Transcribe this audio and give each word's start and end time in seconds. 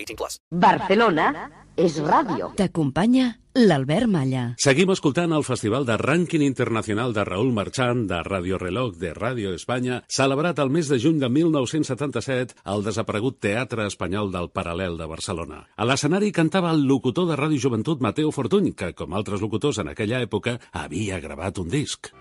18 0.00 0.16
plus. 0.16 0.40
Barcelona 0.50 1.50
és 1.76 2.00
ràdio. 2.04 2.50
T'acompanya 2.58 3.34
l'Albert 3.54 4.06
Malla. 4.10 4.42
Seguim 4.62 4.92
escoltant 4.94 5.32
el 5.34 5.44
Festival 5.46 5.86
de 5.88 5.96
Rànquing 5.98 6.44
Internacional 6.46 7.14
de 7.16 7.24
Raül 7.26 7.50
Marchand 7.56 8.06
de 8.10 8.20
Radio 8.26 8.58
Reloj 8.62 8.94
de 9.00 9.12
Ràdio 9.16 9.54
Espanya, 9.56 10.02
celebrat 10.08 10.60
el 10.62 10.70
mes 10.70 10.88
de 10.88 11.00
juny 11.02 11.18
de 11.22 11.28
1977 11.28 12.60
al 12.64 12.84
desaparegut 12.86 13.40
Teatre 13.42 13.88
Espanyol 13.90 14.30
del 14.34 14.50
Paral·lel 14.54 14.98
de 15.00 15.08
Barcelona. 15.10 15.64
A 15.76 15.88
l'escenari 15.88 16.30
cantava 16.32 16.70
el 16.70 16.86
locutor 16.86 17.28
de 17.30 17.38
Ràdio 17.40 17.66
Joventut 17.66 18.00
Mateo 18.00 18.30
Fortuny, 18.30 18.72
que, 18.72 18.92
com 18.94 19.14
altres 19.14 19.42
locutors 19.42 19.82
en 19.82 19.90
aquella 19.90 20.22
època, 20.22 20.58
havia 20.72 21.20
gravat 21.20 21.58
un 21.58 21.70
disc. 21.74 22.12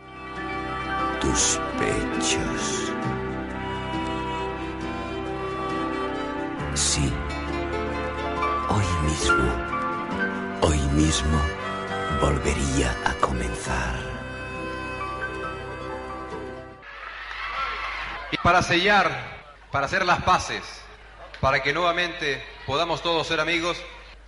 Tus 1.22 1.58
pechos. 1.78 2.78
Sí. 6.80 7.29
Hoy 8.70 8.86
mismo, 9.04 10.60
hoy 10.62 10.78
mismo 10.94 11.42
volvería 12.22 12.96
a 13.06 13.14
comenzar. 13.16 13.96
Y 18.32 18.38
para 18.38 18.62
sellar, 18.62 19.10
para 19.72 19.88
hacer 19.88 20.06
las 20.06 20.22
paces, 20.22 20.64
para 21.42 21.64
que 21.64 21.74
nuevamente 21.74 22.46
podamos 22.68 23.02
todos 23.02 23.26
ser 23.26 23.40
amigos, 23.40 23.78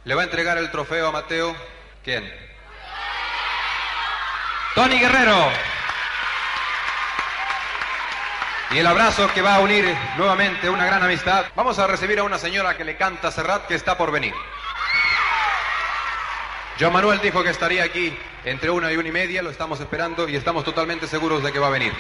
le 0.05 0.15
va 0.15 0.21
a 0.21 0.25
entregar 0.25 0.57
el 0.57 0.71
trofeo 0.71 1.07
a 1.07 1.11
Mateo. 1.11 1.55
¿Quién? 2.03 2.31
Tony 4.73 4.99
Guerrero. 4.99 5.51
Y 8.73 8.79
el 8.79 8.87
abrazo 8.87 9.29
que 9.33 9.41
va 9.41 9.55
a 9.55 9.59
unir 9.59 9.85
nuevamente 10.17 10.69
una 10.69 10.85
gran 10.85 11.03
amistad. 11.03 11.45
Vamos 11.55 11.77
a 11.77 11.87
recibir 11.87 12.19
a 12.19 12.23
una 12.23 12.37
señora 12.37 12.77
que 12.77 12.85
le 12.85 12.95
canta 12.95 13.27
a 13.27 13.31
Serrat 13.31 13.67
que 13.67 13.75
está 13.75 13.97
por 13.97 14.11
venir. 14.11 14.33
Joan 16.79 16.93
Manuel 16.93 17.19
dijo 17.19 17.43
que 17.43 17.49
estaría 17.49 17.83
aquí 17.83 18.17
entre 18.45 18.69
una 18.69 18.89
y 18.91 18.95
una 18.95 19.09
y 19.09 19.11
media, 19.11 19.41
lo 19.41 19.49
estamos 19.49 19.81
esperando 19.81 20.29
y 20.29 20.37
estamos 20.37 20.63
totalmente 20.63 21.05
seguros 21.05 21.43
de 21.43 21.51
que 21.51 21.59
va 21.59 21.67
a 21.67 21.71
venir. 21.71 21.93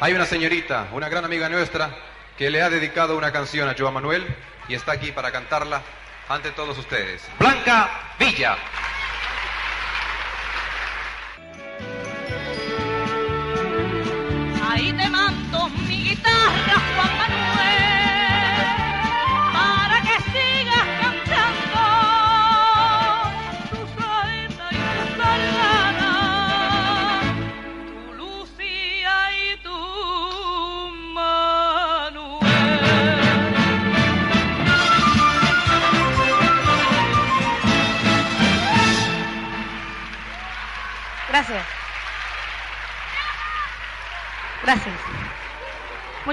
Hay 0.00 0.12
una 0.12 0.26
señorita, 0.26 0.88
una 0.92 1.08
gran 1.08 1.24
amiga 1.24 1.48
nuestra, 1.48 1.90
que 2.36 2.50
le 2.50 2.62
ha 2.62 2.68
dedicado 2.68 3.16
una 3.16 3.32
canción 3.32 3.70
a 3.70 3.74
Joan 3.76 3.94
Manuel 3.94 4.26
y 4.68 4.74
está 4.74 4.92
aquí 4.92 5.10
para 5.10 5.32
cantarla 5.32 5.80
ante 6.28 6.50
todos 6.50 6.76
ustedes. 6.76 7.26
Blanca 7.38 7.88
Villa. 8.18 8.58
Ahí 14.72 14.90
te 14.90 15.06
mando 15.10 15.68
mi 15.86 16.02
guitarra, 16.02 16.80
Juan 16.96 17.18
Manuel, 17.18 17.91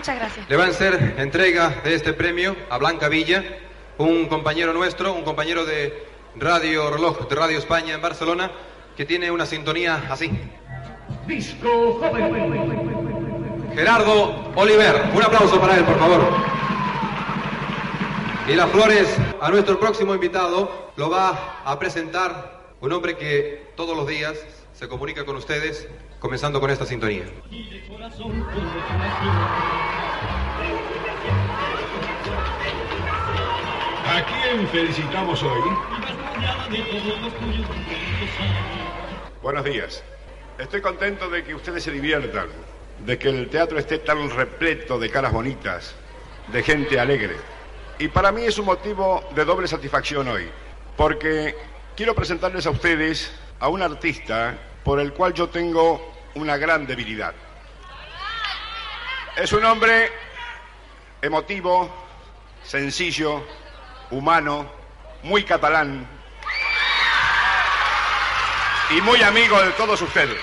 Muchas 0.10 0.22
gracias. 0.22 0.50
Le 0.50 0.56
van 0.56 0.68
a 0.70 0.72
hacer 0.72 1.16
entrega 1.20 1.82
de 1.84 1.94
este 1.94 2.14
premio 2.14 2.56
a 2.72 2.80
Blanca 2.80 3.10
Villa, 3.10 3.44
un 4.00 4.26
compañero 4.26 4.74
nuestro, 4.74 5.14
un 5.14 5.24
compañero 5.24 5.66
de 5.66 6.04
Radio 6.36 6.90
Reloj, 6.90 7.30
de 7.30 7.36
Radio 7.36 7.60
España 7.60 7.94
en 7.94 8.02
Barcelona, 8.02 8.50
que 8.98 9.06
tiene 9.06 9.30
una 9.30 9.46
sintonía 9.46 10.08
así. 10.10 10.32
Gerardo 13.76 14.52
Oliver, 14.56 15.12
un 15.14 15.22
aplauso 15.22 15.62
para 15.62 15.78
él, 15.78 15.84
por 15.84 16.00
favor. 16.00 16.22
Y 18.48 18.56
las 18.56 18.72
flores 18.72 19.16
a 19.40 19.50
nuestro 19.52 19.80
próximo 19.80 20.16
invitado 20.16 20.92
lo 20.96 21.12
va 21.12 21.62
a 21.64 21.78
presentar 21.78 22.74
un 22.82 22.92
hombre 22.94 23.16
que 23.16 23.74
todos 23.76 23.96
los 23.96 24.08
días 24.08 24.40
se 24.74 24.88
comunica 24.88 25.24
con 25.24 25.36
ustedes, 25.36 25.88
comenzando 26.20 26.60
con 26.60 26.72
esta 26.72 26.88
sintonía. 26.88 27.26
¿A 34.10 34.26
quién 34.26 34.68
felicitamos 34.70 35.44
hoy? 35.44 35.62
Buenos 39.44 39.64
días. 39.64 40.04
Estoy 40.58 40.82
contento 40.82 41.30
de 41.30 41.44
que 41.44 41.54
ustedes 41.54 41.84
se 41.84 41.92
diviertan, 41.92 42.48
de 43.06 43.20
que 43.20 43.30
el 43.30 43.50
teatro 43.50 43.78
esté 43.78 44.00
tan 44.00 44.32
repleto 44.32 44.98
de 44.98 45.12
caras 45.12 45.32
bonitas, 45.32 45.94
de 46.48 46.64
gente 46.64 47.00
alegre. 47.00 47.36
Y 48.00 48.08
para 48.08 48.32
mí 48.32 48.42
es 48.42 48.58
un 48.58 48.66
motivo 48.66 49.30
de 49.36 49.46
doble 49.46 49.68
satisfacción 49.68 50.28
hoy, 50.28 50.50
porque 50.98 51.56
quiero 51.96 52.16
presentarles 52.16 52.66
a 52.66 52.72
ustedes 52.72 53.32
a 53.60 53.68
un 53.68 53.84
artista 53.84 54.58
por 54.84 55.00
el 55.00 55.14
cual 55.14 55.36
yo 55.36 55.50
tengo 55.50 56.16
una 56.34 56.58
gran 56.58 56.88
debilidad. 56.88 57.36
Es 59.38 59.54
un 59.54 59.64
hombre 59.66 60.12
emotivo, 61.22 61.94
sencillo, 62.64 63.44
humano, 64.12 64.70
muy 65.24 65.44
catalán 65.44 66.08
y 68.90 69.02
muy 69.02 69.22
amigo 69.22 69.62
de 69.62 69.72
todos 69.72 70.02
ustedes. 70.02 70.40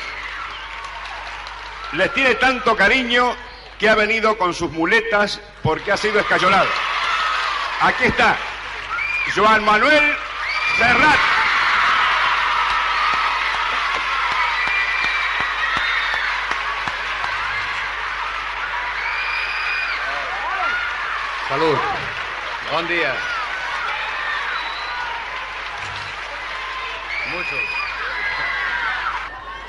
Les 1.93 2.12
tiene 2.15 2.34
tanto 2.37 2.77
cariño 2.77 3.34
que 3.78 3.88
ha 3.88 3.94
venido 3.94 4.37
con 4.38 4.54
sus 4.54 4.71
muletas 4.72 5.41
porque 5.62 5.93
ha 5.93 5.97
sido 5.97 6.21
escayolado. 6.21 6.69
Aquí 7.81 8.04
está, 8.04 8.37
Joan 9.34 9.65
Manuel 9.65 10.16
Serrat. 10.78 11.18
Salud. 21.48 21.78
Buen 22.72 22.89
día. 22.89 23.35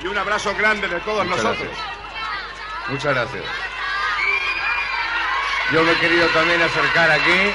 Y 0.01 0.07
un 0.07 0.18
abrazo 0.18 0.53
grande 0.56 0.88
de 0.88 1.00
todos 1.01 1.25
Muchas 1.25 1.44
nosotros. 1.44 1.68
gracias. 1.68 2.89
Muchas 2.89 3.13
gracias. 3.15 3.44
Yo 5.74 5.83
me 5.83 5.91
he 5.91 5.95
querido 5.97 6.27
también 6.29 6.62
acercar 6.62 7.12
aquí. 7.12 7.51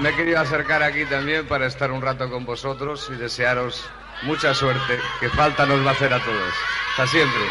Me 0.00 0.10
he 0.10 0.14
querido 0.14 0.40
acercar 0.40 0.82
aquí 0.82 1.04
también 1.06 1.46
para 1.46 1.66
estar 1.66 1.90
un 1.90 2.02
rato 2.02 2.30
con 2.30 2.44
vosotros 2.44 3.08
y 3.10 3.16
desearos 3.16 3.88
mucha 4.22 4.54
suerte, 4.54 4.98
que 5.20 5.28
falta 5.30 5.66
nos 5.66 5.84
va 5.84 5.90
a 5.90 5.94
hacer 5.94 6.12
a 6.12 6.22
todos. 6.22 6.54
Hasta 6.90 7.06
siempre. 7.06 7.42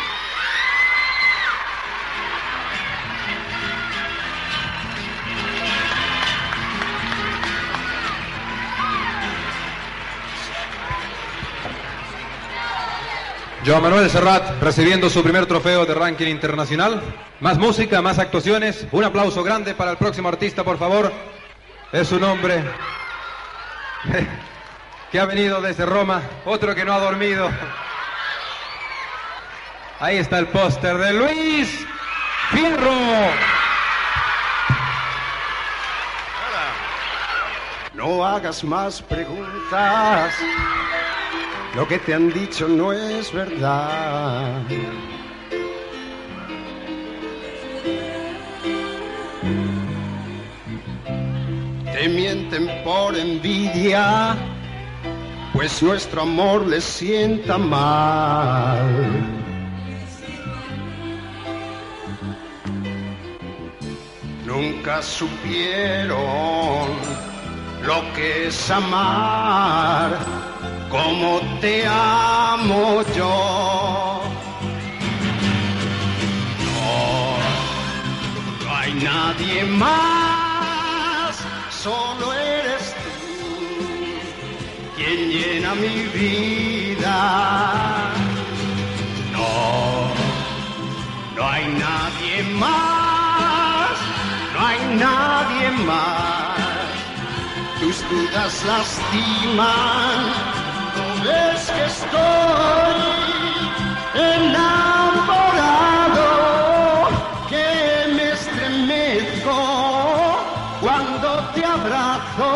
Joan 13.65 13.81
Manuel 13.81 14.11
Serrat 14.11 14.61
recibiendo 14.61 15.09
su 15.09 15.23
primer 15.23 15.47
trofeo 15.47 15.87
de 15.87 15.95
ranking 15.95 16.27
internacional. 16.27 17.01
Más 17.39 17.57
música, 17.57 17.99
más 17.99 18.19
actuaciones. 18.19 18.85
Un 18.91 19.03
aplauso 19.03 19.41
grande 19.43 19.73
para 19.73 19.89
el 19.89 19.97
próximo 19.97 20.29
artista, 20.29 20.63
por 20.63 20.77
favor. 20.77 21.11
Es 21.91 22.11
un 22.11 22.23
hombre 22.23 22.63
que 25.11 25.19
ha 25.19 25.25
venido 25.25 25.61
desde 25.61 25.83
Roma, 25.83 26.21
otro 26.45 26.75
que 26.75 26.85
no 26.85 26.93
ha 26.93 26.99
dormido. 26.99 27.49
Ahí 29.99 30.17
está 30.17 30.37
el 30.37 30.47
póster 30.47 30.97
de 30.99 31.13
Luis 31.13 31.87
Fierro. 32.51 32.91
No 37.95 38.23
hagas 38.23 38.63
más 38.63 39.01
preguntas. 39.01 40.35
Lo 41.75 41.85
que 41.85 41.99
te 41.99 42.13
han 42.13 42.31
dicho 42.31 42.69
no 42.69 42.93
es 42.93 43.33
verdad. 43.33 44.61
Te 51.91 52.07
mienten 52.07 52.69
por 52.85 53.17
envidia, 53.17 54.37
pues 55.51 55.83
nuestro 55.83 56.21
amor 56.21 56.65
les 56.65 56.85
sienta 56.85 57.57
mal. 57.57 58.87
Nunca 64.45 65.01
supieron 65.01 66.87
lo 67.85 68.13
que 68.13 68.47
es 68.47 68.71
amar 68.71 70.44
como 70.89 71.39
te 71.61 71.85
amo 71.87 73.03
yo. 73.15 74.21
No, 76.65 77.37
no 78.63 78.69
hay 78.75 78.93
nadie 78.93 79.63
más, 79.65 81.35
solo 81.69 82.33
eres 82.33 82.95
tú 83.03 83.15
quien 84.95 85.29
llena 85.29 85.75
mi 85.75 85.97
vida. 86.19 87.17
No, 89.31 89.47
no 91.35 91.41
hay 91.47 91.65
nadie 91.67 92.43
más, 92.53 93.95
no 94.53 94.59
hay 94.67 94.79
nadie 94.97 95.71
más 95.85 96.25
tus 97.79 97.97
dudas 98.09 98.63
lastiman. 98.65 100.64
¿No 101.25 101.31
ves 101.31 101.71
que 101.71 101.85
estoy 101.85 103.01
enamorado? 104.13 104.69
Que 107.49 107.69
me 108.15 108.25
estremezco 108.31 109.57
cuando 110.81 111.27
te 111.55 111.65
abrazo 111.65 112.51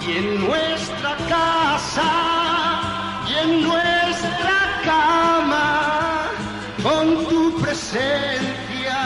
y 0.00 0.16
en 0.18 0.48
nuestra 0.48 1.16
casa 1.28 2.10
y 3.28 3.34
en 3.44 3.62
nuestra 3.68 4.56
cama 4.84 6.30
con 6.82 7.24
tu 7.26 7.60
presencia 7.60 8.98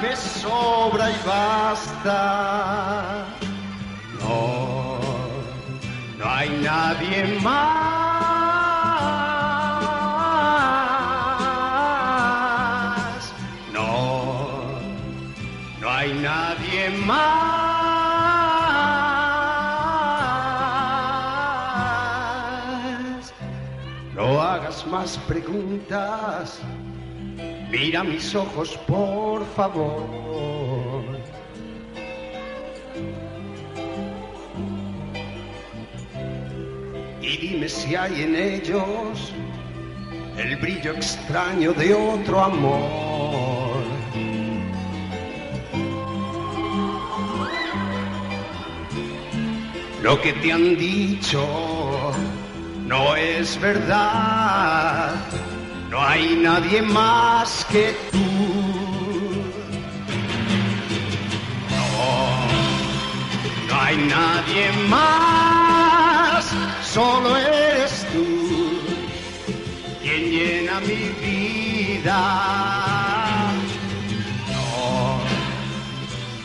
me 0.00 0.16
sobra 0.16 1.10
y 1.10 1.16
basta. 1.26 3.05
Hay 6.46 6.60
nadie 6.62 7.40
más. 7.42 7.74
No, 13.72 14.44
no 15.80 15.90
hay 15.90 16.14
nadie 16.14 16.90
más. 17.04 17.46
No 24.14 24.40
hagas 24.40 24.86
más 24.86 25.18
preguntas. 25.26 26.60
Mira 27.70 28.04
mis 28.04 28.34
ojos, 28.34 28.78
por 28.86 29.44
favor. 29.56 30.95
Y 37.26 37.36
dime 37.38 37.68
si 37.68 37.96
hay 37.96 38.22
en 38.22 38.36
ellos 38.36 39.32
el 40.38 40.56
brillo 40.56 40.92
extraño 40.92 41.72
de 41.72 41.92
otro 41.92 42.40
amor. 42.40 43.82
Lo 50.02 50.20
que 50.20 50.32
te 50.34 50.52
han 50.52 50.76
dicho 50.76 51.42
no 52.86 53.16
es 53.16 53.60
verdad, 53.60 55.16
no 55.90 56.00
hay 56.00 56.36
nadie 56.36 56.80
más 56.80 57.66
que 57.72 57.92
tú. 58.12 58.18
No, 61.74 63.66
no 63.68 63.80
hay 63.82 63.96
nadie 63.96 64.72
más 64.88 65.45
solo 66.96 67.36
eres 67.36 67.92
tú 68.10 68.26
quien 70.02 70.22
llena 70.30 70.80
mi 70.80 71.02
vida. 71.24 72.20
No, 74.52 75.18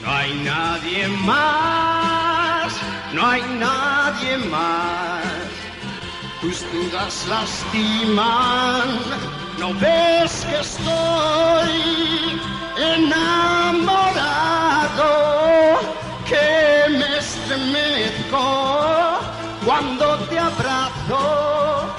no 0.03 0.09
hay 0.18 0.31
nadie 0.51 1.01
más, 1.31 2.69
no 3.13 3.21
hay 3.27 3.44
nadie 3.68 4.33
más. 4.56 5.24
Tus 6.42 6.57
dudas 6.74 7.13
lastiman, 7.30 8.88
no 9.57 9.68
ves 9.75 10.33
que 10.50 10.57
estoy 10.68 11.75
enamorado, 12.94 15.10
que 16.29 16.48
me 16.98 17.08
estremezco 17.20 19.20
cuando 19.65 20.18
te 20.30 20.39
abrazo 20.39 21.94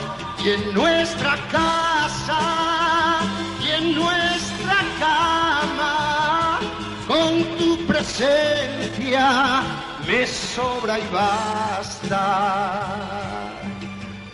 y 0.45 0.51
en 0.51 0.75
nuestra 0.75 1.37
casa 1.51 3.21
y 3.63 3.71
en 3.71 3.95
nuestra 3.95 4.79
cama 4.99 6.59
con 7.07 7.45
tu 7.59 7.87
presencia 7.87 9.63
me 10.07 10.27
sobra 10.27 10.99
y 10.99 11.09
basta. 11.13 12.69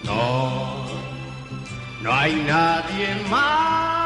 No, 0.05 0.87
no 2.03 2.15
hay 2.15 2.35
nadie 2.47 3.15
más. 3.29 3.98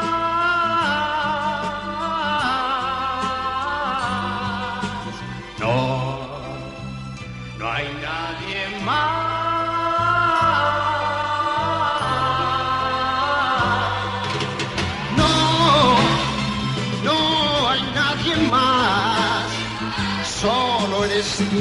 Tú 21.53 21.59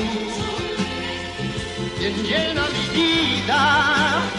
quien 1.99 2.15
llena 2.23 2.63
mi 2.71 2.85
vida. 2.95 4.32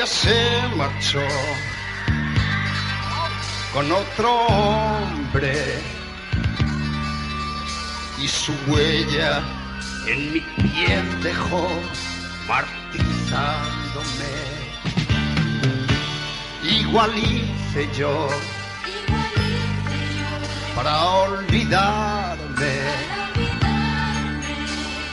Ella 0.00 0.06
se 0.06 0.62
marchó 0.76 1.20
con 3.74 3.92
otro 3.92 4.46
hombre 4.46 5.54
y 8.18 8.26
su 8.26 8.54
huella 8.66 9.42
en 10.06 10.32
mi 10.32 10.40
piel 10.40 11.22
dejó 11.22 11.68
martirizándome. 12.48 14.32
Igual 16.62 17.10
hice 17.18 17.86
yo 17.94 18.26
para 20.74 21.04
olvidarme, 21.04 22.72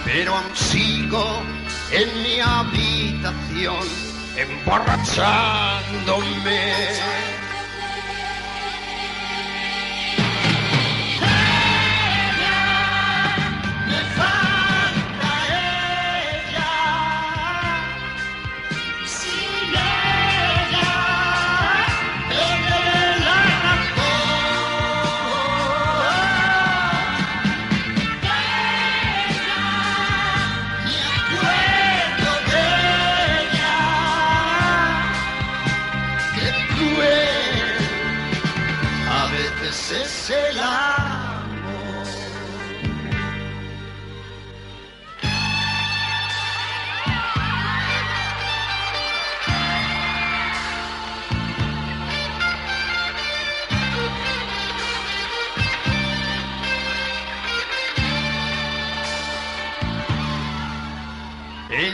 pero 0.06 0.34
aún 0.34 0.56
sigo 0.56 1.44
en 1.92 2.24
mi 2.24 2.40
habitación 2.40 4.07
emborrachándome. 4.38 7.37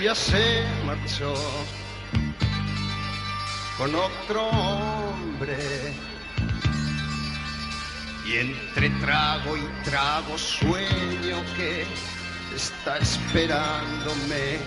Ella 0.04 0.16
se 0.16 0.66
marchó 0.86 1.34
con 3.78 3.96
otro 3.96 4.50
hombre 4.50 5.58
y 8.26 8.36
entre 8.36 8.90
trago 9.00 9.56
y 9.56 9.62
trago 9.86 10.38
sueño 10.38 11.42
que 11.56 11.86
está 12.54 12.98
esperándome. 12.98 14.60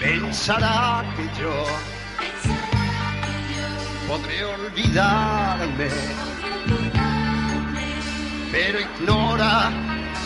Pensará 0.00 1.04
que 1.14 1.24
yo 1.38 1.66
podré 4.08 4.46
olvidarme, 4.46 5.90
pero 8.50 8.80
ignora 8.80 9.70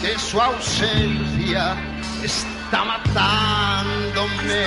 que 0.00 0.16
su 0.16 0.40
ausencia 0.40 1.74
está 2.22 2.59
matándome. 2.84 4.66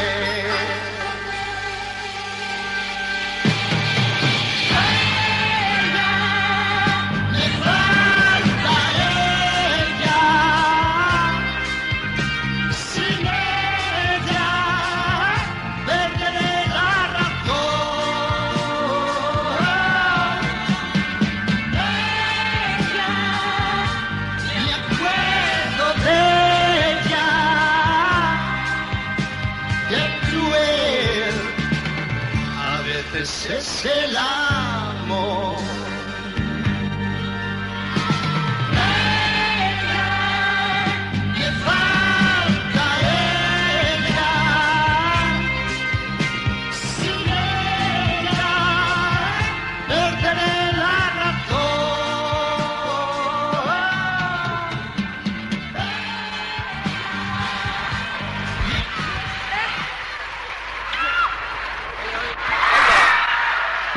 Es 33.85 34.42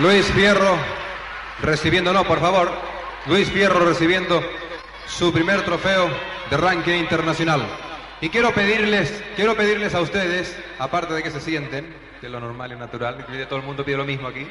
Luis 0.06 0.26
Fierro 0.26 0.78
recibiendo, 1.62 2.12
no, 2.12 2.22
por 2.22 2.38
favor, 2.38 2.70
Luis 3.26 3.50
Fierro 3.50 3.84
recibiendo 3.84 4.40
su 5.08 5.32
primer 5.32 5.64
trofeo 5.64 6.08
de 6.48 6.56
ranking 6.56 6.94
internacional. 6.94 7.66
Y 8.20 8.28
quiero 8.28 8.54
pedirles, 8.54 9.24
quiero 9.34 9.56
pedirles 9.56 9.96
a 9.96 10.00
ustedes, 10.00 10.56
aparte 10.78 11.12
de 11.12 11.24
que 11.24 11.32
se 11.32 11.40
sienten, 11.40 11.92
que 12.20 12.26
es 12.26 12.32
lo 12.32 12.38
normal 12.38 12.70
y 12.70 12.76
natural, 12.76 13.26
que 13.26 13.46
todo 13.46 13.58
el 13.58 13.64
mundo 13.64 13.84
pide 13.84 13.96
lo 13.96 14.04
mismo 14.04 14.28
aquí, 14.28 14.46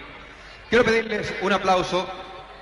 quiero 0.70 0.84
pedirles 0.84 1.34
un 1.42 1.54
aplauso 1.54 2.06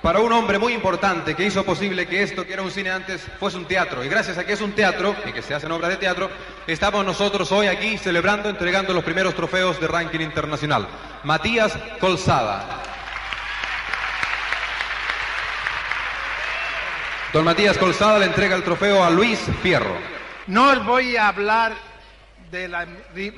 para 0.04 0.20
un 0.20 0.30
hombre 0.34 0.58
muy 0.58 0.74
importante 0.74 1.34
que 1.34 1.46
hizo 1.46 1.64
posible 1.64 2.06
que 2.06 2.22
esto, 2.22 2.46
que 2.46 2.52
era 2.52 2.60
un 2.60 2.70
cine 2.70 2.90
antes, 2.90 3.22
fuese 3.40 3.56
un 3.56 3.64
teatro. 3.64 4.04
Y 4.04 4.08
gracias 4.10 4.36
a 4.36 4.44
que 4.44 4.52
es 4.52 4.60
un 4.60 4.72
teatro 4.72 5.16
y 5.24 5.32
que 5.32 5.40
se 5.40 5.54
hacen 5.54 5.72
obras 5.72 5.88
de 5.88 5.96
teatro, 5.96 6.30
estamos 6.66 7.06
nosotros 7.06 7.50
hoy 7.52 7.68
aquí 7.68 7.96
celebrando, 7.96 8.50
entregando 8.50 8.92
los 8.92 9.02
primeros 9.02 9.34
trofeos 9.34 9.80
de 9.80 9.88
ranking 9.88 10.20
internacional. 10.20 10.86
Matías 11.22 11.72
Colzada. 12.00 12.82
Don 17.32 17.42
Matías 17.42 17.78
Colzada 17.78 18.18
le 18.18 18.26
entrega 18.26 18.56
el 18.56 18.62
trofeo 18.62 19.02
a 19.02 19.08
Luis 19.08 19.40
Fierro. 19.62 19.96
No 20.48 20.68
os 20.68 20.84
voy 20.84 21.16
a 21.16 21.28
hablar 21.28 21.72
de, 22.50 22.68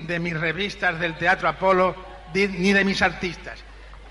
de 0.00 0.18
mis 0.18 0.36
revistas 0.36 0.98
del 0.98 1.16
Teatro 1.16 1.48
Apolo 1.48 1.94
ni 2.34 2.72
de 2.72 2.84
mis 2.84 3.02
artistas, 3.02 3.60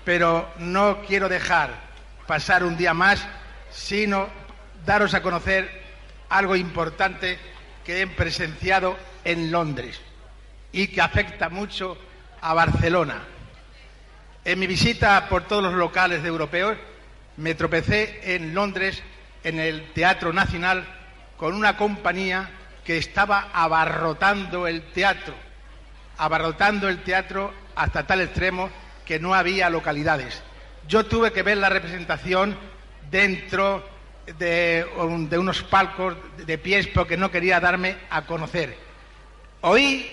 pero 0.06 0.48
no 0.56 1.02
quiero 1.06 1.28
dejar 1.28 1.85
pasar 2.26 2.64
un 2.64 2.76
día 2.76 2.94
más 2.94 3.26
sino 3.70 4.28
daros 4.84 5.14
a 5.14 5.22
conocer 5.22 5.68
algo 6.28 6.56
importante 6.56 7.38
que 7.84 8.02
he 8.02 8.06
presenciado 8.06 8.96
en 9.24 9.50
Londres 9.50 10.00
y 10.72 10.88
que 10.88 11.00
afecta 11.00 11.48
mucho 11.48 11.96
a 12.40 12.54
Barcelona. 12.54 13.22
En 14.44 14.58
mi 14.58 14.66
visita 14.66 15.28
por 15.28 15.44
todos 15.44 15.62
los 15.62 15.74
locales 15.74 16.22
de 16.22 16.28
europeos 16.28 16.76
me 17.36 17.54
tropecé 17.54 18.34
en 18.34 18.54
Londres 18.54 19.02
en 19.44 19.58
el 19.60 19.92
Teatro 19.92 20.32
Nacional 20.32 20.84
con 21.36 21.54
una 21.54 21.76
compañía 21.76 22.48
que 22.84 22.98
estaba 22.98 23.50
abarrotando 23.52 24.66
el 24.66 24.82
teatro, 24.92 25.34
abarrotando 26.18 26.88
el 26.88 27.02
teatro 27.02 27.52
hasta 27.74 28.06
tal 28.06 28.20
extremo 28.20 28.70
que 29.04 29.18
no 29.18 29.34
había 29.34 29.68
localidades. 29.70 30.42
Yo 30.88 31.04
tuve 31.06 31.32
que 31.32 31.42
ver 31.42 31.58
la 31.58 31.68
representación 31.68 32.56
dentro 33.10 33.88
de, 34.38 34.86
un- 34.98 35.28
de 35.28 35.38
unos 35.38 35.62
palcos 35.62 36.16
de 36.38 36.58
pies 36.58 36.86
porque 36.88 37.16
no 37.16 37.30
quería 37.30 37.60
darme 37.60 37.96
a 38.10 38.22
conocer. 38.22 38.76
Oí, 39.62 40.10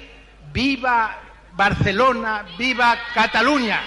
viva 0.51 1.19
Barcelona, 1.53 2.45
viva 2.57 2.97
Cataluña. 3.13 3.81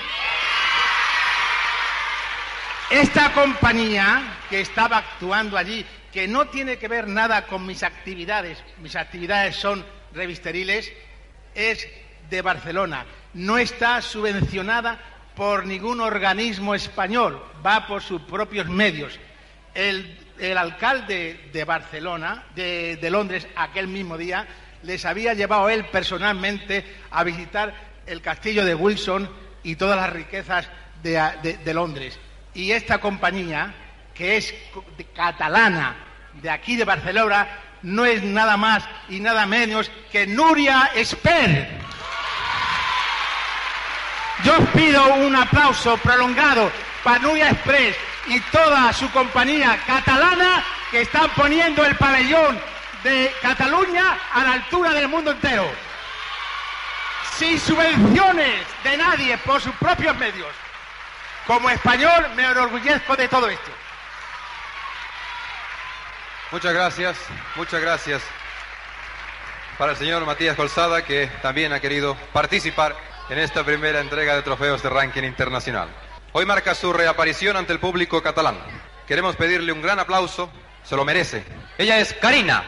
Esta 2.90 3.32
compañía 3.32 4.22
que 4.48 4.60
estaba 4.60 4.98
actuando 4.98 5.56
allí, 5.58 5.84
que 6.12 6.28
no 6.28 6.46
tiene 6.46 6.78
que 6.78 6.86
ver 6.86 7.08
nada 7.08 7.46
con 7.46 7.66
mis 7.66 7.82
actividades, 7.82 8.62
mis 8.80 8.94
actividades 8.94 9.56
son 9.56 9.84
revisteriles, 10.14 10.92
es 11.54 11.86
de 12.30 12.42
Barcelona. 12.42 13.04
No 13.34 13.58
está 13.58 14.00
subvencionada 14.02 15.00
por 15.36 15.66
ningún 15.66 16.00
organismo 16.00 16.74
español, 16.74 17.40
va 17.64 17.86
por 17.86 18.02
sus 18.02 18.22
propios 18.22 18.66
medios. 18.68 19.18
El, 19.74 20.16
alcalde 20.56 21.50
de 21.52 21.64
Barcelona, 21.64 22.44
de, 22.54 22.98
Londres, 23.10 23.46
aquel 23.54 23.86
mismo 23.86 24.16
día, 24.16 24.46
les 24.82 25.04
había 25.04 25.34
llevado 25.34 25.68
él 25.68 25.84
personalmente 25.86 26.84
a 27.10 27.22
visitar 27.22 27.74
el 28.06 28.22
castillo 28.22 28.64
de 28.64 28.74
Wilson 28.74 29.28
y 29.62 29.76
todas 29.76 29.96
las 29.96 30.10
riquezas 30.10 30.68
de, 31.02 31.58
de- 31.62 31.74
Londres. 31.74 32.18
Y 32.54 32.72
esta 32.72 32.98
compañía, 32.98 33.74
que 34.14 34.38
es 34.38 34.54
catalana, 35.14 35.96
de 36.40 36.48
aquí 36.48 36.76
de 36.76 36.84
Barcelona, 36.84 37.46
no 37.82 38.06
es 38.06 38.22
nada 38.22 38.56
más 38.56 38.84
y 39.10 39.20
nada 39.20 39.44
menos 39.44 39.90
que 40.10 40.26
Nuria 40.26 40.90
Esper. 40.94 41.68
Yo 44.44 44.58
os 44.58 44.68
pido 44.70 45.14
un 45.14 45.34
aplauso 45.34 45.96
prolongado 45.98 46.70
para 47.02 47.18
Nuria 47.20 47.50
Express 47.50 47.96
y 48.26 48.40
toda 48.40 48.92
su 48.92 49.10
compañía 49.10 49.78
catalana 49.86 50.64
que 50.90 51.02
están 51.02 51.30
poniendo 51.30 51.84
el 51.84 51.96
pabellón 51.96 52.60
de 53.02 53.34
Cataluña 53.40 54.18
a 54.32 54.44
la 54.44 54.52
altura 54.54 54.92
del 54.92 55.08
mundo 55.08 55.30
entero. 55.30 55.66
Sin 57.36 57.58
subvenciones 57.60 58.66
de 58.82 58.96
nadie 58.96 59.38
por 59.38 59.60
sus 59.60 59.74
propios 59.76 60.16
medios. 60.16 60.48
Como 61.46 61.70
español 61.70 62.30
me 62.34 62.44
enorgullezco 62.44 63.16
de 63.16 63.28
todo 63.28 63.48
esto. 63.48 63.70
Muchas 66.50 66.72
gracias, 66.72 67.16
muchas 67.56 67.80
gracias 67.80 68.22
para 69.78 69.92
el 69.92 69.98
señor 69.98 70.24
Matías 70.24 70.56
Colzada, 70.56 71.04
que 71.04 71.26
también 71.42 71.72
ha 71.72 71.80
querido 71.80 72.16
participar 72.32 72.96
en 73.28 73.38
esta 73.38 73.64
primera 73.64 74.00
entrega 74.00 74.36
de 74.36 74.42
trofeos 74.42 74.82
de 74.82 74.88
ranking 74.88 75.24
internacional. 75.24 75.88
Hoy 76.32 76.46
marca 76.46 76.74
su 76.74 76.92
reaparición 76.92 77.56
ante 77.56 77.72
el 77.72 77.80
público 77.80 78.22
catalán. 78.22 78.56
Queremos 79.06 79.36
pedirle 79.36 79.72
un 79.72 79.82
gran 79.82 79.98
aplauso, 79.98 80.50
se 80.84 80.96
lo 80.96 81.04
merece. 81.04 81.44
Ella 81.78 81.98
es 81.98 82.12
Karina. 82.14 82.64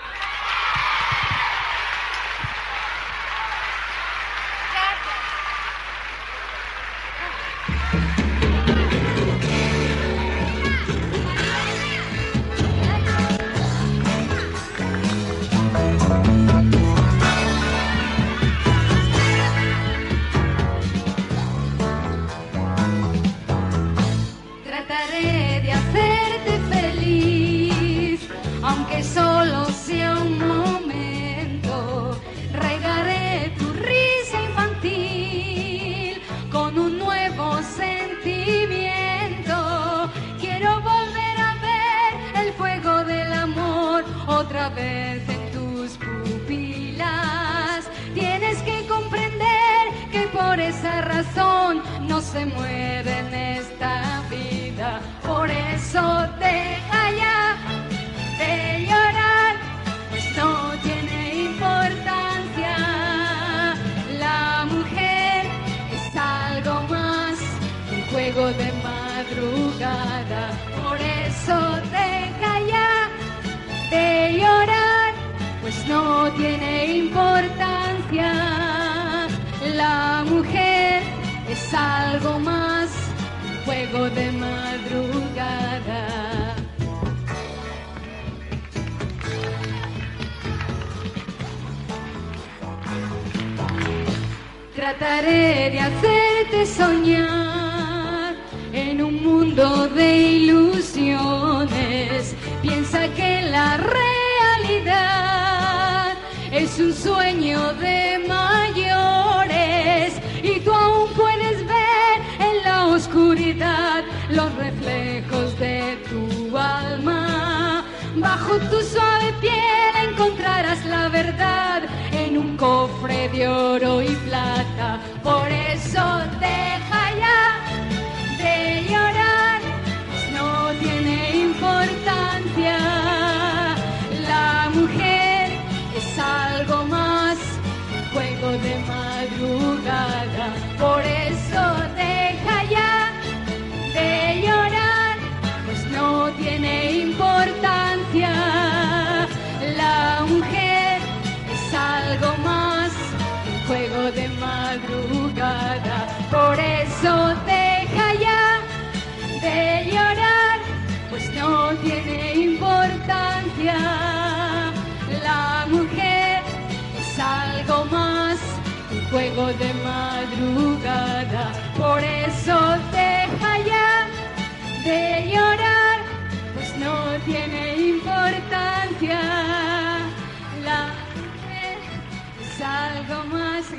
Por 125.23 125.58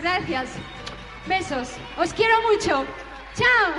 Gracias. 0.10 0.50
Besos. 1.28 1.70
Os 1.98 2.12
quiero 2.14 2.34
mucho. 2.42 2.84
Chao. 3.36 3.74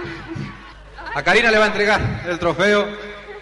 A 1.13 1.23
Karina 1.25 1.51
le 1.51 1.59
va 1.59 1.65
a 1.65 1.67
entregar 1.67 2.01
el 2.29 2.39
trofeo 2.39 2.87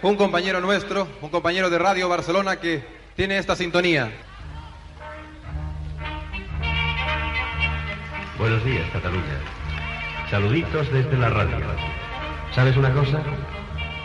un 0.01 0.17
compañero 0.17 0.61
nuestro, 0.61 1.07
un 1.21 1.29
compañero 1.29 1.69
de 1.69 1.79
Radio 1.79 2.09
Barcelona 2.09 2.57
que 2.57 2.83
tiene 3.15 3.37
esta 3.37 3.55
sintonía. 3.57 4.11
Buenos 8.39 8.65
días, 8.65 8.89
Cataluña. 8.91 9.39
Saluditos 10.31 10.91
desde 10.91 11.17
la 11.19 11.29
radio. 11.29 11.59
¿Sabes 12.55 12.75
una 12.77 12.93
cosa? 12.95 13.23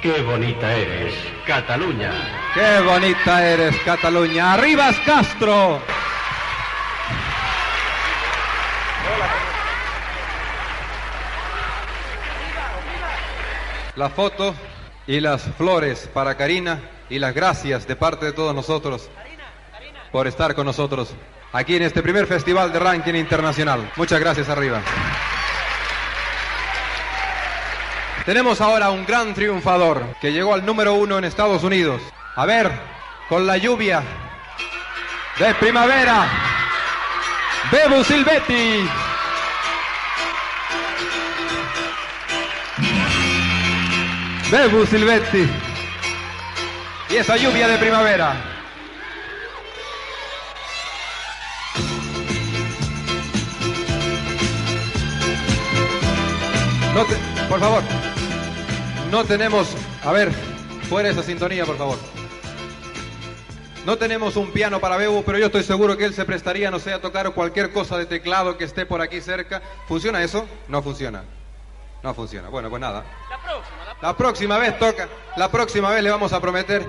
¡Qué 0.02 0.22
bonita 0.24 0.76
eres, 0.76 1.14
Cataluña! 1.48 2.12
¡Qué 2.54 2.82
bonita 2.82 3.48
eres, 3.48 3.78
Cataluña! 3.86 4.54
¡Arribas 4.54 4.98
Castro! 5.06 5.82
La 13.96 14.10
foto 14.10 14.56
y 15.06 15.20
las 15.20 15.44
flores 15.58 16.10
para 16.14 16.36
Karina 16.36 16.80
y 17.10 17.20
las 17.20 17.34
gracias 17.36 17.88
de 17.88 17.96
parte 17.96 18.26
de 18.26 18.32
todos 18.34 18.56
nosotros 18.56 19.10
por 20.12 20.28
estar 20.28 20.56
con 20.56 20.66
nosotros 20.66 21.14
aquí 21.52 21.76
en 21.76 21.84
este 21.84 22.02
primer 22.02 22.26
festival 22.26 22.74
de 22.74 22.80
ranking 22.80 23.14
internacional. 23.14 23.92
Muchas 23.96 24.20
gracias 24.20 24.50
arriba. 24.50 24.82
Tenemos 28.26 28.62
ahora 28.62 28.90
un 28.90 29.06
gran 29.06 29.34
triunfador 29.34 30.16
que 30.22 30.32
llegó 30.32 30.54
al 30.54 30.66
número 30.66 30.96
uno 30.96 31.18
en 31.18 31.26
Estados 31.26 31.64
Unidos. 31.64 32.02
A 32.36 32.46
ver, 32.46 32.72
con 33.30 33.46
la 33.46 33.58
lluvia 33.58 34.02
de 35.38 35.54
primavera, 35.56 36.26
Bebu 37.72 38.04
Silvetti. 38.04 38.90
Bebu 44.54 44.86
Silvetti. 44.86 45.50
Y 47.10 47.16
esa 47.16 47.36
lluvia 47.38 47.68
de 47.68 47.78
primavera. 47.80 48.36
No 56.94 57.06
te- 57.06 57.16
por 57.50 57.60
favor, 57.60 57.82
no 59.12 59.24
tenemos, 59.26 59.76
a 60.04 60.12
ver, 60.12 60.32
fuera 60.90 61.10
esa 61.10 61.24
sintonía, 61.24 61.66
por 61.66 61.78
favor. 61.78 61.98
No 63.86 63.98
tenemos 63.98 64.36
un 64.38 64.52
piano 64.52 64.80
para 64.80 64.96
Bebu, 64.96 65.24
pero 65.26 65.38
yo 65.40 65.48
estoy 65.48 65.64
seguro 65.64 65.98
que 65.98 66.06
él 66.06 66.14
se 66.14 66.24
prestaría, 66.24 66.72
no 66.72 66.80
sé, 66.80 66.94
a 66.94 67.02
tocar 67.02 67.32
cualquier 67.34 67.74
cosa 67.74 67.98
de 67.98 68.06
teclado 68.06 68.58
que 68.58 68.64
esté 68.64 68.86
por 68.86 69.02
aquí 69.02 69.20
cerca. 69.20 69.62
¿Funciona 69.88 70.24
eso? 70.24 70.48
No 70.70 70.82
funciona. 70.82 71.24
No 72.02 72.14
funciona. 72.14 72.48
Bueno, 72.50 72.70
pues 72.70 72.80
nada. 72.80 73.04
La 73.30 73.38
próxima 73.42 73.84
vez 74.60 74.80
toca. 74.80 75.08
La 75.38 75.50
próxima 75.50 75.90
vez 75.90 76.04
le 76.04 76.10
vamos 76.10 76.34
a 76.34 76.42
prometer 76.42 76.86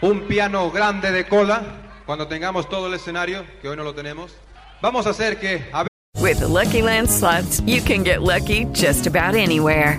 un 0.00 0.26
piano 0.28 0.70
grande 0.70 1.10
de 1.10 1.26
cola 1.26 1.62
cuando 2.06 2.26
tengamos 2.26 2.68
todo 2.68 2.86
el 2.86 2.94
escenario, 2.94 3.44
que 3.60 3.68
hoy 3.68 3.76
no 3.76 3.84
lo 3.84 3.94
tenemos. 3.94 4.36
Vamos 4.80 5.06
a 5.06 5.10
hacer 5.10 5.38
que 5.38 5.68
a 5.72 5.86
With 6.20 6.38
the 6.38 6.48
Lucky 6.48 6.82
Land 6.82 7.10
slots, 7.10 7.60
you 7.66 7.82
can 7.82 8.04
get 8.04 8.22
lucky 8.22 8.66
just 8.72 9.06
about 9.08 9.34
anywhere. 9.34 9.98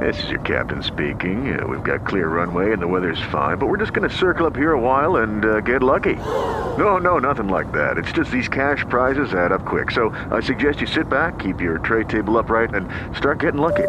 This 0.00 0.22
is 0.24 0.30
your 0.30 0.40
captain 0.40 0.82
speaking. 0.82 1.58
Uh, 1.58 1.66
we've 1.66 1.82
got 1.84 2.06
clear 2.06 2.28
runway 2.28 2.72
and 2.72 2.82
the 2.82 2.86
weather's 2.86 3.20
fine, 3.30 3.58
but 3.58 3.68
we're 3.68 3.76
just 3.76 3.92
going 3.92 4.08
to 4.08 4.14
circle 4.14 4.46
up 4.46 4.56
here 4.56 4.72
a 4.72 4.80
while 4.80 5.16
and 5.16 5.44
uh, 5.44 5.60
get 5.60 5.82
lucky. 5.82 6.16
No, 6.76 6.98
no, 6.98 7.18
nothing 7.18 7.48
like 7.48 7.70
that. 7.72 7.96
It's 7.96 8.10
just 8.10 8.30
these 8.30 8.48
cash 8.48 8.84
prizes 8.88 9.32
add 9.34 9.52
up 9.52 9.64
quick. 9.64 9.90
So 9.90 10.10
I 10.30 10.40
suggest 10.40 10.80
you 10.80 10.86
sit 10.86 11.08
back, 11.08 11.38
keep 11.38 11.60
your 11.60 11.78
tray 11.78 12.04
table 12.04 12.38
upright, 12.38 12.74
and 12.74 12.88
start 13.16 13.38
getting 13.40 13.60
lucky. 13.60 13.88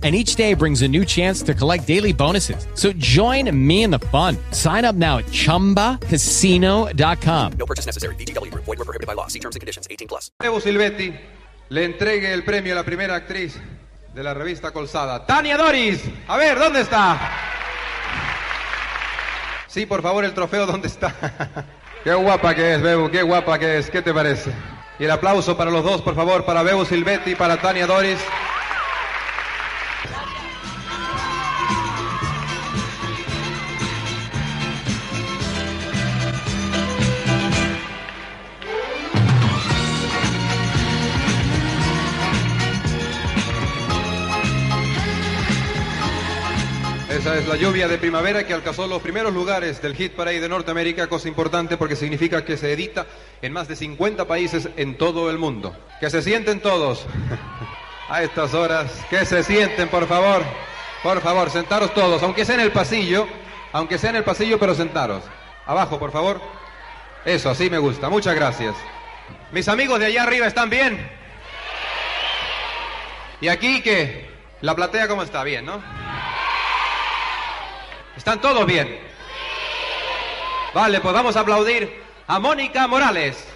And 0.00 0.14
each 0.14 0.36
day 0.36 0.54
brings 0.54 0.82
a 0.82 0.88
new 0.88 1.04
chance 1.04 1.42
to 1.42 1.54
collect 1.54 1.88
daily 1.88 2.12
bonuses. 2.12 2.68
So 2.74 2.92
join 2.92 3.50
me 3.66 3.82
in 3.82 3.90
the 3.90 3.98
fun. 3.98 4.36
Sign 4.52 4.84
up 4.84 4.94
now 4.94 5.18
at 5.18 5.24
chumbacasino.com. 5.26 7.52
No 7.58 7.66
purchase 7.66 7.84
necessary. 7.84 8.14
Group. 8.14 8.64
Void 8.64 8.78
were 8.78 8.84
prohibited 8.84 9.08
by 9.08 9.14
law. 9.14 9.26
See 9.26 9.40
terms 9.40 9.56
and 9.56 9.60
conditions. 9.60 9.88
18 9.90 10.06
plus. 10.06 10.30
Bebu 10.38 10.60
Silvetti 10.60 11.12
le 11.70 11.84
entregue 11.84 12.32
el 12.32 12.44
premio 12.44 12.74
a 12.74 12.76
la 12.76 12.84
primera 12.84 13.16
actriz 13.16 13.58
de 14.14 14.22
la 14.22 14.34
revista 14.34 14.70
Colsada, 14.70 15.26
Tania 15.26 15.56
Doris. 15.56 16.00
A 16.28 16.36
ver, 16.36 16.58
¿dónde 16.58 16.82
está? 16.82 17.18
Sí, 19.66 19.86
por 19.86 20.02
favor, 20.02 20.24
el 20.24 20.32
trofeo, 20.32 20.66
¿dónde 20.66 20.88
está? 20.88 21.14
qué 22.04 22.14
guapa 22.14 22.54
que 22.54 22.74
es, 22.74 22.82
Bebu, 22.82 23.10
qué 23.10 23.22
guapa 23.22 23.58
que 23.58 23.78
es. 23.78 23.90
¿Qué 23.90 24.00
te 24.00 24.14
parece? 24.14 24.52
Y 24.98 25.04
el 25.04 25.10
aplauso 25.10 25.56
para 25.56 25.70
los 25.70 25.84
dos, 25.84 26.02
por 26.02 26.14
favor, 26.14 26.44
para 26.44 26.62
Bebu 26.62 26.84
Silvetti 26.84 27.32
y 27.32 27.34
para 27.34 27.60
Tania 27.60 27.86
Doris. 27.86 28.18
Es 47.38 47.46
la 47.46 47.56
lluvia 47.56 47.86
de 47.86 47.98
primavera 47.98 48.44
que 48.44 48.52
alcanzó 48.52 48.88
los 48.88 49.00
primeros 49.00 49.32
lugares 49.32 49.80
del 49.80 49.94
Hit 49.94 50.14
Parade 50.14 50.40
de 50.40 50.48
Norteamérica, 50.48 51.06
cosa 51.06 51.28
importante 51.28 51.76
porque 51.76 51.94
significa 51.94 52.44
que 52.44 52.56
se 52.56 52.72
edita 52.72 53.06
en 53.40 53.52
más 53.52 53.68
de 53.68 53.76
50 53.76 54.26
países 54.26 54.68
en 54.76 54.98
todo 54.98 55.30
el 55.30 55.38
mundo. 55.38 55.76
Que 56.00 56.10
se 56.10 56.20
sienten 56.20 56.58
todos 56.60 57.06
a 58.08 58.24
estas 58.24 58.54
horas, 58.54 58.90
que 59.08 59.24
se 59.24 59.44
sienten, 59.44 59.88
por 59.88 60.08
favor, 60.08 60.42
por 61.02 61.20
favor, 61.20 61.48
sentaros 61.50 61.94
todos, 61.94 62.22
aunque 62.24 62.44
sea 62.44 62.56
en 62.56 62.62
el 62.62 62.72
pasillo, 62.72 63.28
aunque 63.72 63.98
sea 63.98 64.10
en 64.10 64.16
el 64.16 64.24
pasillo, 64.24 64.58
pero 64.58 64.74
sentaros. 64.74 65.22
Abajo, 65.64 65.96
por 65.96 66.10
favor. 66.10 66.40
Eso, 67.24 67.50
así 67.50 67.70
me 67.70 67.78
gusta, 67.78 68.08
muchas 68.08 68.34
gracias. 68.34 68.74
Mis 69.52 69.68
amigos 69.68 70.00
de 70.00 70.06
allá 70.06 70.24
arriba 70.24 70.48
están 70.48 70.70
bien. 70.70 71.08
¿Y 73.40 73.46
aquí 73.46 73.80
qué? 73.80 74.28
¿La 74.60 74.74
platea 74.74 75.06
cómo 75.06 75.22
está? 75.22 75.44
Bien, 75.44 75.64
¿no? 75.64 75.80
¿Están 78.18 78.40
todos 78.40 78.66
bien? 78.66 78.98
Vale, 80.74 81.00
pues 81.00 81.14
vamos 81.14 81.36
a 81.36 81.40
aplaudir 81.40 82.02
a 82.26 82.40
Mónica 82.40 82.88
Morales. 82.88 83.46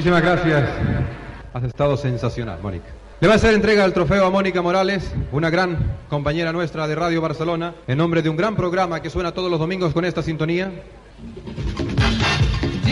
Muchísimas 0.00 0.22
gracias. 0.22 0.64
Has 1.52 1.62
estado 1.62 1.94
sensacional, 1.94 2.58
Mónica. 2.62 2.86
Le 3.20 3.28
va 3.28 3.34
a 3.34 3.36
hacer 3.36 3.52
entrega 3.52 3.84
el 3.84 3.92
trofeo 3.92 4.24
a 4.24 4.30
Mónica 4.30 4.62
Morales, 4.62 5.12
una 5.30 5.50
gran 5.50 5.76
compañera 6.08 6.54
nuestra 6.54 6.88
de 6.88 6.94
Radio 6.94 7.20
Barcelona, 7.20 7.74
en 7.86 7.98
nombre 7.98 8.22
de 8.22 8.30
un 8.30 8.36
gran 8.38 8.56
programa 8.56 9.02
que 9.02 9.10
suena 9.10 9.32
todos 9.32 9.50
los 9.50 9.60
domingos 9.60 9.92
con 9.92 10.06
esta 10.06 10.22
sintonía. 10.22 10.72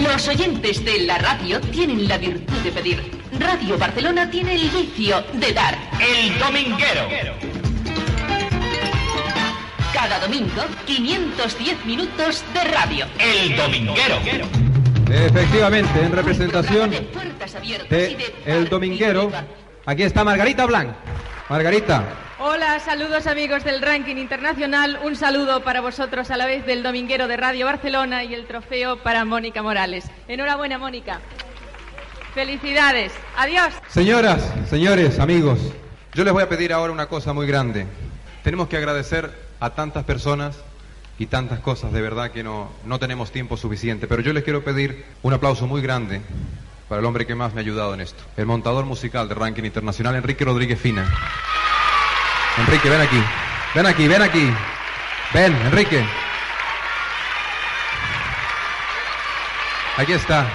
Los 0.02 0.28
oyentes 0.28 0.84
de 0.84 1.06
la 1.06 1.16
radio 1.16 1.62
tienen 1.62 2.06
la 2.06 2.18
virtud 2.18 2.58
de 2.58 2.72
pedir. 2.72 3.10
Radio 3.38 3.78
Barcelona 3.78 4.30
tiene 4.30 4.56
el 4.56 4.68
vicio 4.68 5.24
de 5.32 5.54
dar. 5.54 5.78
El 5.98 6.38
dominguero. 6.38 7.08
Cada 9.94 10.20
domingo, 10.20 10.62
510 10.84 11.86
minutos 11.86 12.44
de 12.52 12.64
radio. 12.64 13.06
El 13.18 13.56
dominguero. 13.56 14.67
Efectivamente, 15.10 16.00
en 16.02 16.12
representación 16.12 16.90
Puertas 17.12 17.54
abiertas 17.54 17.88
y 17.90 18.14
de 18.14 18.16
de 18.16 18.34
El 18.44 18.68
Dominguero, 18.68 19.30
Aquí 19.88 20.02
está 20.02 20.22
Margarita 20.22 20.66
Blanc. 20.66 20.90
Margarita. 21.48 22.04
Hola, 22.38 22.78
saludos 22.78 23.26
amigos 23.26 23.64
del 23.64 23.80
ranking 23.80 24.16
internacional. 24.16 25.00
Un 25.02 25.16
saludo 25.16 25.64
para 25.64 25.80
vosotros 25.80 26.30
a 26.30 26.36
la 26.36 26.44
vez 26.44 26.66
del 26.66 26.82
dominguero 26.82 27.26
de 27.26 27.38
Radio 27.38 27.64
Barcelona 27.64 28.22
y 28.22 28.34
el 28.34 28.46
trofeo 28.46 28.98
para 28.98 29.24
Mónica 29.24 29.62
Morales. 29.62 30.04
Enhorabuena, 30.28 30.76
Mónica. 30.76 31.20
Felicidades. 32.34 33.14
Adiós. 33.34 33.72
Señoras, 33.88 34.52
señores, 34.68 35.18
amigos, 35.18 35.58
yo 36.12 36.22
les 36.22 36.34
voy 36.34 36.42
a 36.42 36.50
pedir 36.50 36.74
ahora 36.74 36.92
una 36.92 37.06
cosa 37.06 37.32
muy 37.32 37.46
grande. 37.46 37.86
Tenemos 38.44 38.68
que 38.68 38.76
agradecer 38.76 39.32
a 39.58 39.70
tantas 39.70 40.04
personas 40.04 40.58
y 41.18 41.26
tantas 41.26 41.58
cosas, 41.60 41.92
de 41.92 42.00
verdad 42.00 42.30
que 42.30 42.44
no, 42.44 42.70
no 42.84 42.98
tenemos 42.98 43.32
tiempo 43.32 43.56
suficiente, 43.56 44.06
pero 44.06 44.22
yo 44.22 44.32
les 44.32 44.44
quiero 44.44 44.62
pedir 44.62 45.04
un 45.22 45.32
aplauso 45.32 45.66
muy 45.66 45.82
grande 45.82 46.20
para 46.88 47.00
el 47.00 47.06
hombre 47.06 47.26
que 47.26 47.34
más 47.34 47.54
me 47.54 47.60
ha 47.60 47.64
ayudado 47.64 47.92
en 47.94 48.00
esto, 48.00 48.22
el 48.36 48.46
montador 48.46 48.86
musical 48.86 49.28
de 49.28 49.34
ranking 49.34 49.64
internacional, 49.64 50.14
Enrique 50.14 50.44
Rodríguez 50.44 50.80
Fina. 50.80 51.12
Enrique, 52.58 52.88
ven 52.88 53.00
aquí, 53.00 53.20
ven 53.74 53.86
aquí, 53.86 54.08
ven 54.08 54.22
aquí, 54.22 54.52
ven, 55.34 55.56
Enrique. 55.66 56.04
Aquí 59.96 60.12
está. 60.12 60.48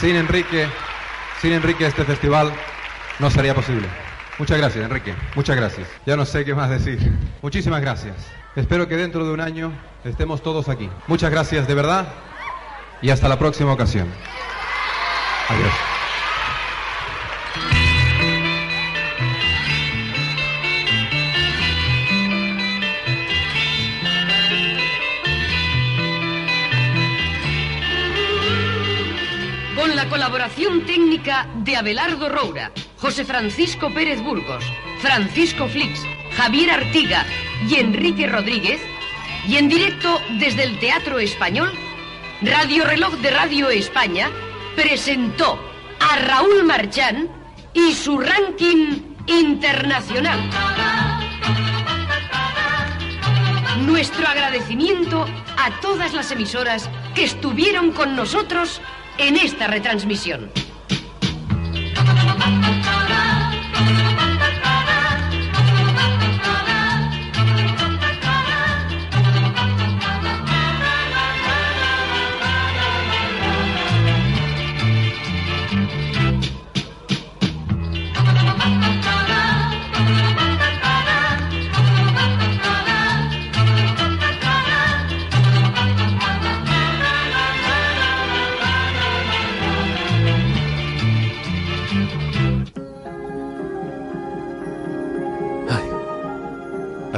Sin 0.00 0.16
Enrique, 0.16 0.68
sin 1.40 1.52
Enrique 1.52 1.86
este 1.86 2.04
festival 2.04 2.52
no 3.18 3.30
sería 3.30 3.54
posible. 3.54 3.88
Muchas 4.38 4.58
gracias, 4.58 4.84
Enrique. 4.84 5.14
Muchas 5.34 5.56
gracias. 5.56 5.88
Ya 6.04 6.16
no 6.16 6.26
sé 6.26 6.44
qué 6.44 6.54
más 6.54 6.68
decir. 6.68 6.98
Muchísimas 7.40 7.80
gracias. 7.80 8.14
Espero 8.54 8.86
que 8.86 8.96
dentro 8.96 9.24
de 9.26 9.32
un 9.32 9.40
año 9.40 9.72
estemos 10.04 10.42
todos 10.42 10.68
aquí. 10.68 10.90
Muchas 11.06 11.30
gracias 11.30 11.66
de 11.66 11.74
verdad 11.74 12.06
y 13.00 13.10
hasta 13.10 13.28
la 13.28 13.38
próxima 13.38 13.72
ocasión. 13.72 14.08
Adiós. 15.48 15.72
Con 29.76 29.94
la 29.94 30.08
colaboración 30.08 30.84
técnica 30.84 31.46
de 31.56 31.76
Abelardo 31.76 32.28
Roura, 32.28 32.72
José 32.98 33.24
Francisco 33.24 33.90
Pérez 33.92 34.22
Burgos, 34.22 34.64
Francisco 35.00 35.68
Flix, 35.68 36.00
Javier 36.36 36.70
Artiga 36.70 37.26
y 37.68 37.76
Enrique 37.76 38.26
Rodríguez, 38.26 38.80
y 39.46 39.56
en 39.56 39.68
directo 39.68 40.20
desde 40.38 40.64
el 40.64 40.78
Teatro 40.78 41.18
Español, 41.18 41.72
Radio 42.42 42.84
Reloj 42.84 43.14
de 43.18 43.30
Radio 43.30 43.70
España 43.70 44.30
presentó 44.74 45.60
a 46.00 46.16
Raúl 46.16 46.64
Marchán 46.64 47.28
y 47.74 47.92
su 47.92 48.18
ranking 48.18 49.02
internacional. 49.26 50.38
Nuestro 53.86 54.26
agradecimiento 54.26 55.26
a 55.56 55.80
todas 55.80 56.12
las 56.14 56.30
emisoras 56.30 56.88
que 57.14 57.24
estuvieron 57.24 57.92
con 57.92 58.16
nosotros 58.16 58.80
en 59.18 59.36
esta 59.36 59.66
retransmisión. 59.66 60.50
Thank 62.46 63.10
you. 63.10 63.25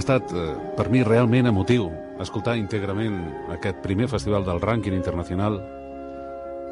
Estat, 0.09 0.33
eh, 0.33 0.55
per 0.77 0.89
mi, 0.89 1.03
realment 1.05 1.51
emotiu 1.51 1.91
escoltar 2.23 2.57
íntegrament 2.57 3.19
aquest 3.53 3.83
primer 3.85 4.09
festival 4.09 4.47
del 4.47 4.61
rànquing 4.63 4.97
internacional 4.97 5.59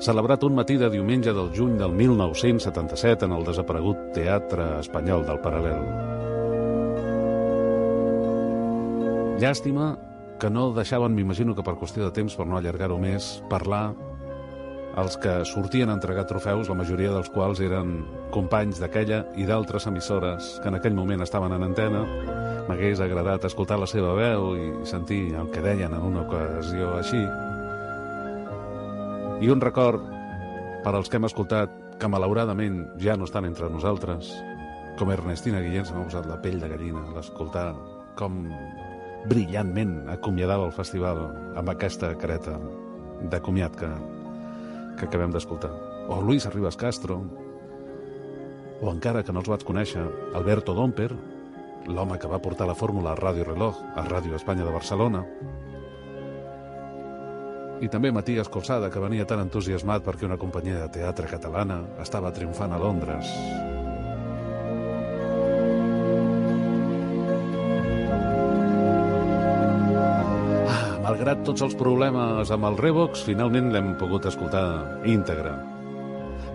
celebrat 0.00 0.44
un 0.44 0.54
matí 0.56 0.76
de 0.80 0.88
diumenge 0.92 1.32
del 1.36 1.52
juny 1.52 1.76
del 1.76 1.92
1977 1.92 3.26
en 3.26 3.32
el 3.36 3.44
desaparegut 3.44 4.10
Teatre 4.16 4.80
Espanyol 4.80 5.24
del 5.28 5.40
Paral·lel. 5.44 5.84
Llàstima 9.40 9.94
que 10.40 10.50
no 10.52 10.70
deixaven, 10.76 11.14
m'imagino 11.16 11.54
que 11.56 11.64
per 11.64 11.76
qüestió 11.80 12.04
de 12.04 12.12
temps, 12.12 12.36
per 12.36 12.46
no 12.48 12.56
allargar-ho 12.56 12.98
més, 13.00 13.42
parlar 13.52 13.94
els 14.96 15.16
que 15.20 15.32
sortien 15.44 15.90
a 15.90 15.94
entregar 15.98 16.24
trofeus, 16.24 16.70
la 16.72 16.78
majoria 16.78 17.12
dels 17.12 17.28
quals 17.32 17.60
eren 17.60 17.98
companys 18.32 18.80
d'aquella 18.80 19.26
i 19.36 19.44
d'altres 19.48 19.86
emissores 19.90 20.54
que 20.62 20.70
en 20.72 20.78
aquell 20.78 20.96
moment 20.96 21.20
estaven 21.20 21.52
en 21.52 21.66
antena. 21.66 22.00
M'hagués 22.66 23.02
agradat 23.04 23.44
escoltar 23.44 23.78
la 23.78 23.88
seva 23.90 24.14
veu 24.16 24.54
i 24.56 24.70
sentir 24.88 25.34
el 25.36 25.50
que 25.52 25.62
deien 25.64 25.92
en 25.92 26.06
una 26.08 26.24
ocasió 26.24 26.94
així. 26.96 27.20
I 29.44 29.52
un 29.52 29.60
record 29.60 30.00
per 30.82 30.94
als 30.94 31.12
que 31.12 31.20
hem 31.20 31.28
escoltat 31.28 31.76
que 32.00 32.08
malauradament 32.08 32.86
ja 33.00 33.18
no 33.20 33.28
estan 33.28 33.44
entre 33.44 33.68
nosaltres, 33.68 34.32
com 34.96 35.12
Ernestina 35.12 35.60
Guillén 35.60 35.84
se 35.84 35.92
m'ha 35.92 36.08
posat 36.08 36.24
la 36.28 36.40
pell 36.40 36.56
de 36.60 36.72
gallina 36.72 37.04
a 37.04 37.14
l'escoltar 37.18 37.68
com 38.16 38.46
brillantment 39.28 40.06
acomiadava 40.08 40.64
el 40.64 40.72
festival 40.72 41.26
amb 41.58 41.68
aquesta 41.72 42.14
careta 42.16 42.56
de 43.20 43.40
comiat 43.44 43.76
que, 43.76 43.90
que 44.96 45.06
acabem 45.06 45.32
d'escoltar. 45.34 45.72
O 46.08 46.20
Luis 46.20 46.46
Arribas 46.46 46.76
Castro, 46.76 47.20
o 48.80 48.90
encara 48.92 49.22
que 49.22 49.32
no 49.32 49.40
els 49.44 49.50
vaig 49.50 49.64
conèixer, 49.64 50.04
Alberto 50.34 50.74
Domper, 50.76 51.10
l'home 51.86 52.18
que 52.18 52.28
va 52.30 52.42
portar 52.42 52.66
la 52.68 52.74
fórmula 52.74 53.12
a 53.12 53.20
Ràdio 53.20 53.46
Reloj, 53.46 53.78
a 53.94 54.04
Ràdio 54.08 54.36
Espanya 54.36 54.66
de 54.66 54.74
Barcelona, 54.74 55.22
i 57.80 57.88
també 57.92 58.08
Matías 58.12 58.48
Colsada, 58.48 58.88
que 58.88 59.02
venia 59.02 59.26
tan 59.28 59.42
entusiasmat 59.44 60.04
perquè 60.04 60.24
una 60.24 60.40
companyia 60.40 60.80
de 60.80 60.92
teatre 60.96 61.28
catalana 61.28 61.82
estava 62.00 62.32
triomfant 62.32 62.72
a 62.72 62.80
Londres. 62.80 63.75
Malgrat 71.36 71.46
tots 71.46 71.62
els 71.62 71.74
problemes 71.76 72.50
amb 72.50 72.64
el 72.64 72.76
Revox, 72.76 73.24
finalment 73.24 73.72
l'hem 73.72 73.96
pogut 73.98 74.26
escoltar 74.26 75.00
íntegre. 75.04 75.52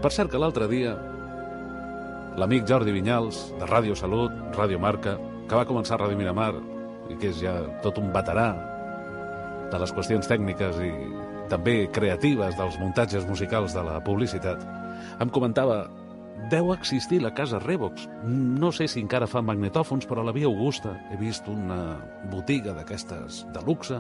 Per 0.02 0.12
cert 0.12 0.32
que 0.32 0.40
l'altre 0.40 0.68
dia 0.68 0.96
l'amic 2.38 2.66
Jordi 2.66 2.92
Vinyals, 2.92 3.54
de 3.60 3.66
Ràdio 3.66 3.96
Salut, 3.96 4.32
Ràdio 4.56 4.80
Marca, 4.80 5.18
que 5.48 5.56
va 5.56 5.66
començar 5.66 5.96
a 5.96 6.04
Ràdio 6.06 6.18
Miramar 6.18 6.56
i 7.10 7.18
que 7.18 7.30
és 7.30 7.42
ja 7.42 7.54
tot 7.84 7.98
un 8.00 8.12
veterà 8.12 8.56
de 9.72 9.80
les 9.80 9.92
qüestions 9.94 10.28
tècniques 10.28 10.78
i 10.82 10.92
també 11.50 11.90
creatives 11.92 12.58
dels 12.58 12.78
muntatges 12.80 13.28
musicals 13.28 13.74
de 13.74 13.84
la 13.84 14.00
publicitat, 14.04 14.64
em 15.20 15.30
comentava 15.30 15.90
deu 16.50 16.72
existir 16.74 17.22
la 17.22 17.34
casa 17.34 17.60
Revox. 17.60 18.08
No 18.24 18.72
sé 18.72 18.88
si 18.88 19.02
encara 19.02 19.28
fa 19.28 19.44
magnetòfons, 19.44 20.08
però 20.08 20.24
a 20.24 20.26
la 20.26 20.34
Via 20.34 20.48
Augusta 20.48 20.96
he 21.12 21.20
vist 21.20 21.48
una 21.48 22.00
botiga 22.32 22.74
d'aquestes 22.74 23.46
de 23.54 23.62
luxe 23.68 24.00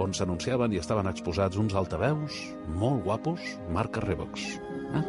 on 0.00 0.14
s'anunciaven 0.14 0.72
i 0.74 0.80
estaven 0.80 1.08
exposats 1.10 1.58
uns 1.60 1.74
altaveus 1.78 2.40
molt 2.80 3.04
guapos, 3.04 3.42
marca 3.72 4.02
Revox. 4.04 4.48
Eh? 4.94 5.04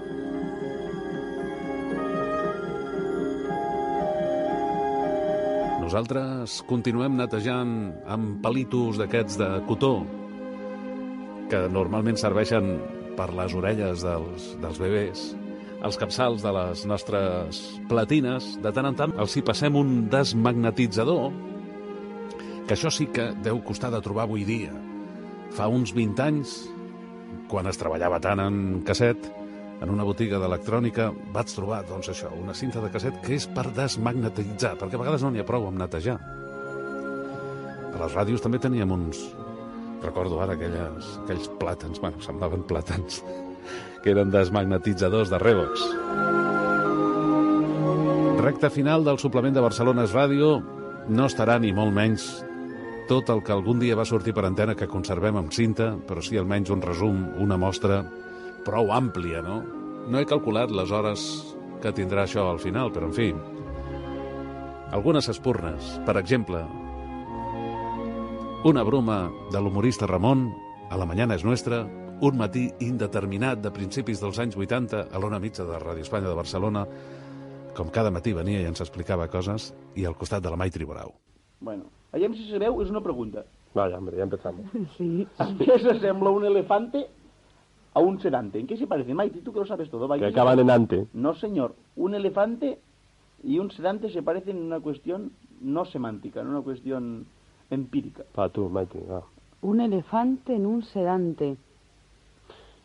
Nosaltres 5.85 6.59
continuem 6.65 7.17
netejant 7.19 7.71
amb 8.09 8.39
palitos 8.41 8.97
d'aquests 8.97 9.37
de 9.37 9.49
cotó 9.69 9.99
que 11.51 11.65
normalment 11.69 12.17
serveixen 12.17 12.79
per 13.15 13.29
les 13.37 13.53
orelles 13.55 14.01
dels, 14.03 14.47
dels 14.63 14.79
bebès, 14.81 15.25
els 15.85 15.99
capçals 16.01 16.41
de 16.41 16.51
les 16.55 16.81
nostres 16.89 17.59
platines, 17.89 18.55
de 18.63 18.71
tant 18.73 18.89
en 18.89 18.97
tant 18.97 19.13
els 19.21 19.37
hi 19.37 19.43
passem 19.45 19.77
un 19.77 20.07
desmagnetitzador, 20.09 21.29
que 22.65 22.73
això 22.73 22.89
sí 22.89 23.07
que 23.13 23.29
deu 23.45 23.61
costar 23.65 23.91
de 23.93 24.01
trobar 24.01 24.25
avui 24.25 24.45
dia. 24.45 24.73
Fa 25.55 25.69
uns 25.71 25.93
20 25.95 26.23
anys, 26.25 26.55
quan 27.49 27.69
es 27.69 27.77
treballava 27.77 28.19
tant 28.23 28.41
en 28.41 28.81
casset, 28.85 29.29
en 29.83 29.91
una 29.91 30.05
botiga 30.07 30.39
d'electrònica 30.41 31.09
vaig 31.35 31.51
trobar, 31.53 31.83
doncs 31.87 32.09
això, 32.13 32.31
una 32.39 32.55
cinta 32.57 32.81
de 32.81 32.89
casset 32.93 33.19
que 33.23 33.35
és 33.37 33.45
per 33.51 33.67
desmagnetitzar, 33.75 34.75
perquè 34.79 34.97
a 34.97 35.01
vegades 35.03 35.25
no 35.25 35.31
n'hi 35.31 35.43
ha 35.43 35.47
prou 35.47 35.67
amb 35.67 35.81
netejar. 35.81 36.15
A 37.95 37.97
les 38.01 38.15
ràdios 38.15 38.43
també 38.43 38.61
teníem 38.61 38.91
uns... 38.91 39.21
Recordo 40.03 40.37
ara 40.43 40.53
aquelles, 40.53 41.05
aquells 41.23 41.47
plàtans, 41.57 41.97
bueno, 42.01 42.19
semblaven 42.21 42.65
plàtans, 42.69 43.23
que 44.03 44.11
eren 44.11 44.29
desmagnetitzadors 44.33 45.31
de 45.31 45.39
Revox. 45.41 45.85
Recta 48.43 48.69
final 48.69 49.07
del 49.07 49.17
suplement 49.17 49.55
de 49.55 49.63
Barcelones 49.65 50.13
Ràdio 50.13 50.59
no 51.09 51.25
estarà 51.25 51.55
ni 51.57 51.71
molt 51.73 51.95
menys 51.95 52.27
tot 53.07 53.29
el 53.29 53.43
que 53.45 53.53
algun 53.53 53.77
dia 53.79 53.97
va 53.97 54.05
sortir 54.05 54.33
per 54.33 54.47
antena 54.47 54.73
que 54.77 54.89
conservem 54.89 55.37
amb 55.37 55.53
cinta, 55.53 55.91
però 56.07 56.23
sí 56.25 56.39
almenys 56.41 56.71
un 56.73 56.81
resum, 56.81 57.19
una 57.43 57.57
mostra 57.61 57.99
prou 58.65 58.89
àmplia, 58.95 59.43
no? 59.45 59.59
No 60.09 60.17
he 60.17 60.25
calculat 60.25 60.73
les 60.73 60.89
hores 60.89 61.25
que 61.83 61.93
tindrà 61.93 62.23
això 62.25 62.47
al 62.49 62.61
final, 62.61 62.89
però 62.93 63.09
en 63.09 63.13
fi. 63.13 63.27
Algunes 64.95 65.29
espurnes. 65.29 65.95
Per 66.05 66.15
exemple, 66.17 66.63
una 68.65 68.83
broma 68.87 69.19
de 69.53 69.61
l'humorista 69.61 70.09
Ramon, 70.09 70.47
a 70.89 70.97
la 70.97 71.05
Mañana 71.05 71.37
és 71.37 71.45
Nuestra, 71.45 71.83
un 72.25 72.37
matí 72.39 72.69
indeterminat 72.81 73.61
de 73.61 73.73
principis 73.75 74.21
dels 74.23 74.39
anys 74.41 74.57
80 74.57 75.03
a 75.11 75.21
l'ona 75.21 75.41
mitja 75.43 75.65
de 75.67 75.77
Ràdio 75.81 76.05
Espanya 76.05 76.31
de 76.31 76.39
Barcelona, 76.39 76.85
com 77.75 77.91
cada 77.93 78.09
matí 78.09 78.33
venia 78.33 78.63
i 78.63 78.69
ens 78.69 78.81
explicava 78.81 79.27
coses, 79.29 79.73
i 79.93 80.05
al 80.09 80.17
costat 80.17 80.41
de 80.41 80.49
la 80.49 80.57
Mai 80.57 80.73
Triborau. 80.73 81.13
Bueno, 81.59 81.91
aviam 82.15 82.33
si 82.33 82.47
sabeu, 82.49 82.79
és 82.81 82.89
una 82.89 83.01
pregunta. 83.03 83.43
Vaya, 83.75 83.97
hombre, 83.97 84.17
ya 84.17 84.23
empezamos. 84.23 84.65
Sí. 84.97 85.27
¿En 85.39 85.57
qué 85.57 85.77
se 85.79 85.91
asembla 85.91 86.29
un 86.31 86.45
elefante 86.45 87.07
a 87.93 87.99
un 87.99 88.19
sedante? 88.21 88.59
¿En 88.59 88.67
qué 88.67 88.77
se 88.77 88.87
parece? 88.87 89.13
Maite, 89.13 89.41
tú 89.41 89.51
que 89.53 89.59
lo 89.59 89.65
sabes 89.65 89.89
todo. 89.89 90.07
va, 90.07 90.17
Que 90.17 90.25
¿en 90.25 90.29
qué 90.29 90.33
se 90.33 90.39
acaban 90.39 90.59
en 90.59 90.69
ante. 90.69 91.07
No, 91.13 91.33
señor. 91.35 91.75
Un 91.95 92.15
elefante 92.15 92.79
y 93.43 93.59
un 93.59 93.69
sedante 93.71 94.09
se 94.09 94.23
parecen 94.23 94.57
en 94.57 94.63
una 94.63 94.79
cuestión 94.79 95.31
no 95.61 95.85
semántica, 95.85 96.41
en 96.41 96.47
una 96.47 96.61
cuestión 96.61 97.25
empírica. 97.69 98.23
Pa 98.33 98.49
tú, 98.49 98.69
Maite, 98.69 98.99
va. 99.09 99.21
Un 99.61 99.81
elefante 99.81 100.55
en 100.55 100.65
un 100.65 100.83
sedante. 100.83 101.57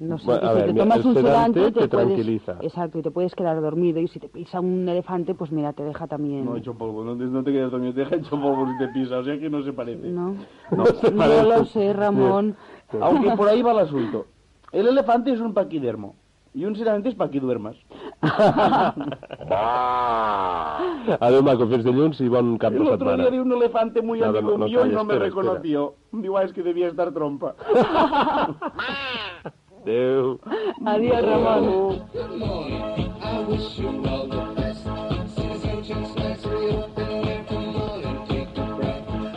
No 0.01 0.17
sé, 0.19 0.25
Bueno, 0.25 0.41
que 0.41 0.47
a 0.47 0.51
si 0.51 0.55
ver, 0.57 0.67
te 0.67 0.73
mira, 0.73 0.85
tomas 0.85 0.99
el 1.01 1.07
un 1.07 1.15
sedante 1.15 1.61
sedante 1.61 1.61
te 1.61 1.73
puedes- 1.89 1.91
tranquiliza. 2.09 2.57
Exacto, 2.63 2.99
y 2.99 3.03
te 3.03 3.11
puedes 3.11 3.35
quedar 3.35 3.61
dormido 3.61 4.01
y 4.01 4.09
si 4.09 4.19
te 4.19 4.31
pisa 4.31 4.59
un 4.59 4.89
elefante, 4.89 5.35
pues 5.35 5.53
mira, 5.53 5.75
te 5.75 5.85
deja 5.85 6.07
también. 6.07 6.47
No 6.47 6.57
hecho 6.57 6.73
polvo, 6.73 7.05
no 7.05 7.15
te, 7.19 7.25
no 7.25 7.45
te 7.45 7.53
quedes 7.53 7.71
dormido, 7.71 7.93
te 7.93 8.01
deja 8.01 8.17
hecho 8.17 8.31
polvo 8.41 8.67
si 8.73 8.79
te 8.79 8.89
pisa, 8.89 9.19
o 9.19 9.25
sea 9.25 9.39
que 9.39 9.51
no 9.51 9.63
se 9.63 9.75
parece. 9.75 10.09
No. 10.09 10.35
No, 10.71 10.85
No 11.13 11.43
lo 11.43 11.65
sé, 11.67 11.93
Ramón. 11.93 12.57
Aunque 12.99 13.31
por 13.37 13.49
ahí 13.49 13.61
va 13.61 13.73
el 13.73 13.81
asunto. 13.81 14.25
El 14.73 14.89
elefante 14.89 15.33
es 15.33 15.41
un 15.41 15.53
paquidermo 15.53 16.15
y 16.55 16.65
un 16.65 16.75
sedante 16.77 17.11
es 17.11 17.15
para 17.15 17.31
que 17.31 17.41
duermas. 17.41 17.77
Adéu, 21.21 21.43
maco, 21.43 21.67
fins 21.71 21.85
dilluns 21.85 22.21
i 22.21 22.29
bon 22.29 22.57
cap 22.59 22.73
El 22.73 22.85
de 22.85 22.91
otro 22.91 22.99
setmana. 23.11 23.23
día 23.25 23.31
vi 23.31 23.39
un 23.39 23.53
elefante 23.53 24.03
muy 24.03 24.21
No, 24.21 24.33
no, 24.33 24.39
amigo 24.39 24.59
no, 24.59 24.67
mío 24.67 24.87
y 24.87 24.91
no 24.91 25.05
me 25.05 25.15
espera, 25.15 25.25
reconoció. 25.29 25.95
Digo, 26.13 26.39
"Ah, 26.39 26.45
es 26.45 26.53
que 26.53 26.63
debía 26.63 26.89
estar 26.89 27.13
trompa. 27.13 27.55
Adéu. 29.81 30.38
Adiós, 30.85 31.23
Ramón. 31.25 32.05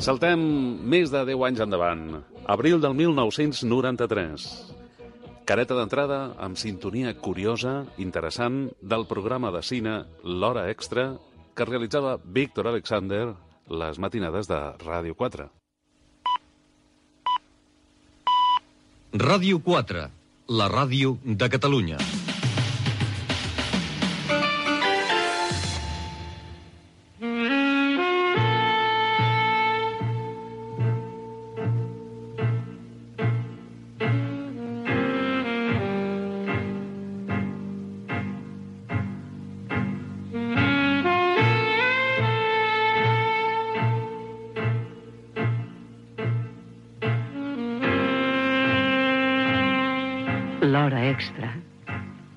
Saltem 0.04 0.42
més 0.84 1.12
de 1.14 1.22
10 1.32 1.44
anys 1.48 1.62
endavant. 1.64 2.04
Abril 2.44 2.82
del 2.84 2.96
1993. 3.00 4.48
Careta 5.48 5.78
d'entrada 5.78 6.34
amb 6.44 6.60
sintonia 6.60 7.14
curiosa, 7.16 7.86
interessant, 7.98 8.68
del 8.82 9.08
programa 9.08 9.52
de 9.52 9.62
cine 9.64 9.94
L'Hora 10.24 10.70
Extra 10.72 11.14
que 11.56 11.68
realitzava 11.68 12.18
Víctor 12.24 12.68
Alexander 12.68 13.30
les 13.70 14.00
matinades 14.00 14.50
de 14.52 14.60
Ràdio 14.84 15.16
4. 15.16 15.48
Ràdio 19.14 19.60
4, 19.64 20.08
la 20.48 20.68
ràdio 20.68 21.18
de 21.24 21.48
Catalunya. 21.50 21.98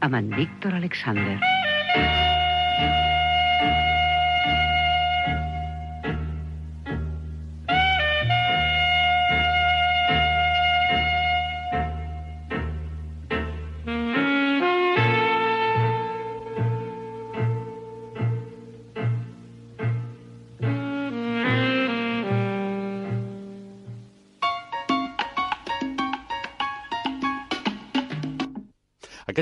Aman 0.07 0.31
Víctor 0.31 0.73
Alexander. 0.73 1.40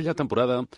Aquella 0.04 0.14
temporada, 0.14 0.68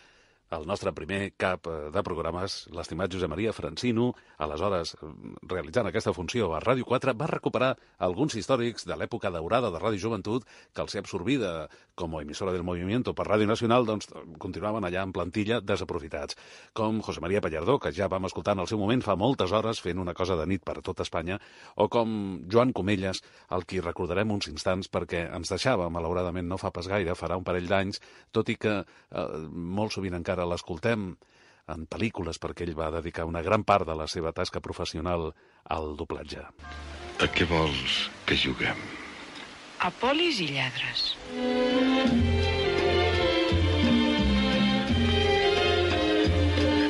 el 0.50 0.66
nostre 0.66 0.92
primer 0.94 1.32
cap 1.36 1.66
eh, 1.66 1.88
de 1.92 2.02
programes, 2.06 2.66
l'estimat 2.74 3.10
Josep 3.12 3.30
Maria 3.30 3.52
Francino, 3.56 4.12
aleshores 4.38 4.94
eh, 4.94 5.08
realitzant 5.48 5.88
aquesta 5.90 6.14
funció 6.14 6.52
a 6.54 6.60
Ràdio 6.62 6.86
4, 6.86 7.16
va 7.18 7.30
recuperar 7.30 7.72
alguns 7.98 8.36
històrics 8.38 8.86
de 8.86 8.96
l'època 8.96 9.32
daurada 9.34 9.72
de 9.74 9.80
Ràdio 9.82 10.04
Joventut 10.06 10.46
que 10.72 10.84
al 10.84 10.90
ser 10.92 11.02
absorbida 11.02 11.68
com 11.96 12.14
a 12.14 12.22
emissora 12.22 12.52
del 12.52 12.62
movimiento 12.62 13.14
per 13.14 13.26
Ràdio 13.26 13.48
Nacional, 13.48 13.86
doncs 13.88 14.10
continuaven 14.38 14.84
allà 14.84 15.02
en 15.02 15.14
plantilla 15.16 15.60
desaprofitats. 15.60 16.36
Com 16.76 17.00
José 17.02 17.22
María 17.24 17.40
Pallardó, 17.40 17.78
que 17.80 17.92
ja 17.96 18.10
vam 18.12 18.28
escoltar 18.28 18.54
en 18.54 18.62
el 18.62 18.70
seu 18.70 18.78
moment 18.78 19.02
fa 19.02 19.16
moltes 19.16 19.52
hores 19.52 19.80
fent 19.82 19.98
una 19.98 20.14
cosa 20.14 20.36
de 20.36 20.46
nit 20.46 20.62
per 20.62 20.78
tot 20.84 21.00
Espanya, 21.00 21.40
o 21.74 21.88
com 21.88 22.44
Joan 22.52 22.74
Comelles, 22.76 23.22
el 23.50 23.64
qui 23.64 23.80
recordarem 23.80 24.30
uns 24.30 24.50
instants 24.52 24.92
perquè 24.92 25.24
ens 25.32 25.50
deixava, 25.50 25.88
malauradament 25.90 26.46
no 26.46 26.60
fa 26.60 26.70
pas 26.70 26.86
gaire, 26.86 27.16
farà 27.16 27.40
un 27.40 27.44
parell 27.48 27.66
d'anys, 27.66 28.02
tot 28.30 28.52
i 28.52 28.58
que 28.60 28.76
eh, 28.84 29.26
molt 29.50 29.96
sovint 29.96 30.14
encara 30.20 30.35
l'escoltem 30.44 31.14
en 31.72 31.86
pel·lícules 31.90 32.38
perquè 32.42 32.66
ell 32.66 32.76
va 32.78 32.92
dedicar 32.94 33.26
una 33.26 33.42
gran 33.42 33.64
part 33.64 33.86
de 33.88 33.96
la 33.98 34.06
seva 34.10 34.32
tasca 34.32 34.60
professional 34.62 35.32
al 35.76 35.96
doblatge. 35.98 36.44
A 37.16 37.26
què 37.32 37.46
vols 37.48 38.10
que 38.28 38.36
juguem? 38.36 38.78
A 39.80 39.90
polis 40.00 40.40
i 40.44 40.50
lladres. 40.52 41.06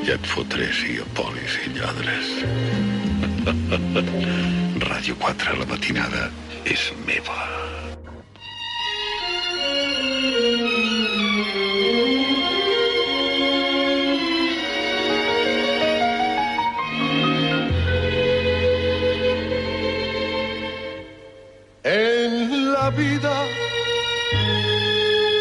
Ja 0.06 0.14
et 0.14 0.26
fotré 0.30 0.68
si 0.70 0.98
a 1.02 1.06
polis 1.18 1.58
i 1.66 1.72
lladres. 1.78 2.34
Ràdio 4.86 5.16
4, 5.22 5.58
la 5.62 5.70
matinada, 5.70 6.28
és 6.66 6.92
meva. 7.06 7.65
La 22.86 22.90
vida 22.90 23.34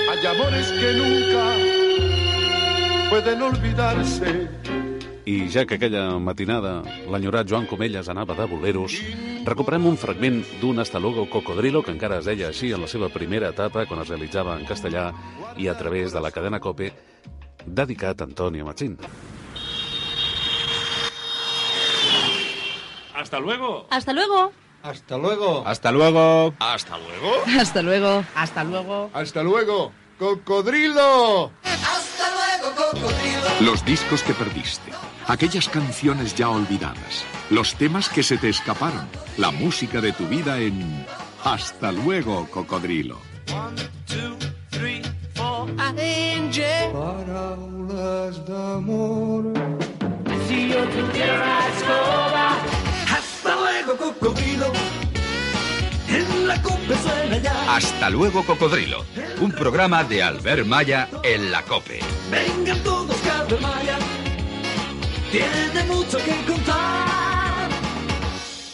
hay 0.09 0.25
amores 0.25 0.71
que 0.71 0.93
nunca 0.93 1.43
pueden 3.09 3.41
olvidarse. 3.41 4.49
I 5.25 5.49
ja 5.49 5.65
que 5.65 5.75
aquella 5.75 6.17
matinada 6.17 6.81
l'enyorat 7.11 7.47
Joan 7.49 7.67
Comelles 7.67 8.09
anava 8.09 8.33
de 8.33 8.45
boleros, 8.49 8.97
recuperem 9.45 9.85
un 9.85 9.97
fragment 9.97 10.41
d'un 10.61 10.79
Hasta 10.79 10.99
luego 10.99 11.29
Cocodrilo 11.29 11.83
que 11.83 11.91
encara 11.91 12.17
es 12.17 12.25
deia 12.25 12.49
així 12.49 12.73
en 12.73 12.81
la 12.81 12.87
seva 12.87 13.09
primera 13.09 13.53
etapa 13.53 13.85
quan 13.85 14.01
es 14.01 14.09
realitzava 14.09 14.57
en 14.57 14.65
castellà 14.65 15.11
i 15.57 15.67
a 15.67 15.77
través 15.77 16.13
de 16.13 16.21
la 16.21 16.31
cadena 16.31 16.59
COPE, 16.59 16.93
dedicat 17.65 18.21
a 18.21 18.25
Antonio 18.25 18.65
Machín. 18.65 18.97
Hasta 23.13 23.39
luego. 23.39 23.85
Hasta 23.91 24.13
luego. 24.13 24.64
Hasta 24.85 25.17
luego. 25.17 25.63
Hasta 25.65 25.91
luego. 25.91 26.53
Hasta 26.59 26.97
luego. 26.99 27.33
Hasta 27.59 27.81
luego. 27.81 28.23
Hasta 28.35 28.63
luego. 28.63 29.09
Hasta 29.13 29.43
luego. 29.43 29.91
Cocodrilo. 30.19 31.51
Los 33.61 33.83
discos 33.83 34.21
que 34.21 34.33
perdiste, 34.33 34.91
aquellas 35.27 35.69
canciones 35.69 36.35
ya 36.35 36.49
olvidadas, 36.49 37.25
los 37.49 37.73
temas 37.75 38.09
que 38.09 38.21
se 38.21 38.37
te 38.37 38.49
escaparon, 38.49 39.07
la 39.37 39.49
música 39.49 40.01
de 40.01 40.11
tu 40.11 40.27
vida 40.27 40.59
en 40.59 41.05
Hasta 41.43 41.91
luego, 41.91 42.47
Cocodrilo. 42.51 43.17
A-N-G 45.77 46.63
Paraules 46.93 48.45
d'amor. 48.45 49.51
Si 50.47 50.69
yo 50.69 50.83
tuviera 50.89 51.35
una 51.35 51.67
escoba 51.69 52.84
Hasta 53.45 53.61
luego, 53.61 53.95
cocodrilo 53.97 54.73
En 56.09 56.47
la 56.47 56.59
cumbre 56.63 56.97
suena 56.97 57.37
ya 57.37 57.75
Hasta 57.75 58.09
luego, 58.09 58.43
Cocodrilo. 58.43 59.05
Un 59.39 59.51
programa 59.51 60.03
de 60.03 60.23
Albert 60.23 60.65
Maya 60.65 61.07
en 61.21 61.51
la 61.51 61.61
COPE. 61.61 61.99
Vengan 62.31 62.81
todos 62.83 63.15
Albert 63.27 63.61
Maya 63.61 63.99
Tiene 65.31 65.83
mucho 65.93 66.17
que 66.17 66.51
contar 66.51 67.69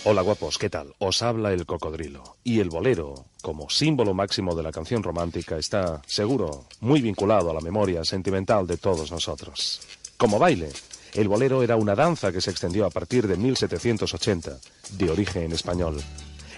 Hola 0.05 0.21
guapos, 0.21 0.57
¿qué 0.57 0.69
tal? 0.69 0.95
Os 0.99 1.21
habla 1.21 1.51
el 1.51 1.65
cocodrilo. 1.65 2.37
Y 2.43 2.59
el 2.59 2.69
bolero, 2.69 3.25
como 3.43 3.69
símbolo 3.69 4.13
máximo 4.13 4.55
de 4.55 4.63
la 4.63 4.71
canción 4.71 5.03
romántica, 5.03 5.57
está, 5.57 6.01
seguro, 6.07 6.65
muy 6.79 7.01
vinculado 7.01 7.51
a 7.51 7.53
la 7.53 7.61
memoria 7.61 8.03
sentimental 8.03 8.65
de 8.65 8.77
todos 8.77 9.11
nosotros. 9.11 9.81
Como 10.17 10.39
baile, 10.39 10.69
el 11.13 11.27
bolero 11.27 11.63
era 11.63 11.75
una 11.75 11.95
danza 11.95 12.31
que 12.31 12.41
se 12.41 12.51
extendió 12.51 12.85
a 12.85 12.89
partir 12.89 13.27
de 13.27 13.37
1780, 13.37 14.57
de 14.97 15.09
origen 15.09 15.51
español. 15.51 16.01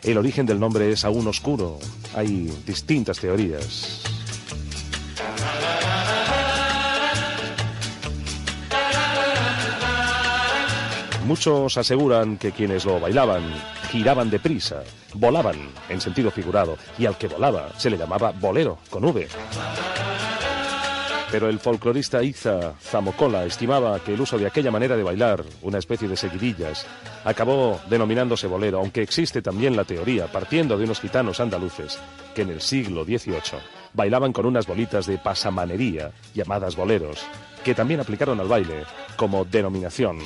El 0.03 0.17
origen 0.17 0.45
del 0.45 0.59
nombre 0.59 0.91
es 0.91 1.05
aún 1.05 1.27
oscuro. 1.27 1.79
Hay 2.15 2.53
distintas 2.65 3.19
teorías. 3.19 4.01
Muchos 11.25 11.77
aseguran 11.77 12.37
que 12.37 12.51
quienes 12.51 12.83
lo 12.83 12.99
bailaban 12.99 13.43
giraban 13.89 14.29
deprisa, 14.29 14.83
volaban 15.13 15.69
en 15.87 16.01
sentido 16.01 16.31
figurado, 16.31 16.77
y 16.97 17.05
al 17.05 17.17
que 17.17 17.27
volaba 17.27 17.69
se 17.77 17.89
le 17.89 17.97
llamaba 17.97 18.31
bolero, 18.31 18.79
con 18.89 19.05
V. 19.05 19.27
Pero 21.33 21.49
el 21.49 21.57
folclorista 21.57 22.21
Iza 22.21 22.75
Zamocola 22.79 23.43
estimaba 23.43 23.99
que 24.01 24.13
el 24.13 24.21
uso 24.21 24.37
de 24.37 24.45
aquella 24.45 24.69
manera 24.69 24.95
de 24.95 25.01
bailar, 25.01 25.43
una 25.63 25.79
especie 25.79 26.07
de 26.07 26.15
seguidillas, 26.15 26.85
acabó 27.25 27.81
denominándose 27.89 28.45
bolero, 28.45 28.77
aunque 28.77 29.01
existe 29.01 29.41
también 29.41 29.75
la 29.75 29.83
teoría, 29.83 30.27
partiendo 30.27 30.77
de 30.77 30.83
unos 30.83 30.99
gitanos 30.99 31.39
andaluces, 31.39 31.99
que 32.35 32.43
en 32.43 32.51
el 32.51 32.61
siglo 32.61 33.03
XVIII 33.03 33.57
bailaban 33.93 34.31
con 34.31 34.45
unas 34.45 34.67
bolitas 34.67 35.07
de 35.07 35.17
pasamanería, 35.17 36.11
llamadas 36.35 36.75
boleros, 36.75 37.25
que 37.63 37.73
también 37.73 37.99
aplicaron 37.99 38.39
al 38.39 38.47
baile 38.47 38.83
como 39.17 39.43
denominación. 39.43 40.19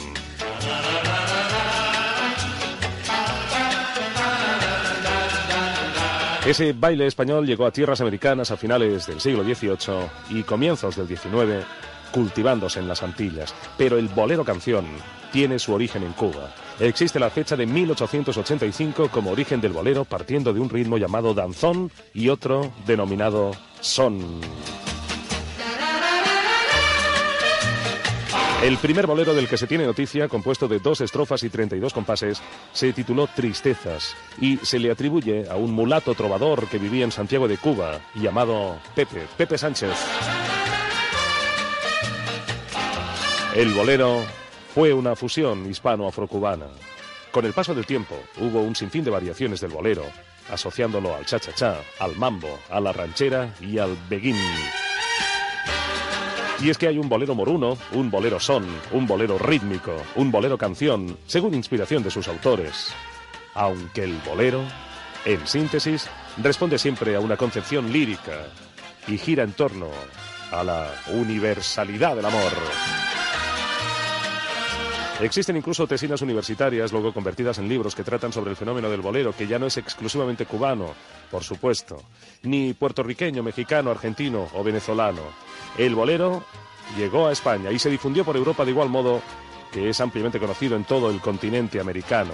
Ese 6.48 6.72
baile 6.72 7.08
español 7.08 7.46
llegó 7.46 7.66
a 7.66 7.72
tierras 7.72 8.00
americanas 8.00 8.52
a 8.52 8.56
finales 8.56 9.06
del 9.06 9.20
siglo 9.20 9.44
XVIII 9.44 10.08
y 10.30 10.44
comienzos 10.44 10.96
del 10.96 11.06
XIX, 11.06 11.66
cultivándose 12.14 12.80
en 12.80 12.88
las 12.88 13.04
Antillas. 13.04 13.54
Pero 13.78 13.98
el 13.98 14.08
bolero 14.08 14.46
canción 14.46 14.86
tiene 15.34 15.60
su 15.60 15.74
origen 15.74 16.04
en 16.04 16.14
Cuba. 16.14 16.56
Existe 16.80 17.20
la 17.20 17.30
fecha 17.30 17.58
de 17.58 17.66
1885 17.66 19.10
como 19.10 19.32
origen 19.32 19.60
del 19.60 19.74
bolero 19.74 20.06
partiendo 20.06 20.54
de 20.54 20.62
un 20.62 20.70
ritmo 20.70 20.98
llamado 20.98 21.34
danzón 21.34 21.92
y 22.14 22.30
otro 22.30 22.72
denominado 22.86 23.52
son. 23.82 24.40
El 28.64 28.78
primer 28.80 29.06
bolero 29.06 29.36
del 29.36 29.48
que 29.48 29.56
se 29.56 29.68
tiene 29.68 29.86
noticia, 29.86 30.28
compuesto 30.28 30.68
de 30.68 30.80
dos 30.80 31.02
estrofas 31.02 31.44
y 31.44 31.50
32 31.50 31.94
compases, 31.94 32.42
se 32.74 32.92
tituló 32.92 33.28
Tristezas 33.28 34.16
y 34.42 34.58
se 34.58 34.80
le 34.80 34.90
atribuye 34.90 35.48
a 35.48 35.56
un 35.56 35.72
mulato 35.72 36.16
trovador 36.16 36.68
que 36.68 36.80
vivía 36.80 37.06
en 37.06 37.12
Santiago 37.12 37.48
de 37.48 37.60
Cuba, 37.60 38.02
llamado 38.16 38.80
Pepe, 38.96 39.28
Pepe 39.38 39.60
Sánchez. 39.60 39.92
El 43.56 43.74
bolero 43.76 44.24
fue 44.74 44.92
una 44.92 45.16
fusión 45.16 45.70
hispano-afrocubana. 45.70 46.68
Con 47.32 47.46
el 47.46 47.54
paso 47.54 47.76
del 47.76 47.86
tiempo 47.86 48.16
hubo 48.40 48.62
un 48.62 48.76
sinfín 48.76 49.04
de 49.04 49.12
variaciones 49.12 49.62
del 49.62 49.72
bolero, 49.72 50.04
asociándolo 50.52 51.16
al 51.16 51.28
cha-cha-cha, 51.28 51.78
al 52.00 52.16
mambo, 52.16 52.60
a 52.72 52.80
la 52.80 52.92
ranchera 52.92 53.54
y 53.62 53.78
al 53.78 53.96
beguín. 54.10 54.36
Y 56.60 56.72
es 56.72 56.78
que 56.78 56.88
hay 56.88 56.98
un 56.98 57.08
bolero 57.08 57.36
moruno, 57.36 57.78
un 57.94 58.10
bolero 58.10 58.40
son, 58.40 58.66
un 58.92 59.06
bolero 59.06 59.38
rítmico, 59.38 59.96
un 60.16 60.32
bolero 60.32 60.58
canción, 60.58 61.18
según 61.28 61.54
inspiración 61.54 62.02
de 62.02 62.10
sus 62.10 62.28
autores. 62.28 62.92
Aunque 63.54 64.04
el 64.04 64.18
bolero, 64.26 64.64
en 65.26 65.46
síntesis, 65.46 66.10
responde 66.38 66.80
siempre 66.80 67.16
a 67.16 67.20
una 67.20 67.38
concepción 67.38 67.92
lírica 67.92 68.48
y 69.08 69.18
gira 69.20 69.44
en 69.44 69.54
torno 69.54 69.88
a 70.52 70.64
la 70.64 70.92
universalidad 71.14 72.16
del 72.16 72.26
amor. 72.26 72.52
Existen 75.20 75.58
incluso 75.58 75.88
tesinas 75.88 76.22
universitarias, 76.22 76.92
luego 76.92 77.12
convertidas 77.12 77.58
en 77.58 77.68
libros 77.68 77.96
que 77.96 78.04
tratan 78.04 78.32
sobre 78.32 78.52
el 78.52 78.56
fenómeno 78.56 78.90
del 78.90 79.02
bolero, 79.02 79.34
que 79.36 79.48
ya 79.48 79.58
no 79.58 79.66
es 79.66 79.78
exclusivamente 79.78 80.46
cubano, 80.46 80.94
por 81.32 81.44
supuesto, 81.44 82.04
ni 82.44 82.74
puertorriqueño, 82.74 83.42
mexicano, 83.42 83.90
argentino 83.90 84.48
o 84.54 84.64
venezolano. 84.64 85.22
El 85.78 85.96
bolero 85.96 86.44
llegó 86.98 87.28
a 87.28 87.32
España 87.32 87.72
y 87.72 87.80
se 87.80 87.90
difundió 87.90 88.26
por 88.26 88.36
Europa 88.36 88.66
de 88.66 88.72
igual 88.72 88.90
modo 88.90 89.22
que 89.72 89.90
es 89.90 90.00
ampliamente 90.02 90.40
conocido 90.40 90.76
en 90.76 90.86
todo 90.86 91.10
el 91.10 91.20
continente 91.20 91.80
americano. 91.80 92.34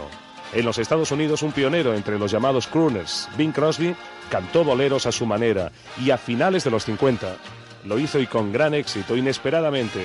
En 0.53 0.65
los 0.65 0.77
Estados 0.77 1.11
Unidos, 1.11 1.41
un 1.41 1.51
pionero 1.51 1.95
entre 1.95 2.19
los 2.19 2.31
llamados 2.31 2.67
crooners, 2.67 3.27
Bing 3.37 3.51
Crosby, 3.51 3.95
cantó 4.29 4.63
boleros 4.63 5.07
a 5.07 5.11
su 5.11 5.25
manera 5.25 5.71
y 6.03 6.11
a 6.11 6.17
finales 6.17 6.63
de 6.63 6.71
los 6.71 6.85
50 6.85 7.37
lo 7.85 7.99
hizo 7.99 8.19
y 8.19 8.27
con 8.27 8.53
gran 8.53 8.73
éxito, 8.73 9.17
inesperadamente, 9.17 9.99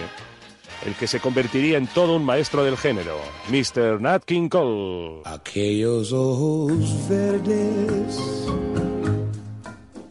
el 0.84 0.94
que 0.94 1.06
se 1.06 1.20
convertiría 1.20 1.78
en 1.78 1.86
todo 1.86 2.16
un 2.16 2.24
maestro 2.24 2.64
del 2.64 2.76
género, 2.76 3.18
Mr. 3.50 4.00
Nat 4.00 4.24
King 4.24 4.48
Cole. 4.48 5.22
Aquellos 5.24 6.12
ojos 6.12 7.08
verdes 7.08 8.46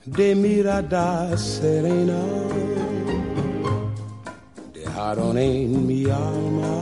de 0.06 0.36
mirada 0.36 1.38
serena 1.38 2.22
dejaron 4.98 5.38
en 5.38 5.86
mi 5.86 6.06
alma 6.06 6.76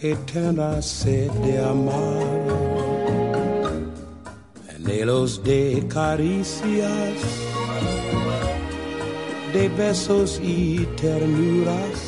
eterna 0.00 0.80
sed 0.80 1.30
de 1.44 1.58
amar, 1.62 2.24
anhelos 4.74 5.42
de 5.44 5.84
caricias, 5.88 7.18
de 9.52 9.68
besos 9.76 10.40
y 10.42 10.86
ternuras, 10.96 11.98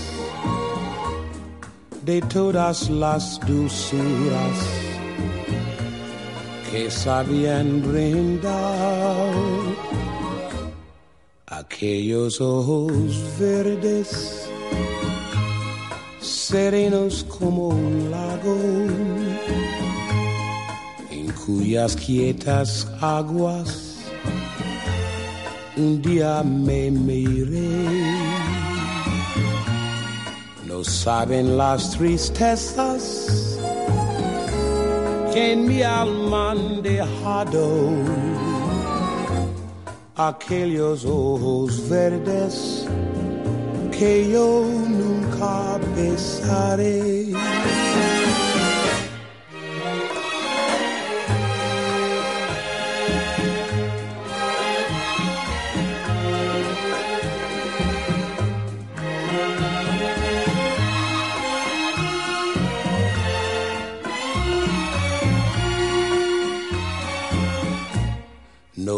de 2.03 2.23
todas 2.23 2.89
las 2.89 3.39
dulzuras 3.47 4.59
que 6.71 6.91
sabían 6.91 7.83
brindar 7.83 9.64
aquellos 11.59 12.41
ojos 12.41 12.91
verdes, 13.39 14.49
serenos 16.21 17.25
como 17.25 17.69
un 17.69 18.11
lago, 18.11 18.57
en 21.11 21.31
cuyas 21.45 21.95
quietas 21.97 22.89
aguas 23.01 23.95
un 25.77 26.03
día 26.03 26.43
me 26.43 26.91
miré. 26.91 28.05
No 30.67 30.83
saben 30.83 31.57
las 31.57 31.91
tristezas 31.93 33.59
que 35.33 35.53
en 35.53 35.67
mi 35.67 35.83
alma 35.83 36.53
han 36.53 36.83
dejado 36.83 37.91
aquellos 40.17 41.05
ojos 41.05 41.89
verdes 41.89 42.87
que 43.91 44.31
yo 44.31 44.65
nunca 44.89 45.79
besaré. 45.97 47.24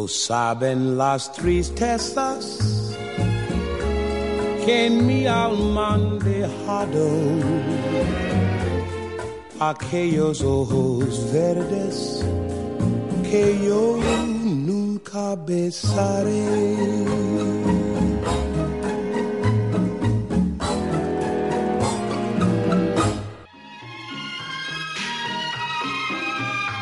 Saben 0.09 0.96
las 0.96 1.32
tristezas 1.32 2.94
que 4.64 4.86
en 4.86 5.07
mi 5.07 5.26
alma 5.26 5.94
han 5.94 6.18
dejado 6.20 7.09
aquellos 9.59 10.42
ojos 10.42 11.32
verdes 11.32 12.24
que 13.30 13.59
yo 13.64 13.98
nunca 14.44 15.34
besaré. 15.34 16.46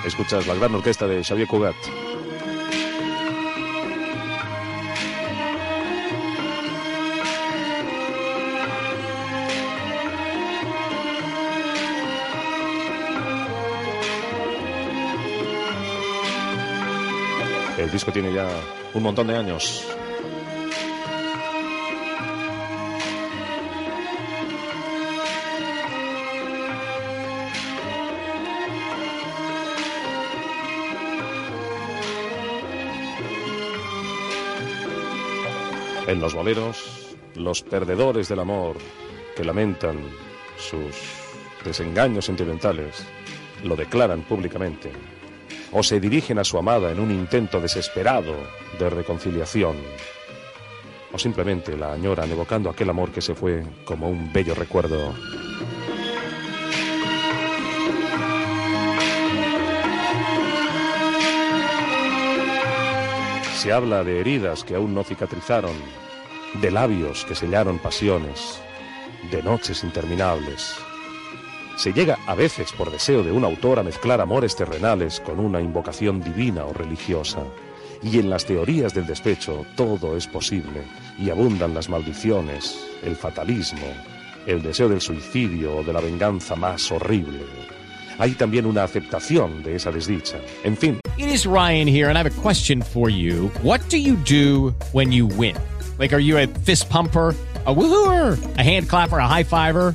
Escuchas 0.05 0.47
la 0.47 0.55
gran 0.55 0.75
orquesta 0.75 1.07
de 1.07 1.25
Xavier 1.25 1.49
Cugat. 1.49 1.75
Disco 18.05 18.13
tiene 18.13 18.35
ya 18.35 18.49
un 18.93 19.03
montón 19.03 19.27
de 19.27 19.37
años. 19.37 19.87
En 36.07 36.21
los 36.21 36.35
boleros, 36.35 37.17
los 37.35 37.63
perdedores 37.63 38.29
del 38.29 38.41
amor 38.41 38.77
que 39.35 39.45
lamentan 39.45 39.99
sus 40.59 40.95
desengaños 41.65 42.27
sentimentales 42.27 43.07
lo 43.63 43.75
declaran 43.75 44.23
públicamente 44.23 44.93
o 45.75 45.83
se 45.83 46.01
dirigen 46.01 46.39
a 46.39 46.45
su 46.45 46.57
amada 46.57 46.91
en 46.93 47.01
un 47.01 47.11
intento 47.11 47.61
desesperado 47.61 48.35
de 48.79 48.89
reconciliación 48.89 49.77
o 51.12 51.18
simplemente 51.18 51.77
la 51.77 51.93
añoran 51.93 52.31
evocando 52.31 52.70
aquel 52.70 52.91
amor 52.91 53.11
que 53.12 53.20
se 53.20 53.35
fue 53.35 53.62
como 53.85 54.09
un 54.09 54.33
bello 54.33 54.55
recuerdo. 54.55 55.14
Se 63.57 63.72
habla 63.72 64.03
de 64.03 64.20
heridas 64.20 64.64
que 64.64 64.75
aún 64.75 64.93
no 64.93 65.05
cicatrizaron, 65.05 65.75
de 66.61 66.70
labios 66.70 67.25
que 67.25 67.35
sellaron 67.35 67.79
pasiones, 67.79 68.61
de 69.31 69.43
noches 69.43 69.85
interminables. 69.85 70.84
Se 71.77 71.93
llega 71.93 72.18
a 72.27 72.35
veces 72.35 72.72
por 72.72 72.91
deseo 72.91 73.22
de 73.22 73.33
un 73.33 73.45
autor 73.45 73.79
a 73.79 73.83
mezclar 73.83 74.20
amores 74.20 74.55
terrenales 74.57 75.20
con 75.20 75.41
una 75.41 75.61
invocación 75.61 76.20
divina 76.20 76.64
o 76.64 76.72
religiosa. 76.72 77.41
Y 78.03 78.18
en 78.18 78.31
las 78.31 78.45
teorías 78.45 78.95
del 78.95 79.07
despecho 79.07 79.64
todo 79.77 80.16
es 80.16 80.27
posible 80.27 80.83
y 81.18 81.31
abundan 81.31 81.75
las 81.75 81.89
maldiciones, 81.89 82.79
el 83.03 83.16
fatalismo, 83.16 83.87
el 84.47 84.62
deseo 84.62 84.89
del 84.89 85.01
suicidio 85.01 85.79
o 85.79 85.83
de 85.83 85.93
la 85.93 86.01
venganza 86.01 86.55
más 86.55 86.91
horrible. 86.93 87.41
Hay 88.18 88.33
también 88.33 88.66
una 88.66 88.85
aceptación 88.85 89.62
de 89.62 89.77
esa 89.77 89.91
desdicha. 89.91 90.39
En 90.62 90.77
fin, 90.77 91.01
It 91.16 91.29
Ryan 91.47 91.87
here, 91.87 92.09
and 92.09 92.18
I 92.18 92.22
have 92.22 92.27
a 92.27 92.43
question 92.43 92.83
for 92.83 93.09
you. 93.09 93.49
What 93.62 93.89
do 93.89 93.99
you 93.99 94.16
do 94.16 94.75
when 94.93 95.12
fist 96.64 96.91
pumper? 96.91 97.35
A 97.66 97.75
woohooer, 97.75 98.59
a 98.59 98.62
hand 98.62 98.89
clapper, 98.89 99.18
a 99.18 99.27
high 99.27 99.45
fiver. 99.45 99.95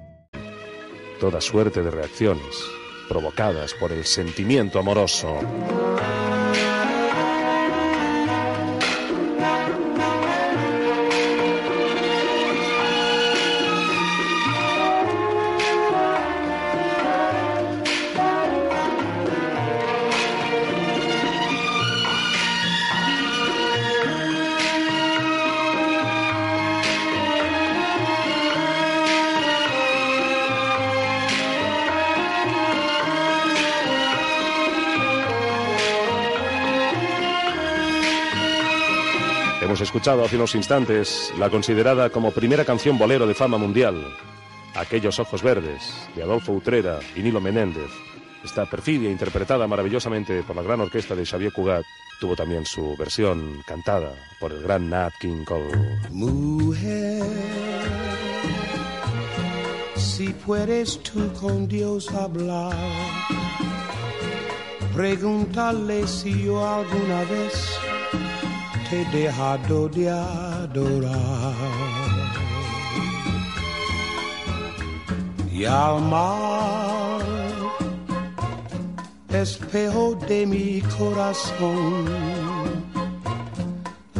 Toda 1.21 1.39
suerte 1.39 1.83
de 1.83 1.91
reacciones 1.91 2.65
provocadas 3.07 3.75
por 3.75 3.91
el 3.91 4.05
sentimiento 4.05 4.79
amoroso. 4.79 5.37
Escuchado 39.91 40.23
hace 40.23 40.37
unos 40.37 40.55
instantes 40.55 41.33
la 41.37 41.49
considerada 41.49 42.09
como 42.09 42.31
primera 42.31 42.63
canción 42.63 42.97
bolero 42.97 43.27
de 43.27 43.33
fama 43.33 43.57
mundial, 43.57 44.01
Aquellos 44.73 45.19
ojos 45.19 45.43
verdes, 45.43 45.81
de 46.15 46.23
Adolfo 46.23 46.53
Utrera 46.53 47.01
y 47.13 47.19
Nilo 47.19 47.41
Menéndez. 47.41 47.91
Esta 48.41 48.65
perfidia 48.65 49.11
interpretada 49.11 49.67
maravillosamente 49.67 50.43
por 50.43 50.55
la 50.55 50.61
gran 50.61 50.79
orquesta 50.79 51.13
de 51.13 51.25
Xavier 51.25 51.51
Cugat 51.51 51.83
tuvo 52.21 52.37
también 52.37 52.65
su 52.65 52.95
versión 52.95 53.61
cantada 53.67 54.13
por 54.39 54.53
el 54.53 54.63
gran 54.63 54.89
Nat 54.89 55.11
King 55.19 55.43
Cole. 55.43 55.99
Mujer, 56.09 57.23
si 59.97 60.29
puedes 60.29 61.03
tú 61.03 61.33
con 61.33 61.67
Dios 61.67 62.09
hablar, 62.13 62.77
pregúntale 64.95 66.07
si 66.07 66.45
yo 66.45 66.65
alguna 66.65 67.25
vez 67.25 67.77
dejado 68.91 69.87
de 69.87 70.09
adorar. 70.09 71.53
Y 75.51 75.65
al 75.65 76.01
mar, 76.01 77.21
espejo 79.29 80.15
de 80.27 80.45
mi 80.45 80.81
corazón, 80.97 82.05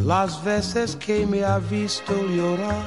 las 0.05 0.43
veces 0.43 0.95
que 0.95 1.25
me 1.25 1.43
ha 1.43 1.59
visto 1.59 2.13
llorar, 2.27 2.85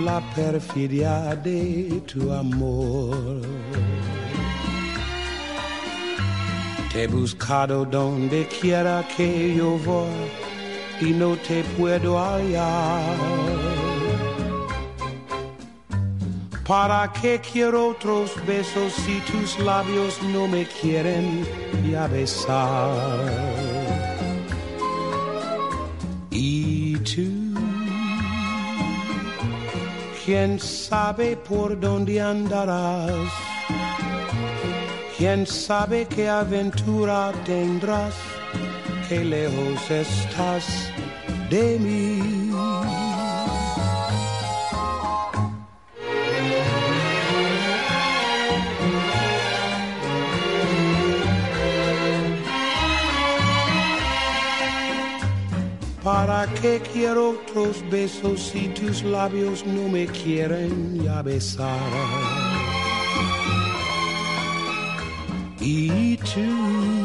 la 0.00 0.20
perfidia 0.34 1.34
de 1.36 2.02
tu 2.10 2.32
amor. 2.32 3.42
Te 6.92 7.02
he 7.02 7.06
buscado 7.06 7.84
donde 7.84 8.48
quiera 8.48 9.06
que 9.16 9.54
yo 9.54 9.78
voy 9.84 10.47
y 11.00 11.10
no 11.12 11.36
te 11.36 11.62
puedo 11.76 12.18
hallar. 12.18 13.16
¿Para 16.68 17.10
qué 17.14 17.40
quiero 17.40 17.88
otros 17.88 18.32
besos 18.46 18.92
si 18.92 19.20
tus 19.20 19.58
labios 19.58 20.22
no 20.22 20.46
me 20.46 20.66
quieren 20.66 21.46
ya 21.90 22.06
besar? 22.06 23.16
Y 26.30 26.94
tú, 26.98 27.54
quién 30.26 30.60
sabe 30.60 31.36
por 31.38 31.80
dónde 31.80 32.20
andarás, 32.20 33.32
quién 35.16 35.46
sabe 35.46 36.06
qué 36.06 36.28
aventura 36.28 37.32
tendrás, 37.46 38.14
que 39.08 39.24
lejos 39.24 39.90
estás 39.90 40.92
de 41.48 41.78
mí. 41.78 42.50
¿Para 56.04 56.46
qué 56.60 56.80
quiero 56.92 57.30
otros 57.30 57.84
besos 57.90 58.50
si 58.50 58.68
tus 58.68 59.02
labios 59.02 59.64
no 59.66 59.88
me 59.88 60.06
quieren 60.06 61.02
ya 61.02 61.22
besar? 61.22 61.78
Y 65.60 66.16
tú 66.18 66.97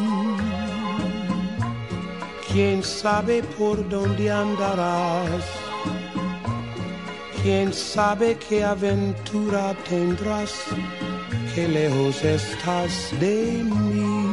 quién 2.54 2.84
sabe 2.84 3.42
por 3.58 3.78
dónde 3.90 4.32
andarás, 4.32 5.44
quién 7.42 7.74
sabe 7.74 8.38
qué 8.48 8.64
aventura 8.64 9.76
tendrás, 9.90 10.54
qué 11.56 11.68
lejos 11.68 12.24
estás 12.24 13.12
de 13.20 13.64
mí. 13.64 14.24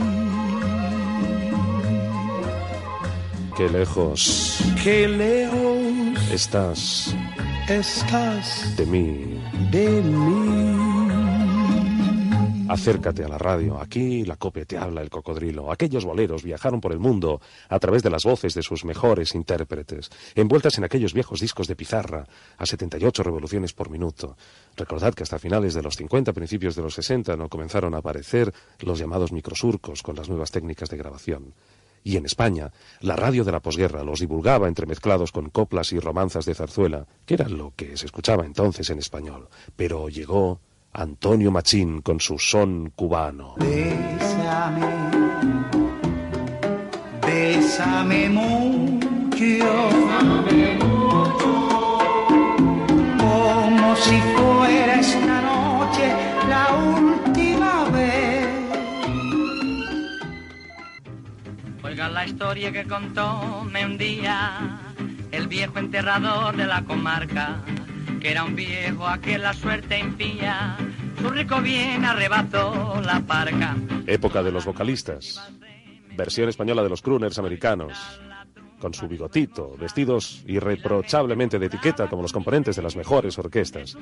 Qué 3.57 3.69
lejos 3.69 4.63
Qué 4.83 5.07
lejos 5.07 6.33
estás 6.33 7.15
estás 7.69 8.75
de 8.77 8.87
mí. 8.87 9.39
de 9.71 10.03
mí. 10.03 10.90
Acércate 12.71 13.25
a 13.25 13.29
la 13.29 13.37
radio. 13.37 13.81
Aquí 13.81 14.25
la 14.25 14.37
copia 14.37 14.65
te 14.65 14.79
habla 14.79 15.03
el 15.03 15.11
cocodrilo. 15.11 15.73
Aquellos 15.73 16.05
boleros 16.05 16.45
viajaron 16.45 16.81
por 16.81 16.93
el 16.93 17.01
mundo 17.01 17.41
a 17.69 17.81
través 17.81 18.05
de 18.05 18.11
las 18.11 18.23
voces 18.23 18.55
de 18.55 18.63
sus 18.63 18.85
mejores 18.85 19.35
intérpretes, 19.35 20.09
envueltas 20.37 20.79
en 20.79 20.85
aquellos 20.85 21.13
viejos 21.13 21.41
discos 21.41 21.67
de 21.67 21.75
pizarra 21.75 22.25
a 22.57 22.65
78 22.65 23.25
revoluciones 23.25 23.73
por 23.73 23.91
minuto. 23.91 24.37
Recordad 24.77 25.15
que 25.15 25.25
hasta 25.25 25.41
finales 25.41 25.75
de 25.75 25.83
los 25.83 25.97
50, 25.97 26.33
principios 26.33 26.77
de 26.77 26.83
los 26.83 26.95
60, 26.95 27.37
no 27.37 27.49
comenzaron 27.49 27.93
a 27.97 27.99
aparecer 27.99 28.55
los 28.79 29.01
llamados 29.01 29.33
microsurcos 29.33 30.05
con 30.05 30.15
las 30.15 30.29
nuevas 30.29 30.53
técnicas 30.53 30.91
de 30.91 30.97
grabación. 30.97 31.55
Y 32.05 32.19
en 32.19 32.25
España, 32.25 32.71
la 33.01 33.17
radio 33.17 33.43
de 33.43 33.51
la 33.51 33.59
posguerra 33.59 34.05
los 34.05 34.21
divulgaba 34.21 34.69
entremezclados 34.69 35.33
con 35.33 35.51
coplas 35.51 35.93
y 35.93 35.99
romanzas 35.99 36.45
de 36.45 36.55
zarzuela, 36.55 37.05
que 37.27 37.35
era 37.35 37.49
lo 37.49 37.73
que 37.75 37.97
se 37.97 38.07
escuchaba 38.07 38.47
entonces 38.47 38.89
en 38.91 39.01
español. 39.01 39.49
Pero 39.75 40.09
llegó 40.09 40.61
Antonio 40.93 41.51
Machín 41.51 42.03
con 42.03 42.19
su 42.21 42.39
son 42.39 42.91
cubano. 42.97 43.55
Bésame, 43.59 44.87
bésame 47.27 48.29
mucho, 48.29 49.69
como 53.19 53.97
si 53.97 54.21
fuera 54.21 55.01
esta 55.01 55.41
noche 55.43 56.13
la 56.49 56.67
última 56.75 57.85
vez. 57.91 58.49
Oiga 61.85 62.09
la 62.09 62.27
historia 62.27 62.73
que 62.73 62.85
contóme 62.85 63.87
un 63.87 63.97
día 63.97 64.81
el 65.31 65.47
viejo 65.47 65.79
enterrador 65.79 66.57
de 66.57 66.67
la 66.67 66.83
comarca, 66.85 67.63
que 68.21 68.31
era 68.31 68.45
un 68.45 68.55
viejo 68.55 69.07
a 69.07 69.19
que 69.19 69.39
la 69.39 69.55
suerte 69.55 69.99
impía, 69.99 70.77
su 71.19 71.31
rico 71.31 71.61
bien 71.61 72.05
arrebató 72.05 73.01
la 73.03 73.21
parca. 73.21 73.77
Época 74.07 74.43
de 74.43 74.53
los 74.53 74.65
vocalistas. 74.67 75.41
Versión 76.17 76.49
española 76.49 76.83
de 76.83 76.91
los 76.91 77.01
crooners 77.01 77.39
americanos. 77.39 78.21
Con 78.79 78.95
su 78.95 79.09
bigotito, 79.09 79.77
vestidos 79.79 80.43
irreprochablemente 80.47 81.59
de 81.59 81.67
etiqueta 81.67 82.09
como 82.09 82.23
los 82.23 82.33
componentes 82.33 82.77
de 82.77 82.83
las 82.83 82.97
mejores 82.97 83.39
orquestas. 83.39 83.97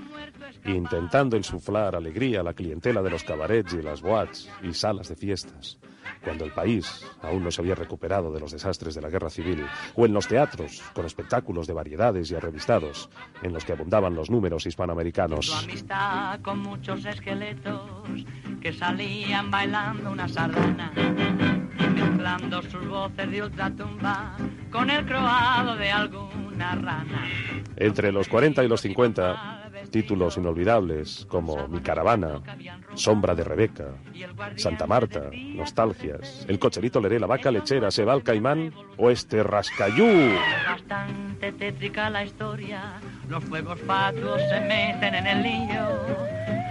Intentando 0.65 1.37
insuflar 1.37 1.97
alegría 1.97 2.41
a 2.41 2.45
la 2.45 2.55
clientela 2.55 3.03
de 3.03 3.11
los 3.11 3.25
cabarets 3.25 3.73
y 3.75 3.83
las 3.83 4.03
boats 4.03 4.49
y 4.63 4.75
salas 4.75 5.09
de 5.09 5.17
fiestas. 5.17 5.79
Cuando 6.23 6.45
el 6.45 6.53
país 6.53 7.05
aún 7.23 7.45
no 7.45 7.51
se 7.51 7.61
había 7.61 7.75
recuperado 7.75 8.33
de 8.33 8.41
los 8.41 8.53
desastres 8.53 8.95
de 8.95 9.01
la 9.01 9.09
guerra 9.09 9.31
civil. 9.31 9.65
O 9.95 10.07
en 10.07 10.13
los 10.13 10.29
teatros, 10.29 10.83
con 10.95 11.07
espectáculos 11.07 11.67
de 11.67 11.73
variedades 11.73 12.31
y 12.31 12.35
arrevistados, 12.35 13.09
en 13.43 13.53
los 13.53 13.65
que 13.65 13.73
abundaban 13.73 14.15
los 14.15 14.31
números 14.31 14.67
hispanoamericanos. 14.67 15.63
amistad 15.63 16.41
con 16.41 16.59
muchos 16.61 17.05
esqueletos 17.05 17.81
que 18.61 18.73
salían 18.73 19.51
bailando 19.51 20.11
una 20.11 20.29
sardana, 20.29 20.93
mezclando 21.95 22.63
sus 22.63 22.89
voces 22.89 23.31
de 23.31 23.43
ultratumba 23.43 24.37
con 24.71 24.91
el 24.91 25.05
croado 25.07 25.77
de 25.77 25.91
alguna 25.91 26.75
rana. 26.75 27.27
Entre 27.77 28.13
los 28.13 28.29
40 28.29 28.65
y 28.65 28.69
los 28.69 28.81
50, 28.81 29.68
títulos 29.91 30.37
inolvidables 30.37 31.27
como 31.29 31.69
Mi 31.69 31.81
caravana, 31.81 32.41
Sombra 32.95 33.35
de 33.35 33.45
Rebeca, 33.45 33.87
Santa 34.57 34.87
Marta, 34.87 35.31
Nostalgias, 35.33 36.45
El 36.49 36.59
cocherito 36.59 37.01
leré, 37.01 37.19
La 37.19 37.27
vaca 37.27 37.51
lechera, 37.51 37.91
Se 37.91 38.05
va 38.05 38.13
al 38.13 38.23
caimán 38.23 38.73
o 38.97 39.11
este 39.11 39.43
rascayú. 39.43 40.07
Bastante 40.67 41.53
tétrica 41.53 42.11
la 42.11 42.25
historia, 42.25 43.01
los 43.29 43.45
fuegos 43.45 43.81
fatuos 43.81 44.41
se 44.49 44.61
meten 44.61 45.15
en 45.15 45.27
el 45.27 45.43
lío, 45.43 45.89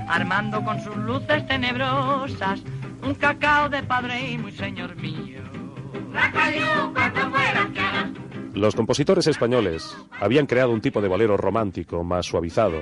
armando 0.07 0.63
con 0.63 0.82
sus 0.82 0.95
luces 0.97 1.45
tenebrosas 1.47 2.61
un 3.03 3.13
cacao 3.15 3.70
de 3.70 3.84
padre 3.84 4.32
y 4.32 4.38
muy 4.38 4.51
señor 4.51 4.95
mío. 4.95 5.41
Los 8.58 8.74
compositores 8.74 9.28
españoles 9.28 9.95
habían 10.20 10.47
creado 10.47 10.72
un 10.72 10.82
tipo 10.82 10.99
de 10.99 11.08
bolero 11.08 11.38
romántico 11.38 12.03
más 12.03 12.26
suavizado, 12.26 12.82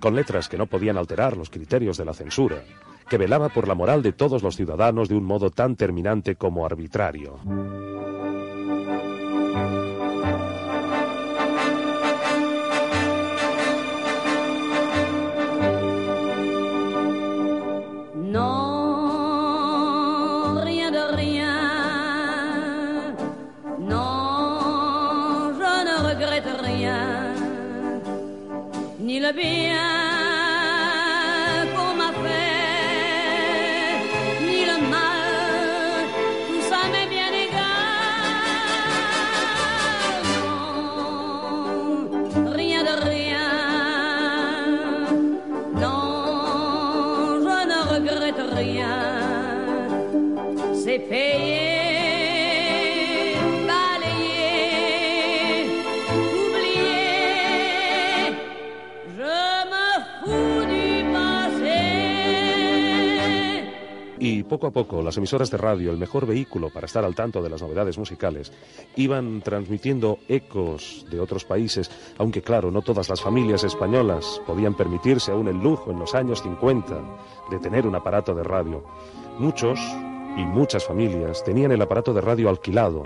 con 0.00 0.16
letras 0.16 0.48
que 0.48 0.58
no 0.58 0.66
podían 0.66 0.98
alterar 0.98 1.36
los 1.36 1.48
criterios 1.48 1.96
de 1.96 2.04
la 2.04 2.12
censura, 2.12 2.64
que 3.08 3.18
velaba 3.18 3.48
por 3.48 3.68
la 3.68 3.76
moral 3.76 4.02
de 4.02 4.12
todos 4.12 4.42
los 4.42 4.56
ciudadanos 4.56 5.08
de 5.08 5.14
un 5.14 5.22
modo 5.22 5.50
tan 5.50 5.76
terminante 5.76 6.34
como 6.34 6.66
arbitrario. 6.66 7.38
Non, 18.16 18.71
Ni 29.12 29.20
le 29.20 29.30
bien 29.34 30.01
poco 64.52 64.66
a 64.66 64.70
poco, 64.70 65.00
las 65.00 65.16
emisoras 65.16 65.50
de 65.50 65.56
radio, 65.56 65.90
el 65.90 65.96
mejor 65.96 66.26
vehículo 66.26 66.68
para 66.68 66.84
estar 66.84 67.06
al 67.06 67.14
tanto 67.14 67.42
de 67.42 67.48
las 67.48 67.62
novedades 67.62 67.96
musicales, 67.96 68.52
iban 68.96 69.40
transmitiendo 69.40 70.18
ecos 70.28 71.06
de 71.10 71.20
otros 71.20 71.46
países, 71.46 71.90
aunque 72.18 72.42
claro, 72.42 72.70
no 72.70 72.82
todas 72.82 73.08
las 73.08 73.22
familias 73.22 73.64
españolas 73.64 74.42
podían 74.46 74.74
permitirse 74.74 75.32
aún 75.32 75.48
el 75.48 75.56
lujo 75.56 75.90
en 75.90 75.98
los 75.98 76.14
años 76.14 76.42
50 76.42 77.00
de 77.50 77.58
tener 77.60 77.86
un 77.86 77.94
aparato 77.94 78.34
de 78.34 78.42
radio. 78.42 78.84
Muchos 79.38 79.80
y 80.36 80.44
muchas 80.44 80.84
familias 80.84 81.42
tenían 81.44 81.72
el 81.72 81.80
aparato 81.80 82.12
de 82.12 82.20
radio 82.20 82.50
alquilado. 82.50 83.04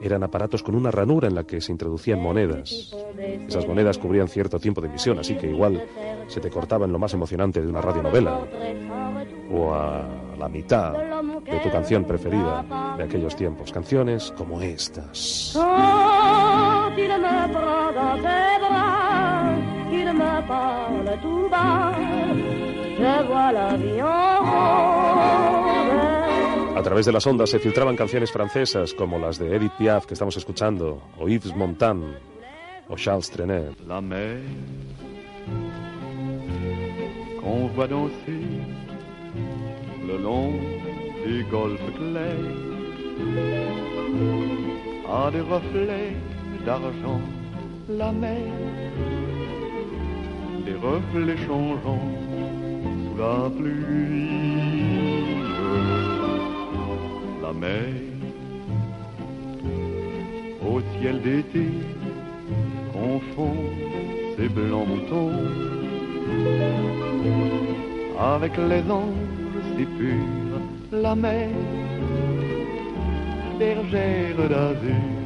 Eran 0.00 0.22
aparatos 0.22 0.62
con 0.62 0.76
una 0.76 0.92
ranura 0.92 1.26
en 1.26 1.34
la 1.34 1.42
que 1.42 1.60
se 1.60 1.72
introducían 1.72 2.22
monedas. 2.22 2.94
Esas 3.48 3.66
monedas 3.66 3.98
cubrían 3.98 4.28
cierto 4.28 4.60
tiempo 4.60 4.80
de 4.80 4.86
emisión, 4.86 5.18
así 5.18 5.34
que 5.34 5.50
igual 5.50 5.84
se 6.28 6.38
te 6.38 6.48
cortaban 6.48 6.92
lo 6.92 7.00
más 7.00 7.12
emocionante 7.12 7.60
de 7.60 7.66
una 7.66 7.80
radionovela 7.80 8.38
o 9.50 9.74
a 9.74 10.25
la 10.38 10.48
mitad 10.48 10.92
de 10.92 11.60
tu 11.60 11.70
canción 11.70 12.04
preferida 12.04 12.94
de 12.96 13.04
aquellos 13.04 13.34
tiempos. 13.36 13.72
Canciones 13.72 14.32
como 14.36 14.60
estas. 14.60 15.56
A 26.76 26.82
través 26.82 27.06
de 27.06 27.12
las 27.12 27.26
ondas 27.26 27.50
se 27.50 27.58
filtraban 27.58 27.96
canciones 27.96 28.30
francesas 28.30 28.94
como 28.94 29.18
las 29.18 29.38
de 29.38 29.56
Edith 29.56 29.72
Piaf 29.78 30.06
que 30.06 30.14
estamos 30.14 30.36
escuchando, 30.36 31.02
o 31.18 31.28
Yves 31.28 31.54
Montand, 31.56 32.16
o 32.88 32.96
Charles 32.96 33.30
Trenet. 33.30 33.80
La 33.86 34.00
mer 34.00 34.40
qu'on 37.46 37.68
voit 37.68 37.86
danser 37.86 38.75
le 40.08 40.16
long 40.18 40.52
des 41.24 41.42
golfes 41.50 41.90
clairs 41.98 42.54
a 45.08 45.30
des 45.30 45.40
reflets 45.40 46.14
d'argent 46.64 47.20
la 47.88 48.10
mer, 48.10 48.36
des 50.64 50.74
reflets 50.74 51.36
changeants 51.46 52.10
sous 53.04 53.18
la 53.18 53.50
pluie. 53.56 54.26
La 57.42 57.52
mer, 57.52 57.86
au 60.68 60.80
ciel 60.98 61.20
d'été, 61.22 61.68
confond 62.92 63.54
ses 64.36 64.48
blancs 64.48 64.88
moutons 64.88 65.30
avec 68.18 68.56
les 68.56 68.90
anges 68.90 69.45
la 70.92 71.14
mer, 71.14 71.50
bergère 73.58 74.48
d'azur 74.48 75.16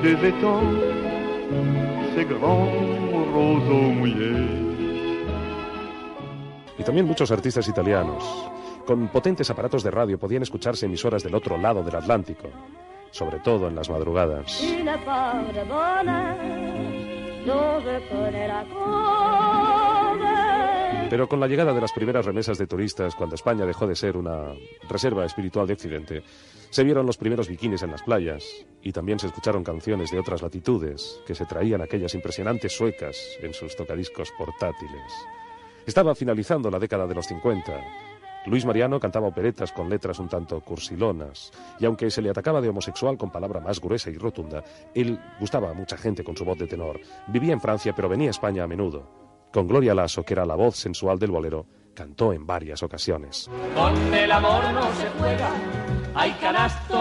des 0.00 0.28
étangs, 0.28 0.62
ces 2.14 2.24
grands 2.24 2.68
roseaux 3.32 3.92
mouillés. 3.92 4.46
Y 6.78 6.82
también 6.84 7.06
muchos 7.06 7.30
artistas 7.30 7.68
italianos. 7.68 8.24
Con 8.86 9.08
potentes 9.08 9.50
aparatos 9.50 9.82
de 9.82 9.90
radio 9.90 10.18
podían 10.18 10.42
escucharse 10.42 10.86
emisoras 10.86 11.22
del 11.22 11.34
otro 11.34 11.58
lado 11.58 11.82
del 11.82 11.96
Atlántico, 11.96 12.48
sobre 13.10 13.38
todo 13.40 13.68
en 13.68 13.74
las 13.74 13.90
madrugadas. 13.90 14.62
Pero 21.10 21.28
con 21.28 21.40
la 21.40 21.46
llegada 21.46 21.72
de 21.72 21.80
las 21.80 21.92
primeras 21.92 22.26
remesas 22.26 22.58
de 22.58 22.66
turistas, 22.66 23.14
cuando 23.14 23.34
España 23.34 23.64
dejó 23.64 23.86
de 23.86 23.96
ser 23.96 24.16
una 24.16 24.52
reserva 24.88 25.24
espiritual 25.24 25.66
de 25.66 25.72
Occidente, 25.72 26.22
se 26.70 26.84
vieron 26.84 27.06
los 27.06 27.16
primeros 27.16 27.48
bikinis 27.48 27.82
en 27.82 27.90
las 27.90 28.02
playas 28.02 28.44
y 28.82 28.92
también 28.92 29.18
se 29.18 29.26
escucharon 29.26 29.64
canciones 29.64 30.10
de 30.10 30.18
otras 30.18 30.42
latitudes 30.42 31.20
que 31.26 31.34
se 31.34 31.46
traían 31.46 31.80
aquellas 31.80 32.14
impresionantes 32.14 32.76
suecas 32.76 33.16
en 33.40 33.54
sus 33.54 33.74
tocadiscos 33.74 34.30
portátiles. 34.36 35.12
Estaba 35.86 36.14
finalizando 36.14 36.70
la 36.70 36.78
década 36.78 37.06
de 37.06 37.14
los 37.14 37.26
50. 37.26 38.17
Luis 38.48 38.64
Mariano 38.64 38.98
cantaba 38.98 39.28
operetas 39.28 39.72
con 39.72 39.90
letras 39.90 40.18
un 40.18 40.28
tanto 40.28 40.60
cursilonas, 40.60 41.50
y 41.78 41.84
aunque 41.84 42.10
se 42.10 42.22
le 42.22 42.30
atacaba 42.30 42.62
de 42.62 42.70
homosexual 42.70 43.18
con 43.18 43.30
palabra 43.30 43.60
más 43.60 43.78
gruesa 43.78 44.10
y 44.10 44.16
rotunda, 44.16 44.64
él 44.94 45.20
gustaba 45.38 45.70
a 45.70 45.74
mucha 45.74 45.98
gente 45.98 46.24
con 46.24 46.36
su 46.36 46.46
voz 46.46 46.58
de 46.58 46.66
tenor. 46.66 46.98
Vivía 47.26 47.52
en 47.52 47.60
Francia, 47.60 47.94
pero 47.94 48.08
venía 48.08 48.28
a 48.28 48.30
España 48.30 48.64
a 48.64 48.66
menudo. 48.66 49.06
Con 49.52 49.68
Gloria 49.68 49.94
Lasso, 49.94 50.22
que 50.22 50.32
era 50.32 50.46
la 50.46 50.54
voz 50.54 50.76
sensual 50.76 51.18
del 51.18 51.30
bolero, 51.30 51.66
cantó 51.94 52.32
en 52.32 52.46
varias 52.46 52.82
ocasiones. 52.82 53.50
Con 53.74 54.14
el 54.14 54.32
amor 54.32 54.64
no 54.72 54.92
se 54.94 55.08
juega, 55.18 55.50
hay 56.14 56.32
canasto. 56.32 56.94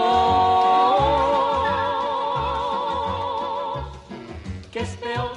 Que 4.71 4.79
es 4.79 4.97
peor 4.97 5.31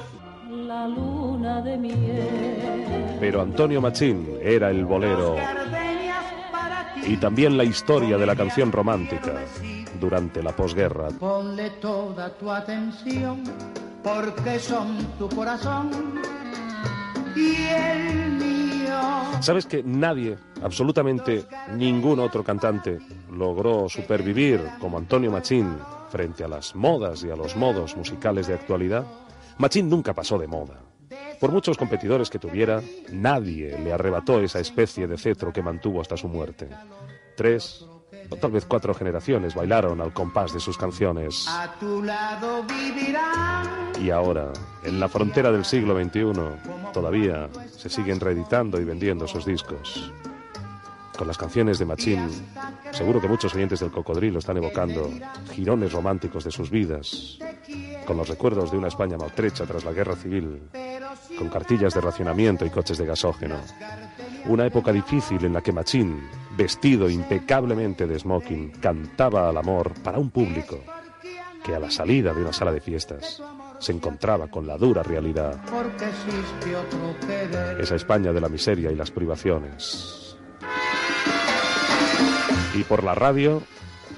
La 0.66 0.88
luna 0.88 1.62
de 1.62 1.76
miel. 1.76 3.16
Pero 3.20 3.42
Antonio 3.42 3.80
Machín 3.80 4.38
era 4.42 4.70
el 4.70 4.84
bolero 4.84 5.36
y 7.06 7.16
también 7.16 7.56
la 7.56 7.64
historia 7.64 8.16
de 8.18 8.26
la 8.26 8.36
canción 8.36 8.70
romántica 8.72 9.34
durante 9.98 10.42
la 10.42 10.54
posguerra. 10.54 11.08
Ponle 11.18 11.70
toda 11.80 12.30
tu 12.36 12.50
atención, 12.50 13.42
porque 14.02 14.58
son 14.58 14.96
tu 15.18 15.28
corazón 15.28 15.90
y 17.36 17.56
el 17.66 18.30
mío. 18.32 19.00
¿Sabes 19.40 19.66
que 19.66 19.82
nadie, 19.82 20.36
absolutamente 20.62 21.46
ningún 21.76 22.20
otro 22.20 22.42
cantante, 22.42 22.98
logró 23.30 23.88
supervivir 23.88 24.60
como 24.80 24.98
Antonio 24.98 25.30
Machín 25.30 25.76
frente 26.10 26.44
a 26.44 26.48
las 26.48 26.74
modas 26.74 27.22
y 27.24 27.30
a 27.30 27.36
los 27.36 27.56
modos 27.56 27.96
musicales 27.96 28.46
de 28.46 28.54
actualidad? 28.54 29.04
Machín 29.58 29.88
nunca 29.88 30.14
pasó 30.14 30.38
de 30.38 30.46
moda. 30.46 30.89
Por 31.40 31.52
muchos 31.52 31.78
competidores 31.78 32.28
que 32.28 32.38
tuviera, 32.38 32.82
nadie 33.10 33.78
le 33.78 33.94
arrebató 33.94 34.40
esa 34.40 34.60
especie 34.60 35.06
de 35.06 35.16
cetro 35.16 35.52
que 35.52 35.62
mantuvo 35.62 36.02
hasta 36.02 36.18
su 36.18 36.28
muerte. 36.28 36.68
Tres, 37.34 37.86
o 38.28 38.36
tal 38.36 38.50
vez 38.52 38.66
cuatro 38.66 38.92
generaciones 38.92 39.54
bailaron 39.54 40.02
al 40.02 40.12
compás 40.12 40.52
de 40.52 40.60
sus 40.60 40.76
canciones. 40.76 41.46
A 41.48 41.74
tu 41.80 42.02
lado. 42.02 42.64
Y 43.98 44.10
ahora, 44.10 44.52
en 44.84 45.00
la 45.00 45.08
frontera 45.08 45.50
del 45.50 45.64
siglo 45.64 45.98
XXI, 45.98 46.92
todavía 46.92 47.48
se 47.70 47.88
siguen 47.88 48.20
reeditando 48.20 48.78
y 48.78 48.84
vendiendo 48.84 49.26
sus 49.26 49.46
discos. 49.46 50.12
Con 51.20 51.26
las 51.26 51.36
canciones 51.36 51.78
de 51.78 51.84
Machín, 51.84 52.30
seguro 52.92 53.20
que 53.20 53.28
muchos 53.28 53.54
oyentes 53.54 53.80
del 53.80 53.90
Cocodrilo 53.90 54.38
están 54.38 54.56
evocando 54.56 55.10
girones 55.52 55.92
románticos 55.92 56.44
de 56.44 56.50
sus 56.50 56.70
vidas, 56.70 57.38
con 58.06 58.16
los 58.16 58.26
recuerdos 58.26 58.70
de 58.70 58.78
una 58.78 58.88
España 58.88 59.18
maltrecha 59.18 59.66
tras 59.66 59.84
la 59.84 59.92
guerra 59.92 60.16
civil, 60.16 60.62
con 61.36 61.50
cartillas 61.50 61.92
de 61.92 62.00
racionamiento 62.00 62.64
y 62.64 62.70
coches 62.70 62.96
de 62.96 63.04
gasógeno. 63.04 63.56
Una 64.46 64.64
época 64.64 64.94
difícil 64.94 65.44
en 65.44 65.52
la 65.52 65.60
que 65.60 65.72
Machín, 65.72 66.26
vestido 66.56 67.10
impecablemente 67.10 68.06
de 68.06 68.18
smoking, 68.18 68.70
cantaba 68.80 69.50
al 69.50 69.58
amor 69.58 69.92
para 70.02 70.18
un 70.18 70.30
público 70.30 70.78
que 71.62 71.74
a 71.74 71.78
la 71.78 71.90
salida 71.90 72.32
de 72.32 72.40
una 72.40 72.54
sala 72.54 72.72
de 72.72 72.80
fiestas 72.80 73.42
se 73.78 73.92
encontraba 73.92 74.48
con 74.48 74.66
la 74.66 74.78
dura 74.78 75.02
realidad, 75.02 75.60
esa 77.78 77.94
España 77.94 78.32
de 78.32 78.40
la 78.40 78.48
miseria 78.48 78.90
y 78.90 78.96
las 78.96 79.10
privaciones. 79.10 80.29
Y 82.74 82.84
por 82.84 83.02
la 83.02 83.14
radio, 83.14 83.62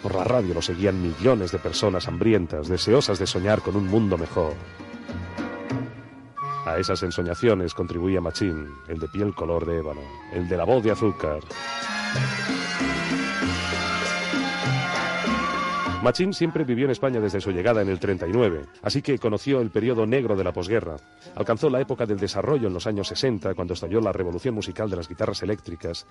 por 0.03 0.15
la 0.15 0.25
radio 0.25 0.55
lo 0.55 0.63
seguían 0.63 1.01
millones 1.01 1.53
de 1.53 1.59
personas 1.59 2.07
hambrientas, 2.07 2.69
deseosas 2.69 3.19
de 3.19 3.27
soñar 3.27 3.63
con 3.63 3.77
un 3.77 3.87
mundo 3.87 4.19
mejor. 4.19 4.55
A 6.67 6.79
esas 6.79 7.03
ensoñaciones 7.03 7.75
contribuía 7.75 8.21
Machín, 8.21 8.69
el 8.89 8.99
de 8.99 9.09
piel 9.09 9.35
color 9.35 9.67
de 9.67 9.79
ébano, 9.79 10.03
el 10.33 10.49
de 10.49 10.57
la 10.57 10.65
voz 10.65 10.83
de 10.85 10.91
azúcar. 10.91 11.41
Machín 16.03 16.35
siempre 16.35 16.65
vivió 16.65 16.85
en 16.85 16.91
España 16.91 17.21
desde 17.21 17.41
su 17.41 17.53
llegada 17.53 17.81
en 17.81 17.89
el 17.89 18.01
39, 18.01 18.67
así 18.83 19.03
que 19.03 19.19
conoció 19.19 19.61
el 19.61 19.71
periodo 19.71 20.05
negro 20.05 20.37
de 20.37 20.45
la 20.45 20.53
posguerra. 20.53 20.97
Alcanzó 21.37 21.71
la 21.71 21.81
época 21.81 22.07
del 22.07 22.19
desarrollo 22.19 22.69
en 22.69 22.75
los 22.75 22.87
años 22.87 23.09
60, 23.09 23.55
cuando 23.55 23.75
estalló 23.75 24.01
la 24.01 24.13
revolución 24.13 24.55
musical 24.55 24.91
de 24.91 24.97
las 24.97 25.09
guitarras 25.09 25.43
eléctricas, 25.43 26.07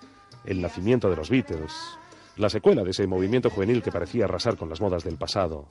el 0.46 0.62
nacimiento 0.62 1.10
de 1.10 1.18
los 1.18 1.30
Beatles, 1.30 1.74
la 2.38 2.50
secuela 2.50 2.84
de 2.84 2.92
ese 2.92 3.08
movimiento 3.08 3.50
juvenil 3.50 3.82
que 3.82 3.92
parecía 3.92 4.26
arrasar 4.26 4.58
con 4.58 4.70
las 4.70 4.82
modas 4.82 5.04
del 5.04 5.18
pasado. 5.18 5.68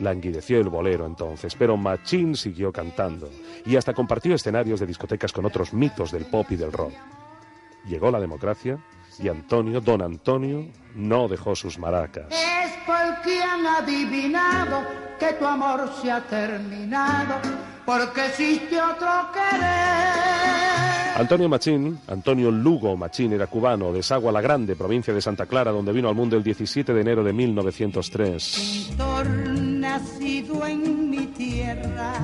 Languideció 0.00 0.58
el 0.58 0.68
bolero 0.68 1.06
entonces, 1.06 1.54
pero 1.54 1.76
Machín 1.76 2.36
siguió 2.36 2.72
cantando 2.72 3.30
y 3.64 3.76
hasta 3.76 3.94
compartió 3.94 4.34
escenarios 4.34 4.80
de 4.80 4.86
discotecas 4.86 5.32
con 5.32 5.44
otros 5.44 5.72
mitos 5.72 6.10
del 6.10 6.26
pop 6.26 6.46
y 6.50 6.56
del 6.56 6.72
rock. 6.72 6.92
Llegó 7.86 8.10
la 8.10 8.20
democracia 8.20 8.78
y 9.18 9.28
Antonio, 9.28 9.80
don 9.80 10.02
Antonio, 10.02 10.66
no 10.94 11.28
dejó 11.28 11.54
sus 11.54 11.78
maracas. 11.78 12.26
Es 12.30 12.72
porque 12.86 13.40
han 13.42 13.66
adivinado 13.66 14.82
que 15.18 15.34
tu 15.34 15.46
amor 15.46 15.90
se 16.00 16.10
ha 16.10 16.20
terminado, 16.22 17.40
porque 17.86 18.26
existe 18.26 18.80
otro 18.80 19.30
querer. 19.32 20.73
Antonio 21.16 21.48
Machín, 21.48 22.00
Antonio 22.08 22.50
Lugo 22.50 22.96
Machín, 22.96 23.32
era 23.32 23.46
cubano 23.46 23.92
de 23.92 24.02
Sagua 24.02 24.32
la 24.32 24.40
Grande, 24.40 24.74
provincia 24.74 25.14
de 25.14 25.20
Santa 25.20 25.46
Clara, 25.46 25.70
donde 25.70 25.92
vino 25.92 26.08
al 26.08 26.16
mundo 26.16 26.36
el 26.36 26.42
17 26.42 26.92
de 26.92 27.00
enero 27.00 27.22
de 27.22 27.32
1903. 27.32 28.88
Pintor 28.88 29.26
nacido 29.28 30.66
en 30.66 31.10
mi 31.10 31.26
tierra, 31.28 32.14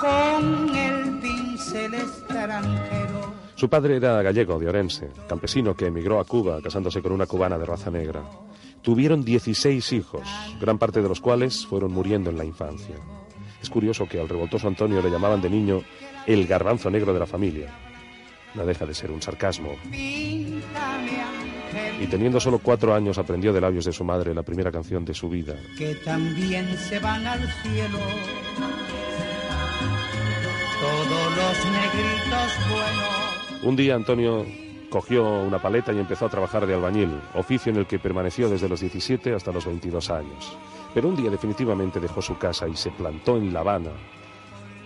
con 0.00 0.76
el 0.76 1.18
pincel 1.18 1.94
extranjero. 1.94 3.34
Su 3.56 3.68
padre 3.68 3.96
era 3.96 4.22
gallego 4.22 4.60
de 4.60 4.68
Orense, 4.68 5.10
campesino 5.28 5.74
que 5.74 5.86
emigró 5.86 6.20
a 6.20 6.24
Cuba 6.24 6.62
casándose 6.62 7.02
con 7.02 7.10
una 7.10 7.26
cubana 7.26 7.58
de 7.58 7.66
raza 7.66 7.90
negra. 7.90 8.22
Tuvieron 8.80 9.24
16 9.24 9.92
hijos, 9.92 10.22
gran 10.60 10.78
parte 10.78 11.02
de 11.02 11.08
los 11.08 11.20
cuales 11.20 11.66
fueron 11.66 11.92
muriendo 11.92 12.30
en 12.30 12.38
la 12.38 12.44
infancia. 12.44 12.94
Es 13.62 13.70
curioso 13.70 14.06
que 14.06 14.20
al 14.20 14.28
revoltoso 14.28 14.68
Antonio 14.68 15.02
le 15.02 15.10
llamaban 15.10 15.40
de 15.40 15.50
niño 15.50 15.82
el 16.26 16.46
garbanzo 16.46 16.90
negro 16.90 17.12
de 17.12 17.18
la 17.18 17.26
familia. 17.26 17.68
No 18.54 18.64
deja 18.64 18.86
de 18.86 18.94
ser 18.94 19.10
un 19.10 19.20
sarcasmo. 19.20 19.76
Y 22.00 22.06
teniendo 22.08 22.40
solo 22.40 22.58
cuatro 22.60 22.94
años 22.94 23.18
aprendió 23.18 23.52
de 23.52 23.60
labios 23.60 23.84
de 23.84 23.92
su 23.92 24.04
madre 24.04 24.34
la 24.34 24.42
primera 24.42 24.70
canción 24.70 25.04
de 25.04 25.14
su 25.14 25.28
vida. 25.28 25.56
que 25.76 25.94
también 25.96 26.66
se 26.76 26.98
van 26.98 27.26
al 27.26 27.40
cielo. 27.62 27.98
Todos 30.80 31.36
los 31.36 31.56
negritos 31.72 32.52
buenos. 32.70 33.64
Un 33.64 33.76
día 33.76 33.96
Antonio 33.96 34.46
cogió 34.88 35.24
una 35.42 35.60
paleta 35.60 35.92
y 35.92 35.98
empezó 35.98 36.26
a 36.26 36.30
trabajar 36.30 36.66
de 36.66 36.74
albañil, 36.74 37.20
oficio 37.34 37.72
en 37.72 37.78
el 37.78 37.86
que 37.86 37.98
permaneció 37.98 38.48
desde 38.48 38.68
los 38.68 38.80
17 38.80 39.34
hasta 39.34 39.52
los 39.52 39.66
22 39.66 40.10
años. 40.10 40.56
Pero 40.94 41.08
un 41.08 41.16
día 41.16 41.30
definitivamente 41.30 42.00
dejó 42.00 42.22
su 42.22 42.38
casa 42.38 42.66
y 42.68 42.76
se 42.76 42.90
plantó 42.90 43.36
en 43.36 43.52
La 43.52 43.60
Habana, 43.60 43.92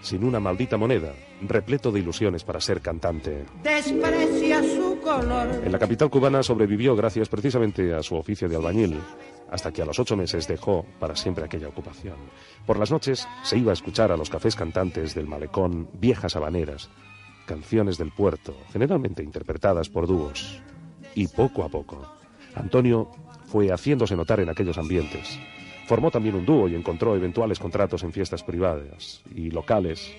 sin 0.00 0.24
una 0.24 0.40
maldita 0.40 0.76
moneda, 0.76 1.14
repleto 1.42 1.92
de 1.92 2.00
ilusiones 2.00 2.44
para 2.44 2.60
ser 2.60 2.80
cantante. 2.80 3.46
Desprecia 3.62 4.62
su 4.62 4.98
color. 5.00 5.48
En 5.64 5.72
la 5.72 5.78
capital 5.78 6.10
cubana 6.10 6.42
sobrevivió 6.42 6.96
gracias 6.96 7.28
precisamente 7.28 7.94
a 7.94 8.02
su 8.02 8.16
oficio 8.16 8.48
de 8.48 8.56
albañil, 8.56 9.00
hasta 9.50 9.70
que 9.70 9.82
a 9.82 9.84
los 9.84 9.98
ocho 9.98 10.16
meses 10.16 10.48
dejó 10.48 10.84
para 10.98 11.14
siempre 11.14 11.44
aquella 11.44 11.68
ocupación. 11.68 12.16
Por 12.66 12.78
las 12.78 12.90
noches 12.90 13.28
se 13.44 13.58
iba 13.58 13.70
a 13.70 13.74
escuchar 13.74 14.10
a 14.10 14.16
los 14.16 14.30
cafés 14.30 14.56
cantantes 14.56 15.14
del 15.14 15.26
malecón 15.26 15.88
viejas 15.92 16.36
habaneras, 16.36 16.90
canciones 17.46 17.98
del 17.98 18.12
puerto, 18.12 18.56
generalmente 18.72 19.22
interpretadas 19.22 19.88
por 19.88 20.06
dúos. 20.06 20.62
Y 21.14 21.28
poco 21.28 21.62
a 21.64 21.68
poco, 21.68 22.06
Antonio 22.54 23.10
fue 23.46 23.70
haciéndose 23.70 24.16
notar 24.16 24.40
en 24.40 24.48
aquellos 24.48 24.78
ambientes. 24.78 25.38
Formó 25.92 26.10
también 26.10 26.36
un 26.36 26.46
dúo 26.46 26.68
y 26.68 26.74
encontró 26.74 27.14
eventuales 27.14 27.58
contratos 27.58 28.02
en 28.02 28.14
fiestas 28.14 28.42
privadas 28.42 29.20
y 29.34 29.50
locales 29.50 30.10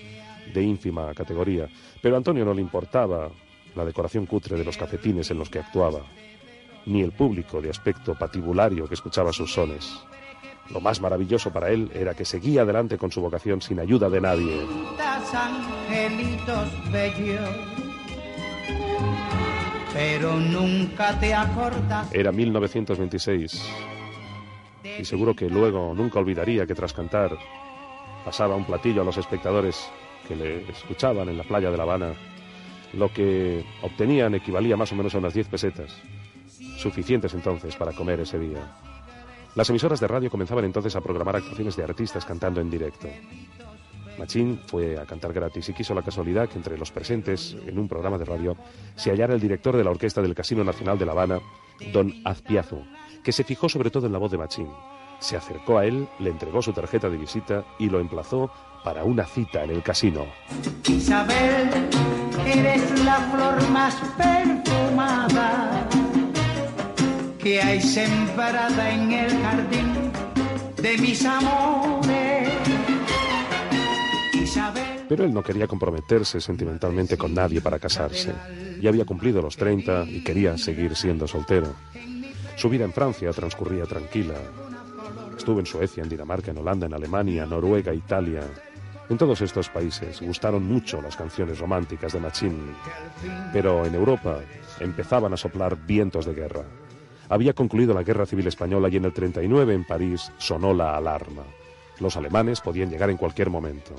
de 0.54 0.62
ínfima 0.62 1.12
categoría. 1.14 1.68
Pero 2.00 2.14
a 2.14 2.18
Antonio 2.18 2.44
no 2.44 2.54
le 2.54 2.60
importaba 2.60 3.28
la 3.74 3.84
decoración 3.84 4.24
cutre 4.24 4.56
de 4.56 4.62
los 4.62 4.76
cafetines 4.76 5.32
en 5.32 5.38
los 5.40 5.50
que 5.50 5.58
actuaba, 5.58 6.02
ni 6.86 7.02
el 7.02 7.10
público 7.10 7.60
de 7.60 7.70
aspecto 7.70 8.14
patibulario 8.14 8.86
que 8.86 8.94
escuchaba 8.94 9.32
sus 9.32 9.52
sones. 9.52 9.92
Lo 10.70 10.80
más 10.80 11.00
maravilloso 11.00 11.52
para 11.52 11.70
él 11.70 11.90
era 11.92 12.14
que 12.14 12.24
seguía 12.24 12.62
adelante 12.62 12.96
con 12.96 13.10
su 13.10 13.20
vocación 13.20 13.60
sin 13.60 13.80
ayuda 13.80 14.08
de 14.08 14.20
nadie. 14.20 14.64
Tantas 14.96 15.34
angelitos 15.34 16.92
bellos, 16.92 17.50
pero 19.92 20.36
nunca 20.36 21.18
te 21.18 21.34
acordas. 21.34 22.14
Era 22.14 22.30
1926 22.30 23.93
y 24.84 25.04
seguro 25.04 25.34
que 25.34 25.48
luego 25.48 25.94
nunca 25.94 26.18
olvidaría 26.18 26.66
que 26.66 26.74
tras 26.74 26.92
cantar 26.92 27.36
pasaba 28.24 28.54
un 28.54 28.64
platillo 28.64 29.02
a 29.02 29.04
los 29.04 29.16
espectadores 29.16 29.88
que 30.28 30.36
le 30.36 30.70
escuchaban 30.70 31.28
en 31.28 31.38
la 31.38 31.44
playa 31.44 31.70
de 31.70 31.76
La 31.76 31.82
Habana. 31.82 32.14
Lo 32.92 33.12
que 33.12 33.64
obtenían 33.82 34.34
equivalía 34.34 34.76
más 34.76 34.92
o 34.92 34.96
menos 34.96 35.14
a 35.14 35.18
unas 35.18 35.34
10 35.34 35.48
pesetas, 35.48 35.94
suficientes 36.78 37.34
entonces 37.34 37.76
para 37.76 37.92
comer 37.92 38.20
ese 38.20 38.38
día. 38.38 38.72
Las 39.54 39.70
emisoras 39.70 40.00
de 40.00 40.08
radio 40.08 40.30
comenzaban 40.30 40.64
entonces 40.64 40.94
a 40.96 41.00
programar 41.00 41.36
actuaciones 41.36 41.76
de 41.76 41.84
artistas 41.84 42.24
cantando 42.24 42.60
en 42.60 42.70
directo. 42.70 43.08
Machín 44.18 44.60
fue 44.66 44.98
a 44.98 45.06
cantar 45.06 45.32
gratis 45.32 45.68
y 45.68 45.72
quiso 45.72 45.94
la 45.94 46.02
casualidad 46.02 46.48
que 46.48 46.56
entre 46.56 46.78
los 46.78 46.90
presentes 46.92 47.56
en 47.66 47.78
un 47.78 47.88
programa 47.88 48.18
de 48.18 48.24
radio 48.24 48.56
se 48.94 49.10
hallara 49.10 49.34
el 49.34 49.40
director 49.40 49.76
de 49.76 49.84
la 49.84 49.90
Orquesta 49.90 50.22
del 50.22 50.34
Casino 50.34 50.62
Nacional 50.62 50.98
de 50.98 51.06
La 51.06 51.12
Habana, 51.12 51.40
don 51.92 52.12
Azpiazu, 52.24 52.84
que 53.24 53.32
se 53.32 53.42
fijó 53.42 53.68
sobre 53.68 53.90
todo 53.90 54.06
en 54.06 54.12
la 54.12 54.18
voz 54.18 54.30
de 54.30 54.38
Machín. 54.38 54.68
Se 55.18 55.36
acercó 55.36 55.78
a 55.78 55.86
él, 55.86 56.06
le 56.18 56.30
entregó 56.30 56.60
su 56.60 56.72
tarjeta 56.72 57.08
de 57.08 57.16
visita 57.16 57.64
y 57.78 57.88
lo 57.88 57.98
emplazó 57.98 58.50
para 58.84 59.02
una 59.02 59.24
cita 59.24 59.64
en 59.64 59.70
el 59.70 59.82
casino. 59.82 60.26
Isabel, 60.86 61.70
eres 62.46 63.04
la 63.04 63.16
flor 63.32 63.70
más 63.70 63.94
perfumada 64.18 65.88
que 67.38 67.60
hay 67.60 67.80
sembrada 67.80 68.90
en 68.90 69.12
el 69.12 69.42
jardín 69.42 70.12
de 70.76 70.98
mis 70.98 71.24
amores. 71.24 72.50
Isabel, 74.34 75.04
Pero 75.08 75.24
él 75.24 75.32
no 75.32 75.42
quería 75.42 75.66
comprometerse 75.66 76.40
sentimentalmente 76.40 77.16
con 77.16 77.32
nadie 77.32 77.62
para 77.62 77.78
casarse. 77.78 78.34
Ya 78.82 78.90
había 78.90 79.06
cumplido 79.06 79.40
los 79.40 79.56
30 79.56 80.04
y 80.04 80.22
quería 80.22 80.58
seguir 80.58 80.94
siendo 80.94 81.26
soltero. 81.26 81.74
Su 82.56 82.68
vida 82.68 82.84
en 82.84 82.92
Francia 82.92 83.30
transcurría 83.32 83.84
tranquila. 83.84 84.34
Estuvo 85.36 85.60
en 85.60 85.66
Suecia, 85.66 86.02
en 86.02 86.08
Dinamarca, 86.08 86.50
en 86.50 86.58
Holanda, 86.58 86.86
en 86.86 86.94
Alemania, 86.94 87.46
Noruega, 87.46 87.92
Italia. 87.92 88.42
En 89.10 89.18
todos 89.18 89.40
estos 89.42 89.68
países 89.68 90.20
gustaron 90.22 90.64
mucho 90.64 91.02
las 91.02 91.16
canciones 91.16 91.58
románticas 91.58 92.12
de 92.12 92.20
Machín. 92.20 92.74
Pero 93.52 93.84
en 93.84 93.94
Europa 93.94 94.40
empezaban 94.80 95.32
a 95.32 95.36
soplar 95.36 95.76
vientos 95.76 96.24
de 96.26 96.34
guerra. 96.34 96.64
Había 97.28 97.52
concluido 97.52 97.92
la 97.92 98.02
Guerra 98.02 98.26
Civil 98.26 98.46
Española 98.46 98.88
y 98.88 98.96
en 98.96 99.04
el 99.04 99.12
39 99.12 99.74
en 99.74 99.84
París 99.84 100.32
sonó 100.38 100.72
la 100.72 100.96
alarma. 100.96 101.42
Los 102.00 102.16
alemanes 102.16 102.60
podían 102.60 102.90
llegar 102.90 103.10
en 103.10 103.16
cualquier 103.16 103.50
momento. 103.50 103.94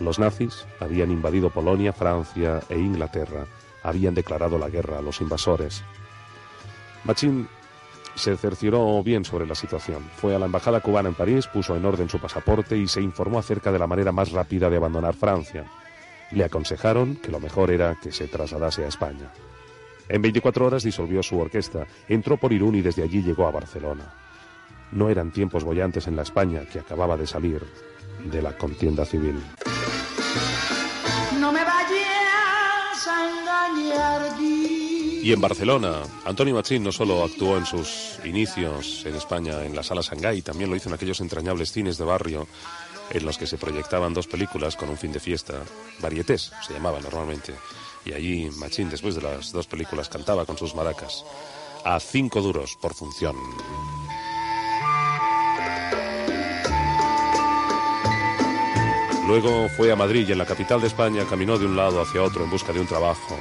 Los 0.00 0.18
nazis 0.18 0.66
habían 0.80 1.10
invadido 1.10 1.50
Polonia, 1.50 1.92
Francia 1.92 2.60
e 2.68 2.78
Inglaterra. 2.78 3.46
Habían 3.82 4.14
declarado 4.14 4.58
la 4.58 4.68
guerra 4.68 4.98
a 4.98 5.02
los 5.02 5.20
invasores. 5.20 5.84
Machín 7.04 7.48
se 8.14 8.36
cercioró 8.36 9.02
bien 9.02 9.24
sobre 9.24 9.46
la 9.46 9.54
situación. 9.54 10.02
Fue 10.16 10.34
a 10.34 10.38
la 10.38 10.46
embajada 10.46 10.80
cubana 10.80 11.08
en 11.08 11.14
París, 11.14 11.46
puso 11.46 11.76
en 11.76 11.84
orden 11.84 12.08
su 12.08 12.18
pasaporte 12.18 12.76
y 12.76 12.86
se 12.86 13.00
informó 13.00 13.38
acerca 13.38 13.72
de 13.72 13.78
la 13.78 13.86
manera 13.86 14.12
más 14.12 14.32
rápida 14.32 14.70
de 14.70 14.76
abandonar 14.76 15.14
Francia. 15.14 15.64
Le 16.30 16.44
aconsejaron 16.44 17.16
que 17.16 17.30
lo 17.30 17.40
mejor 17.40 17.70
era 17.70 17.96
que 18.00 18.12
se 18.12 18.28
trasladase 18.28 18.84
a 18.84 18.88
España. 18.88 19.30
En 20.08 20.20
24 20.20 20.66
horas 20.66 20.82
disolvió 20.82 21.22
su 21.22 21.38
orquesta, 21.38 21.86
entró 22.08 22.36
por 22.36 22.52
Irún 22.52 22.74
y 22.74 22.82
desde 22.82 23.02
allí 23.02 23.22
llegó 23.22 23.46
a 23.46 23.52
Barcelona. 23.52 24.12
No 24.92 25.08
eran 25.08 25.32
tiempos 25.32 25.64
bollantes 25.64 26.06
en 26.06 26.16
la 26.16 26.22
España 26.22 26.62
que 26.70 26.78
acababa 26.78 27.16
de 27.16 27.26
salir 27.26 27.62
de 28.24 28.42
la 28.42 28.56
contienda 28.56 29.04
civil. 29.04 29.40
no 31.40 31.52
me 31.52 31.64
vayas 31.64 33.08
a 33.08 33.28
engañar, 33.28 34.36
Y 35.24 35.32
en 35.32 35.40
Barcelona, 35.40 36.02
Antonio 36.26 36.54
Machín 36.54 36.84
no 36.84 36.92
solo 36.92 37.24
actuó 37.24 37.56
en 37.56 37.64
sus 37.64 38.18
inicios 38.26 39.06
en 39.06 39.14
España 39.14 39.64
en 39.64 39.74
la 39.74 39.82
Sala 39.82 40.02
Shanghái, 40.02 40.42
también 40.42 40.68
lo 40.68 40.76
hizo 40.76 40.90
en 40.90 40.94
aquellos 40.94 41.18
entrañables 41.22 41.72
cines 41.72 41.96
de 41.96 42.04
barrio 42.04 42.46
en 43.08 43.24
los 43.24 43.38
que 43.38 43.46
se 43.46 43.56
proyectaban 43.56 44.12
dos 44.12 44.26
películas 44.26 44.76
con 44.76 44.90
un 44.90 44.98
fin 44.98 45.12
de 45.12 45.20
fiesta, 45.20 45.62
varietés 46.00 46.52
se 46.66 46.74
llamaba 46.74 47.00
normalmente. 47.00 47.54
Y 48.04 48.12
allí 48.12 48.50
Machín, 48.58 48.90
después 48.90 49.14
de 49.14 49.22
las 49.22 49.50
dos 49.50 49.66
películas, 49.66 50.10
cantaba 50.10 50.44
con 50.44 50.58
sus 50.58 50.74
maracas 50.74 51.24
a 51.86 51.98
cinco 52.00 52.42
duros 52.42 52.76
por 52.78 52.92
función. 52.92 53.34
Luego 59.26 59.70
fue 59.70 59.90
a 59.90 59.96
Madrid 59.96 60.28
y 60.28 60.32
en 60.32 60.38
la 60.38 60.44
capital 60.44 60.82
de 60.82 60.88
España 60.88 61.24
caminó 61.24 61.56
de 61.56 61.64
un 61.64 61.76
lado 61.76 62.02
hacia 62.02 62.22
otro 62.22 62.44
en 62.44 62.50
busca 62.50 62.74
de 62.74 62.80
un 62.80 62.86
trabajo. 62.86 63.38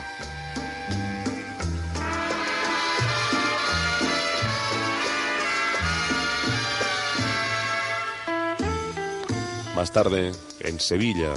Más 9.84 9.92
tarde, 9.92 10.32
en 10.62 10.80
Sevilla, 10.80 11.34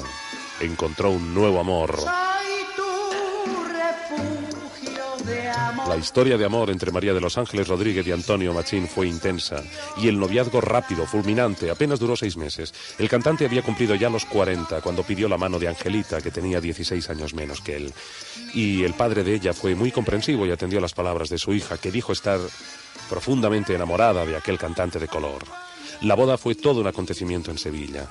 encontró 0.60 1.10
un 1.10 1.34
nuevo 1.34 1.58
amor. 1.58 1.98
La 5.88 5.96
historia 5.96 6.38
de 6.38 6.44
amor 6.44 6.70
entre 6.70 6.92
María 6.92 7.12
de 7.12 7.20
los 7.20 7.38
Ángeles 7.38 7.66
Rodríguez 7.66 8.06
y 8.06 8.12
Antonio 8.12 8.54
Machín 8.54 8.86
fue 8.86 9.08
intensa 9.08 9.64
y 9.96 10.06
el 10.06 10.20
noviazgo 10.20 10.60
rápido, 10.60 11.06
fulminante, 11.06 11.72
apenas 11.72 11.98
duró 11.98 12.14
seis 12.14 12.36
meses. 12.36 12.72
El 13.00 13.08
cantante 13.08 13.44
había 13.44 13.62
cumplido 13.62 13.96
ya 13.96 14.08
los 14.08 14.24
40 14.26 14.80
cuando 14.80 15.02
pidió 15.02 15.28
la 15.28 15.38
mano 15.38 15.58
de 15.58 15.66
Angelita, 15.66 16.20
que 16.20 16.30
tenía 16.30 16.60
16 16.60 17.10
años 17.10 17.34
menos 17.34 17.60
que 17.60 17.74
él. 17.74 17.92
Y 18.54 18.84
el 18.84 18.94
padre 18.94 19.24
de 19.24 19.34
ella 19.34 19.54
fue 19.54 19.74
muy 19.74 19.90
comprensivo 19.90 20.46
y 20.46 20.52
atendió 20.52 20.78
las 20.78 20.94
palabras 20.94 21.30
de 21.30 21.38
su 21.38 21.52
hija, 21.52 21.78
que 21.78 21.90
dijo 21.90 22.12
estar 22.12 22.38
profundamente 23.10 23.74
enamorada 23.74 24.24
de 24.24 24.36
aquel 24.36 24.56
cantante 24.56 25.00
de 25.00 25.08
color. 25.08 25.42
La 26.02 26.14
boda 26.14 26.38
fue 26.38 26.54
todo 26.54 26.80
un 26.80 26.86
acontecimiento 26.86 27.50
en 27.50 27.58
Sevilla. 27.58 28.06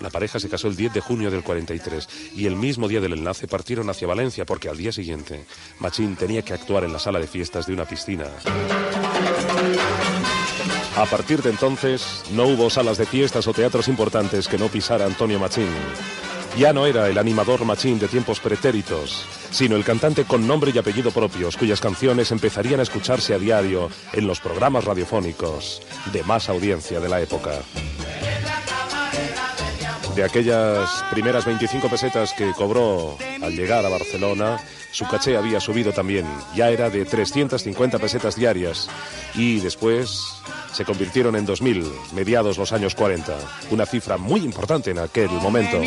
La 0.00 0.10
pareja 0.10 0.38
se 0.38 0.48
casó 0.48 0.68
el 0.68 0.76
10 0.76 0.94
de 0.94 1.00
junio 1.00 1.30
del 1.30 1.42
43 1.42 2.08
y 2.34 2.46
el 2.46 2.56
mismo 2.56 2.88
día 2.88 3.00
del 3.00 3.14
enlace 3.14 3.48
partieron 3.48 3.90
hacia 3.90 4.06
Valencia 4.06 4.44
porque 4.44 4.68
al 4.68 4.76
día 4.76 4.92
siguiente 4.92 5.44
Machín 5.80 6.16
tenía 6.16 6.42
que 6.42 6.54
actuar 6.54 6.84
en 6.84 6.92
la 6.92 6.98
sala 6.98 7.18
de 7.18 7.26
fiestas 7.26 7.66
de 7.66 7.72
una 7.72 7.84
piscina. 7.84 8.26
A 10.96 11.06
partir 11.06 11.42
de 11.42 11.50
entonces 11.50 12.24
no 12.32 12.46
hubo 12.46 12.70
salas 12.70 12.98
de 12.98 13.06
fiestas 13.06 13.46
o 13.46 13.52
teatros 13.52 13.88
importantes 13.88 14.48
que 14.48 14.58
no 14.58 14.68
pisara 14.68 15.04
Antonio 15.04 15.38
Machín. 15.38 15.68
Ya 16.56 16.72
no 16.72 16.86
era 16.86 17.08
el 17.08 17.18
animador 17.18 17.64
Machín 17.64 18.00
de 18.00 18.08
tiempos 18.08 18.40
pretéritos, 18.40 19.24
sino 19.50 19.76
el 19.76 19.84
cantante 19.84 20.24
con 20.24 20.46
nombre 20.46 20.72
y 20.74 20.78
apellido 20.78 21.12
propios, 21.12 21.56
cuyas 21.56 21.80
canciones 21.80 22.32
empezarían 22.32 22.80
a 22.80 22.82
escucharse 22.82 23.32
a 23.32 23.38
diario 23.38 23.90
en 24.12 24.26
los 24.26 24.40
programas 24.40 24.84
radiofónicos 24.84 25.82
de 26.12 26.24
más 26.24 26.48
audiencia 26.48 26.98
de 26.98 27.08
la 27.08 27.20
época. 27.20 27.60
De 30.18 30.24
aquellas 30.24 31.04
primeras 31.12 31.44
25 31.44 31.88
pesetas 31.88 32.32
que 32.32 32.52
cobró 32.52 33.16
al 33.40 33.54
llegar 33.54 33.86
a 33.86 33.88
Barcelona, 33.88 34.58
su 34.90 35.06
caché 35.06 35.36
había 35.36 35.60
subido 35.60 35.92
también. 35.92 36.26
Ya 36.56 36.70
era 36.70 36.90
de 36.90 37.04
350 37.04 38.00
pesetas 38.00 38.34
diarias 38.34 38.90
y 39.36 39.60
después 39.60 40.34
se 40.72 40.84
convirtieron 40.84 41.36
en 41.36 41.46
2.000, 41.46 42.10
mediados 42.14 42.58
los 42.58 42.72
años 42.72 42.96
40. 42.96 43.32
Una 43.70 43.86
cifra 43.86 44.16
muy 44.16 44.40
importante 44.40 44.90
en 44.90 44.98
aquel 44.98 45.30
momento. 45.30 45.78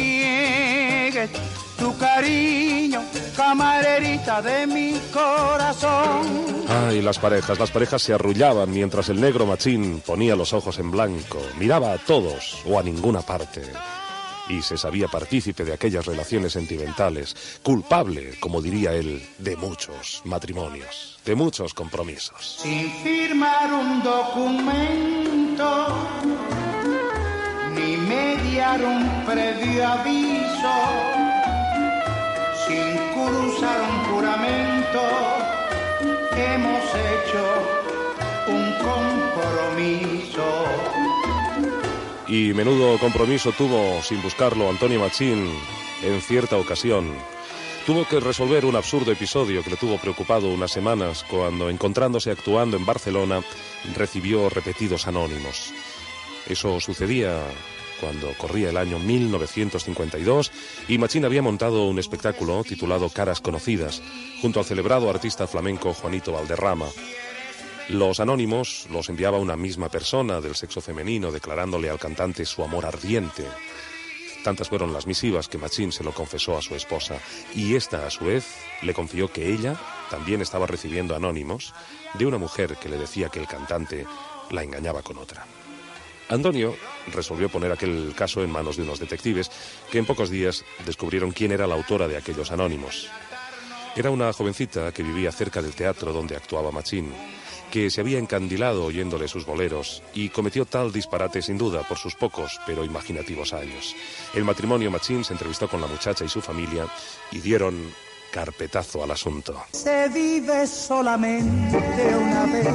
tu 1.78 1.98
cariño, 1.98 3.04
camarerita 3.36 4.42
de 4.42 4.66
mi 4.66 4.94
corazón. 5.12 6.66
Ay, 6.70 7.02
las 7.02 7.20
parejas, 7.20 7.60
las 7.60 7.72
parejas 7.72 8.02
se 8.02 8.14
arrullaban 8.14 8.72
mientras 8.72 9.10
el 9.10 9.20
negro 9.20 9.46
machín 9.46 10.02
ponía 10.06 10.38
los 10.38 10.54
ojos 10.54 10.80
en 10.80 10.90
blanco, 10.90 11.42
miraba 11.60 11.92
a 11.92 11.98
todos 11.98 12.62
o 12.66 12.80
a 12.80 12.84
ninguna 12.84 13.22
parte. 13.24 13.64
Y 14.52 14.62
se 14.62 14.78
sabía 14.78 15.08
partícipe 15.08 15.64
de 15.64 15.74
aquellas 15.74 16.06
relaciones 16.06 16.54
sentimentales, 16.54 17.60
culpable, 17.64 18.38
como 18.40 18.62
diría 18.62 18.94
él, 18.94 19.26
de 19.38 19.56
muchos 19.56 20.22
matrimonios, 20.26 21.20
de 21.24 21.36
muchos 21.36 21.74
compromisos. 21.74 22.58
sin 22.62 22.92
firmar 23.04 23.74
un 23.74 24.04
documento 24.04 25.88
ni 27.76 27.96
mediar 27.96 28.84
un 28.84 29.26
previo 29.26 29.88
aviso, 29.88 30.76
sin 32.68 32.98
cruzar 33.14 33.82
un 33.82 34.00
juramento, 34.12 35.02
hemos 36.36 36.84
hecho 37.10 37.44
un 38.48 38.74
compromiso. 38.84 40.21
Y 42.32 42.54
menudo 42.54 42.98
compromiso 42.98 43.52
tuvo, 43.52 44.02
sin 44.02 44.22
buscarlo, 44.22 44.70
Antonio 44.70 45.02
Machín 45.02 45.52
en 46.02 46.22
cierta 46.22 46.56
ocasión. 46.56 47.14
Tuvo 47.86 48.08
que 48.08 48.22
resolver 48.22 48.64
un 48.64 48.78
absurdo 48.78 49.12
episodio 49.12 49.62
que 49.62 49.72
le 49.72 49.76
tuvo 49.76 49.98
preocupado 49.98 50.48
unas 50.48 50.72
semanas 50.72 51.26
cuando, 51.30 51.70
encontrándose 51.70 52.32
actuando 52.32 52.78
en 52.78 52.86
Barcelona, 52.86 53.42
recibió 53.98 54.48
repetidos 54.48 55.08
anónimos. 55.08 55.74
Eso 56.48 56.80
sucedía 56.80 57.38
cuando 58.00 58.32
corría 58.38 58.70
el 58.70 58.78
año 58.78 58.98
1952 58.98 60.54
y 60.88 60.98
Machín 61.00 61.26
había 61.26 61.42
montado 61.42 61.84
un 61.84 62.00
espectáculo 62.00 62.64
titulado 62.64 63.10
Caras 63.10 63.42
Conocidas, 63.42 64.02
junto 64.42 64.60
al 64.62 64.66
celebrado 64.66 65.10
artista 65.10 65.48
flamenco 65.48 65.94
Juanito 65.94 66.32
Valderrama. 66.32 66.88
Los 67.90 68.20
anónimos 68.20 68.88
los 68.90 69.10
enviaba 69.10 69.38
una 69.38 69.56
misma 69.56 69.90
persona 69.90 70.40
del 70.40 70.56
sexo 70.56 70.82
femenino 70.82 71.32
declarándole 71.32 71.90
al 71.90 72.00
cantante 72.00 72.46
su 72.46 72.64
amor 72.64 72.86
ardiente. 72.86 73.46
Tantas 74.44 74.70
fueron 74.70 74.94
las 74.94 75.06
misivas 75.06 75.48
que 75.48 75.58
Machín 75.58 75.92
se 75.92 76.04
lo 76.04 76.14
confesó 76.14 76.58
a 76.58 76.62
su 76.62 76.76
esposa 76.76 77.20
y 77.54 77.76
ésta 77.76 78.08
a 78.08 78.10
su 78.10 78.26
vez 78.26 78.46
le 78.82 78.94
confió 78.94 79.32
que 79.32 79.52
ella 79.54 79.80
también 80.10 80.42
estaba 80.42 80.66
recibiendo 80.66 81.16
anónimos 81.16 81.74
de 82.16 82.26
una 82.26 82.38
mujer 82.38 82.78
que 82.78 82.90
le 82.90 82.98
decía 82.98 83.30
que 83.30 83.40
el 83.40 83.48
cantante 83.48 84.06
la 84.50 84.64
engañaba 84.64 85.02
con 85.02 85.18
otra. 85.18 85.46
Antonio 86.30 86.76
resolvió 87.14 87.50
poner 87.50 87.72
aquel 87.72 88.14
caso 88.16 88.42
en 88.42 88.50
manos 88.50 88.78
de 88.78 88.84
unos 88.84 89.00
detectives 89.00 89.52
que 89.92 89.98
en 89.98 90.06
pocos 90.06 90.30
días 90.30 90.64
descubrieron 90.86 91.32
quién 91.32 91.52
era 91.52 91.68
la 91.68 91.76
autora 91.76 92.08
de 92.08 92.18
aquellos 92.18 92.52
anónimos. 92.52 93.10
Era 93.96 94.10
una 94.10 94.32
jovencita 94.32 94.94
que 94.94 95.04
vivía 95.04 95.32
cerca 95.34 95.62
del 95.62 95.76
teatro 95.76 96.14
donde 96.14 96.38
actuaba 96.38 96.72
Machín, 96.72 97.14
que 97.72 97.90
se 97.90 98.02
había 98.02 98.20
encandilado 98.20 98.86
oyéndole 98.86 99.28
sus 99.28 99.46
boleros 99.46 100.04
y 100.14 100.30
cometió 100.30 100.66
tal 100.66 100.92
disparate 100.92 101.42
sin 101.42 101.58
duda 101.58 101.82
por 101.88 101.98
sus 101.98 102.16
pocos 102.16 102.60
pero 102.68 102.86
imaginativos 102.86 103.54
años. 103.54 103.96
El 104.36 104.44
matrimonio 104.44 104.92
Machín 104.92 105.24
se 105.24 105.34
entrevistó 105.34 105.68
con 105.68 105.82
la 105.82 105.88
muchacha 105.88 106.26
y 106.26 106.30
su 106.30 106.42
familia 106.42 106.86
y 107.32 107.40
dieron 107.40 107.92
carpetazo 108.32 109.04
al 109.04 109.12
asunto. 109.12 109.56
Se 109.72 110.08
vive 110.10 110.66
solamente 110.66 111.78
una 112.16 112.46
vez. 112.46 112.68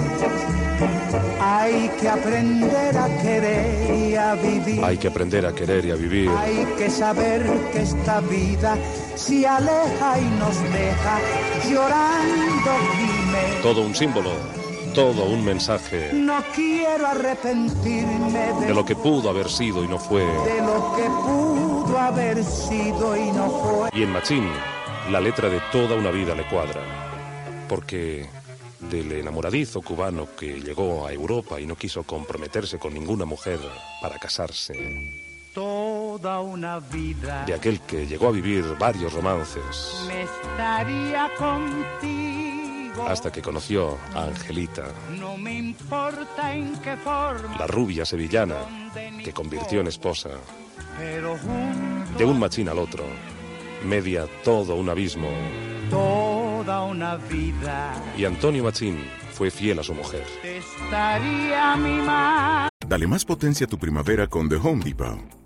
Hay 1.40 1.88
que 2.00 2.08
aprender 2.08 2.98
a 2.98 3.22
querer 3.22 3.94
y 3.94 4.14
a 4.14 4.34
vivir. 4.34 4.84
Hay 4.84 4.98
que 4.98 5.08
aprender 5.08 5.46
a 5.46 5.54
querer 5.54 5.84
y 5.86 5.90
a 5.90 5.94
vivir. 5.94 6.30
Hay 6.30 6.66
que 6.76 6.90
saber 6.90 7.42
que 7.72 7.80
esta 7.80 8.20
vida 8.20 8.76
se 9.14 9.46
aleja 9.46 10.18
y 10.20 10.24
nos 10.38 10.62
deja 10.72 11.20
llorando. 11.70 12.70
Todo 13.62 13.80
un 13.82 13.94
símbolo, 13.94 14.30
todo 14.96 15.24
un 15.26 15.44
mensaje 15.44 16.10
No 16.12 16.42
quiero 16.54 17.06
arrepentirme 17.06 18.52
de, 18.60 18.66
de 18.66 18.74
lo 18.74 18.84
que 18.84 18.96
pudo 18.96 19.30
haber 19.30 19.48
sido 19.48 19.84
y 19.84 19.88
no 19.88 19.98
fue. 19.98 20.22
de 20.24 20.60
lo 20.60 20.94
que 20.96 21.04
pudo 21.04 21.98
haber 21.98 22.42
sido 22.42 23.16
y 23.16 23.30
no 23.30 23.48
fue. 23.50 23.90
Y 23.92 24.02
en 24.02 24.10
Machín, 24.10 24.48
la 25.10 25.20
letra 25.20 25.48
de 25.48 25.60
toda 25.70 25.94
una 25.96 26.10
vida 26.10 26.34
le 26.34 26.46
cuadra. 26.48 26.80
Porque 27.68 28.26
del 28.80 29.12
enamoradizo 29.12 29.82
cubano 29.82 30.28
que 30.38 30.60
llegó 30.60 31.06
a 31.06 31.12
Europa 31.12 31.60
y 31.60 31.66
no 31.66 31.76
quiso 31.76 32.02
comprometerse 32.04 32.78
con 32.78 32.94
ninguna 32.94 33.24
mujer 33.24 33.58
para 34.00 34.18
casarse, 34.18 34.74
Toda 35.54 36.40
una 36.40 36.80
vida 36.80 37.44
de 37.46 37.54
aquel 37.54 37.80
que 37.80 38.06
llegó 38.06 38.28
a 38.28 38.30
vivir 38.30 38.76
varios 38.78 39.12
romances, 39.14 40.04
me 40.06 40.22
estaría 40.24 41.30
contigo. 41.38 42.75
Hasta 43.06 43.30
que 43.30 43.42
conoció 43.42 43.98
a 44.14 44.24
Angelita, 44.24 44.84
No 45.18 45.36
me 45.36 45.54
importa 45.54 46.54
en 46.54 46.76
qué 46.80 46.96
forma, 46.96 47.56
la 47.58 47.66
rubia 47.66 48.04
sevillana, 48.04 48.90
que 49.22 49.32
convirtió 49.32 49.80
en 49.80 49.88
esposa, 49.88 50.30
de 52.18 52.24
un 52.24 52.38
machín 52.38 52.68
al 52.68 52.78
otro, 52.78 53.04
media 53.84 54.26
todo 54.44 54.76
un 54.76 54.88
abismo, 54.88 55.28
toda 55.90 56.82
una 56.84 57.16
vida 57.16 57.94
y 58.16 58.24
Antonio 58.24 58.64
Machín 58.64 59.04
fue 59.32 59.50
fiel 59.50 59.78
a 59.78 59.82
su 59.82 59.94
mujer. 59.94 60.24
Dale 62.88 63.06
más 63.06 63.24
potencia 63.24 63.66
a 63.66 63.68
tu 63.68 63.78
primavera 63.78 64.26
con 64.26 64.48
The 64.48 64.56
Home 64.56 64.84
Depot. 64.84 65.45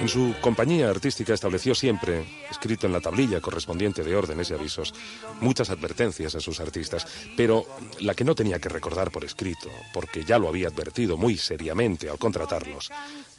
En 0.00 0.08
su 0.08 0.34
compañía 0.40 0.88
artística 0.88 1.34
estableció 1.34 1.74
siempre, 1.74 2.24
escrito 2.50 2.86
en 2.86 2.92
la 2.94 3.02
tablilla 3.02 3.42
correspondiente 3.42 4.02
de 4.02 4.16
órdenes 4.16 4.50
y 4.50 4.54
avisos, 4.54 4.94
muchas 5.42 5.68
advertencias 5.68 6.34
a 6.34 6.40
sus 6.40 6.58
artistas, 6.58 7.06
pero 7.36 7.66
la 8.00 8.14
que 8.14 8.24
no 8.24 8.34
tenía 8.34 8.58
que 8.58 8.70
recordar 8.70 9.10
por 9.10 9.26
escrito, 9.26 9.68
porque 9.92 10.24
ya 10.24 10.38
lo 10.38 10.48
había 10.48 10.68
advertido 10.68 11.18
muy 11.18 11.36
seriamente 11.36 12.08
al 12.08 12.18
contratarlos, 12.18 12.90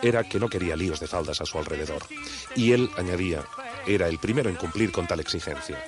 era 0.03 0.23
que 0.23 0.39
no 0.39 0.49
quería 0.49 0.75
líos 0.75 0.99
de 0.99 1.07
faldas 1.07 1.41
a 1.41 1.47
su 1.47 1.57
alrededor. 1.57 2.03
Y 2.55 2.73
él, 2.73 2.91
añadía, 2.95 3.43
era 3.87 4.07
el 4.07 4.19
primero 4.19 4.47
en 4.47 4.55
cumplir 4.55 4.91
con 4.91 5.07
tal 5.07 5.19
exigencia. 5.19 5.83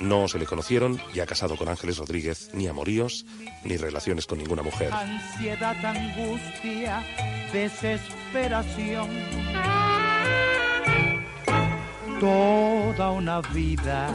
No 0.00 0.28
se 0.28 0.38
le 0.38 0.46
conocieron, 0.46 1.00
ya 1.14 1.26
casado 1.26 1.56
con 1.56 1.68
Ángeles 1.68 1.98
Rodríguez, 1.98 2.50
ni 2.52 2.66
amoríos, 2.66 3.24
ni 3.64 3.76
relaciones 3.76 4.26
con 4.26 4.38
ninguna 4.38 4.62
mujer. 4.62 4.92
Ansiedad, 4.92 5.76
angustia, 5.84 7.02
desesperación. 7.52 9.08
Toda 12.20 13.10
una 13.10 13.40
vida 13.40 14.08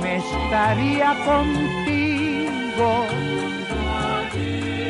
me 0.00 0.16
estaría 0.16 1.14
contigo. 1.24 3.06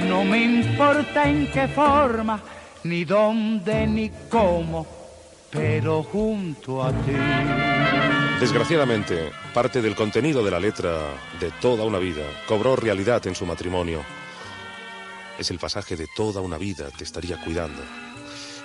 No 0.09 0.25
me 0.25 0.43
importa 0.43 1.29
en 1.29 1.51
qué 1.51 1.69
forma, 1.69 2.41
ni 2.85 3.05
dónde, 3.05 3.87
ni 3.87 4.11
cómo, 4.31 4.87
pero 5.51 6.03
junto 6.03 6.83
a 6.83 6.91
ti. 6.93 8.28
Desgraciadamente, 8.41 9.33
parte 9.53 9.83
del 9.83 9.97
contenido 9.97 10.45
de 10.45 10.51
la 10.53 10.61
letra 10.61 10.97
de 11.41 11.51
Toda 11.61 11.85
una 11.85 11.99
vida 11.99 12.23
cobró 12.47 12.77
realidad 12.77 13.27
en 13.27 13.35
su 13.35 13.45
matrimonio. 13.45 14.05
Es 15.37 15.51
el 15.51 15.59
pasaje 15.59 15.97
de 15.97 16.07
Toda 16.15 16.41
una 16.41 16.57
vida 16.57 16.89
te 16.97 17.03
estaría 17.03 17.41
cuidando. 17.43 17.83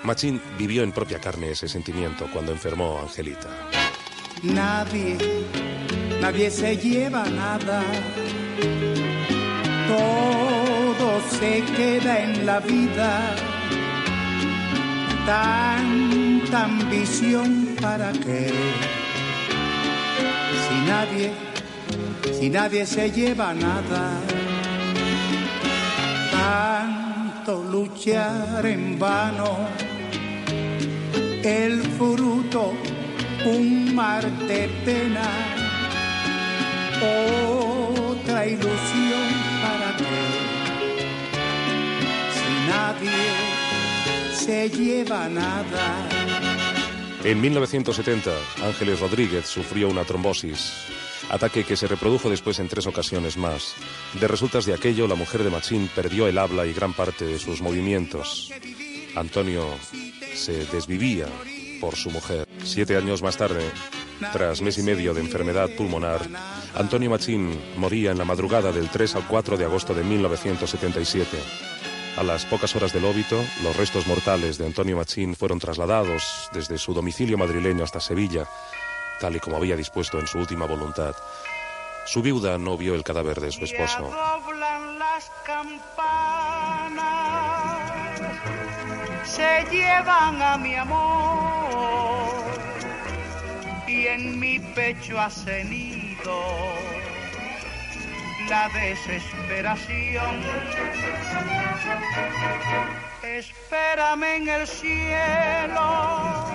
Machín 0.04 0.40
vivió 0.60 0.84
en 0.84 0.92
propia 0.92 1.20
carne 1.20 1.52
ese 1.52 1.68
sentimiento 1.68 2.30
cuando 2.32 2.52
enfermó 2.52 3.00
a 3.00 3.02
Angelita. 3.02 3.50
Nadie, 4.44 5.18
nadie 6.22 6.52
se 6.52 6.78
lleva 6.78 7.24
nada. 7.26 7.84
Todo 9.88 11.22
se 11.40 11.64
queda 11.76 12.20
en 12.20 12.46
la 12.46 12.60
vida. 12.60 13.36
Tanta 15.26 16.66
ambición 16.66 17.76
para 17.82 18.12
qué. 18.12 18.52
Si 20.64 20.76
nadie, 20.88 21.32
si 22.40 22.50
nadie 22.50 22.86
se 22.86 23.12
lleva 23.12 23.54
nada. 23.54 24.20
Tanto 26.32 27.64
luchar 27.64 28.66
en 28.66 29.00
vano. 29.00 29.68
El 31.44 31.82
fruto 31.98 32.74
un 33.46 33.94
mar 33.94 34.24
de 34.48 34.70
pena, 34.86 35.30
otra 37.02 38.46
ilusión 38.46 39.30
para 39.62 39.98
qué. 39.98 40.24
Si 42.38 42.52
nadie 42.72 43.26
se 44.34 44.70
lleva 44.70 45.28
nada, 45.28 45.86
En 47.24 47.40
1970, 47.40 48.32
Ángeles 48.66 49.00
Rodríguez 49.00 49.46
sufrió 49.46 49.88
una 49.88 50.04
trombosis, 50.04 50.74
ataque 51.30 51.64
que 51.64 51.78
se 51.78 51.88
reprodujo 51.88 52.30
después 52.30 52.60
en 52.60 52.68
tres 52.68 52.86
ocasiones 52.86 53.38
más. 53.38 53.76
De 54.20 54.28
resultas 54.28 54.66
de 54.66 54.74
aquello, 54.74 55.08
la 55.08 55.16
mujer 55.16 55.42
de 55.42 55.50
Machín 55.50 55.90
perdió 55.96 56.28
el 56.28 56.38
habla 56.38 56.66
y 56.66 56.74
gran 56.74 56.92
parte 56.92 57.26
de 57.26 57.40
sus 57.40 57.62
movimientos. 57.62 58.52
Antonio 59.16 59.66
se 60.36 60.66
desvivía 60.66 61.28
por 61.80 61.96
su 61.96 62.12
mujer. 62.12 62.46
Siete 62.62 62.98
años 62.98 63.22
más 63.22 63.38
tarde, 63.38 63.72
tras 64.34 64.62
mes 64.62 64.78
y 64.78 64.84
medio 64.84 65.14
de 65.14 65.22
enfermedad 65.22 65.70
pulmonar, 65.78 66.28
Antonio 66.76 67.10
Machín 67.10 67.58
moría 67.78 68.12
en 68.12 68.18
la 68.18 68.26
madrugada 68.26 68.74
del 68.74 68.90
3 68.90 69.16
al 69.16 69.28
4 69.28 69.56
de 69.56 69.64
agosto 69.64 69.94
de 69.94 70.04
1977. 70.04 71.38
A 72.16 72.22
las 72.22 72.46
pocas 72.46 72.76
horas 72.76 72.94
del 72.94 73.06
óbito, 73.06 73.44
los 73.64 73.76
restos 73.76 74.06
mortales 74.06 74.60
de 74.60 74.68
Antonio 74.68 74.98
Machín 74.98 75.36
fueron 75.36 75.58
trasladados 75.58 76.48
desde 76.54 76.78
su 76.78 76.94
domicilio 76.94 77.40
madrileño 77.40 77.84
hasta 77.84 78.00
Sevilla, 78.00 78.48
tal 79.20 79.36
y 79.36 79.40
como 79.40 79.58
había 79.58 79.76
dispuesto 79.76 80.20
en 80.20 80.28
su 80.28 80.38
última 80.38 80.68
voluntad. 80.68 81.16
Su 82.06 82.22
viuda 82.22 82.60
no 82.60 82.78
vio 82.78 82.94
el 82.94 83.04
cadáver 83.04 83.40
de 83.42 83.52
su 83.52 83.64
esposo. 83.64 84.12
doblan 84.12 85.00
las 85.00 85.32
campanas, 85.44 85.72
se 89.24 89.66
llevan 89.72 90.40
a 90.40 90.58
mi 90.58 90.76
amor 90.76 92.30
y 93.88 94.06
en 94.06 94.40
mi 94.40 94.60
pecho 94.60 95.20
ha 95.20 95.32
cenido 95.32 96.93
la 98.50 98.70
desesperación. 98.70 100.42
Espérame 103.24 104.36
en 104.36 104.50
el 104.50 104.68
cielo, 104.68 106.46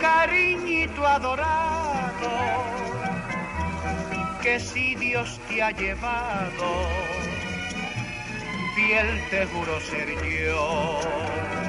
cariñito 0.00 1.06
adorado 1.06 1.86
que 4.42 4.60
si 4.60 4.94
Dios 4.94 5.40
te 5.48 5.62
ha 5.62 5.70
llevado, 5.72 6.88
fiel 8.74 9.08
te 9.30 9.44
juro 9.46 9.80
ser 9.80 10.08
yo. 10.24 11.65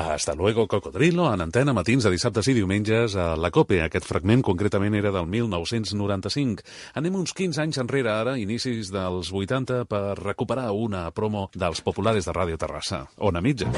Hasta 0.00 0.34
luego, 0.34 0.66
Cocodrilo, 0.66 1.32
en 1.34 1.42
antena 1.42 1.74
matins 1.76 2.04
de 2.04 2.10
dissabtes 2.14 2.48
i 2.48 2.54
diumenges 2.56 3.14
a 3.20 3.34
la 3.36 3.50
COPE. 3.52 3.82
Aquest 3.84 4.06
fragment 4.08 4.40
concretament 4.46 4.96
era 4.96 5.12
del 5.12 5.26
1995. 5.28 6.64
Anem 6.96 7.18
uns 7.20 7.34
15 7.36 7.60
anys 7.60 7.80
enrere 7.82 8.08
ara, 8.14 8.38
inicis 8.40 8.88
dels 8.94 9.28
80, 9.28 9.84
per 9.90 10.16
recuperar 10.22 10.70
una 10.72 11.10
promo 11.12 11.50
dels 11.52 11.84
populares 11.84 12.24
de 12.24 12.32
Ràdio 12.32 12.56
Terrassa. 12.56 13.04
Ona 13.18 13.44
mitja. 13.44 13.68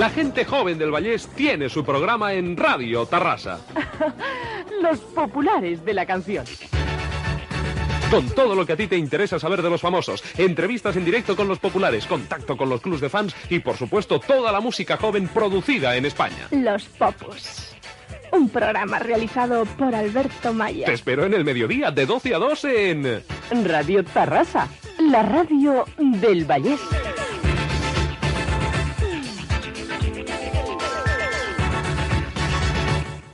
La 0.00 0.08
gente 0.08 0.46
joven 0.46 0.78
del 0.78 0.90
Vallés 0.90 1.28
tiene 1.36 1.68
su 1.68 1.84
programa 1.84 2.32
en 2.32 2.56
Radio 2.56 3.04
Tarrasa. 3.04 3.60
Los 4.82 5.00
populares 5.00 5.84
de 5.84 5.92
la 5.92 6.06
canción. 6.06 6.46
Con 8.10 8.28
todo 8.30 8.56
lo 8.56 8.66
que 8.66 8.72
a 8.72 8.76
ti 8.76 8.88
te 8.88 8.96
interesa 8.96 9.38
saber 9.38 9.62
de 9.62 9.70
los 9.70 9.80
famosos, 9.80 10.24
entrevistas 10.36 10.96
en 10.96 11.04
directo 11.04 11.36
con 11.36 11.46
los 11.46 11.60
populares, 11.60 12.06
contacto 12.06 12.56
con 12.56 12.68
los 12.68 12.80
clubs 12.80 13.00
de 13.00 13.08
fans 13.08 13.36
y, 13.48 13.60
por 13.60 13.76
supuesto, 13.76 14.18
toda 14.18 14.50
la 14.50 14.60
música 14.60 14.96
joven 14.96 15.28
producida 15.28 15.96
en 15.96 16.06
España. 16.06 16.48
Los 16.50 16.84
Popus. 16.86 17.76
Un 18.32 18.48
programa 18.48 18.98
realizado 18.98 19.64
por 19.64 19.94
Alberto 19.94 20.52
Maya. 20.52 20.86
Te 20.86 20.92
espero 20.92 21.24
en 21.24 21.34
el 21.34 21.44
mediodía, 21.44 21.92
de 21.92 22.06
12 22.06 22.34
a 22.34 22.38
2 22.38 22.64
en... 22.64 23.22
Radio 23.64 24.04
Tarrasa, 24.04 24.68
la 24.98 25.22
radio 25.22 25.84
del 25.98 26.44
Vallés. 26.44 26.80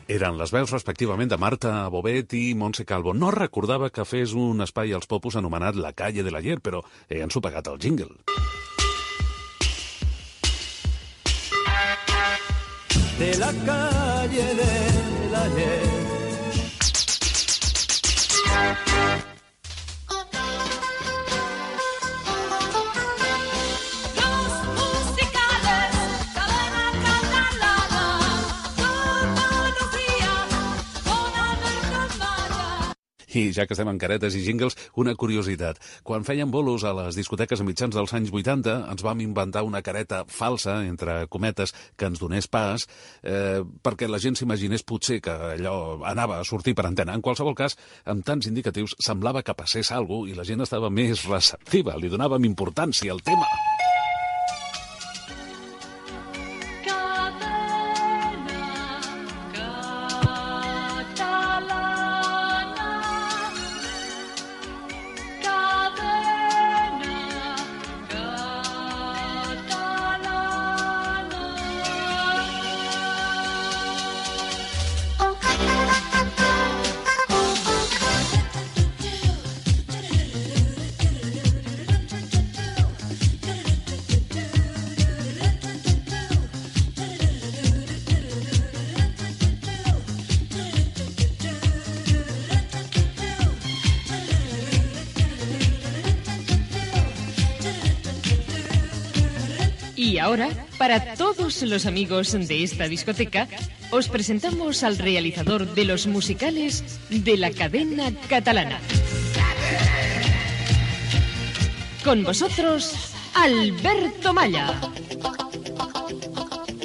Eren 0.07 0.37
les 0.39 0.53
veus 0.55 0.71
respectivament 0.71 1.31
de 1.31 1.39
Marta 1.39 1.89
Bobet 1.91 2.33
i 2.39 2.55
Montse 2.55 2.85
Calvo. 2.87 3.15
No 3.15 3.33
recordava 3.35 3.91
que 3.91 4.07
fes 4.07 4.35
un 4.39 4.63
espai 4.63 4.95
als 4.95 5.11
popus 5.11 5.37
anomenat 5.37 5.75
La 5.75 5.93
Calle 5.93 6.23
de 6.23 6.31
l'Ayer, 6.31 6.61
però 6.63 6.85
eh, 7.09 7.23
han 7.23 7.35
sopegat 7.35 7.67
el 7.67 7.81
jingle. 7.83 8.15
de 13.19 13.39
la 13.39 13.51
calle 13.65 14.55
de 14.55 15.31
la 15.33 15.45
I 33.37 33.53
ja 33.53 33.67
que 33.69 33.75
estem 33.77 33.91
en 33.91 33.99
caretes 34.01 34.37
i 34.39 34.43
jingles, 34.47 34.77
una 34.97 35.13
curiositat. 35.19 35.81
Quan 36.07 36.25
feien 36.25 36.51
bolos 36.51 36.87
a 36.89 36.95
les 36.97 37.19
discoteques 37.19 37.61
a 37.61 37.67
mitjans 37.69 37.97
dels 37.97 38.15
anys 38.17 38.33
80, 38.33 38.77
ens 38.93 39.05
vam 39.05 39.21
inventar 39.21 39.67
una 39.67 39.83
careta 39.85 40.23
falsa, 40.25 40.79
entre 40.89 41.27
cometes, 41.29 41.75
que 41.97 42.09
ens 42.09 42.23
donés 42.23 42.49
pas, 42.49 42.89
eh, 43.23 43.61
perquè 43.61 44.09
la 44.09 44.23
gent 44.23 44.41
s'imaginés 44.41 44.87
potser 44.89 45.21
que 45.21 45.37
allò 45.57 45.77
anava 46.09 46.41
a 46.41 46.49
sortir 46.49 46.75
per 46.75 46.87
antena. 46.89 47.13
En 47.13 47.25
qualsevol 47.25 47.55
cas, 47.55 47.77
amb 48.05 48.25
tants 48.25 48.49
indicatius, 48.49 48.97
semblava 48.99 49.45
que 49.45 49.55
passés 49.55 49.93
alguna 49.93 50.33
i 50.33 50.37
la 50.37 50.49
gent 50.49 50.65
estava 50.65 50.89
més 50.89 51.27
receptiva, 51.29 51.99
li 52.01 52.09
donàvem 52.09 52.49
importància 52.49 53.13
al 53.13 53.21
tema. 53.21 53.76
Para 100.87 101.17
todos 101.17 101.63
los 101.63 101.85
amigos 101.85 102.31
de 102.31 102.63
esta 102.63 102.87
discoteca, 102.87 103.49
os 103.91 104.07
presentamos 104.09 104.85
al 104.85 104.99
realizador 104.99 105.67
de 105.75 105.85
los 105.85 106.07
musicales 106.07 107.01
de 107.11 107.37
la 107.37 107.51
cadena 107.51 108.13
catalana. 108.29 108.79
Con 112.05 112.23
vosotros, 112.23 112.95
Alberto 113.35 114.33
Malla. 114.33 114.79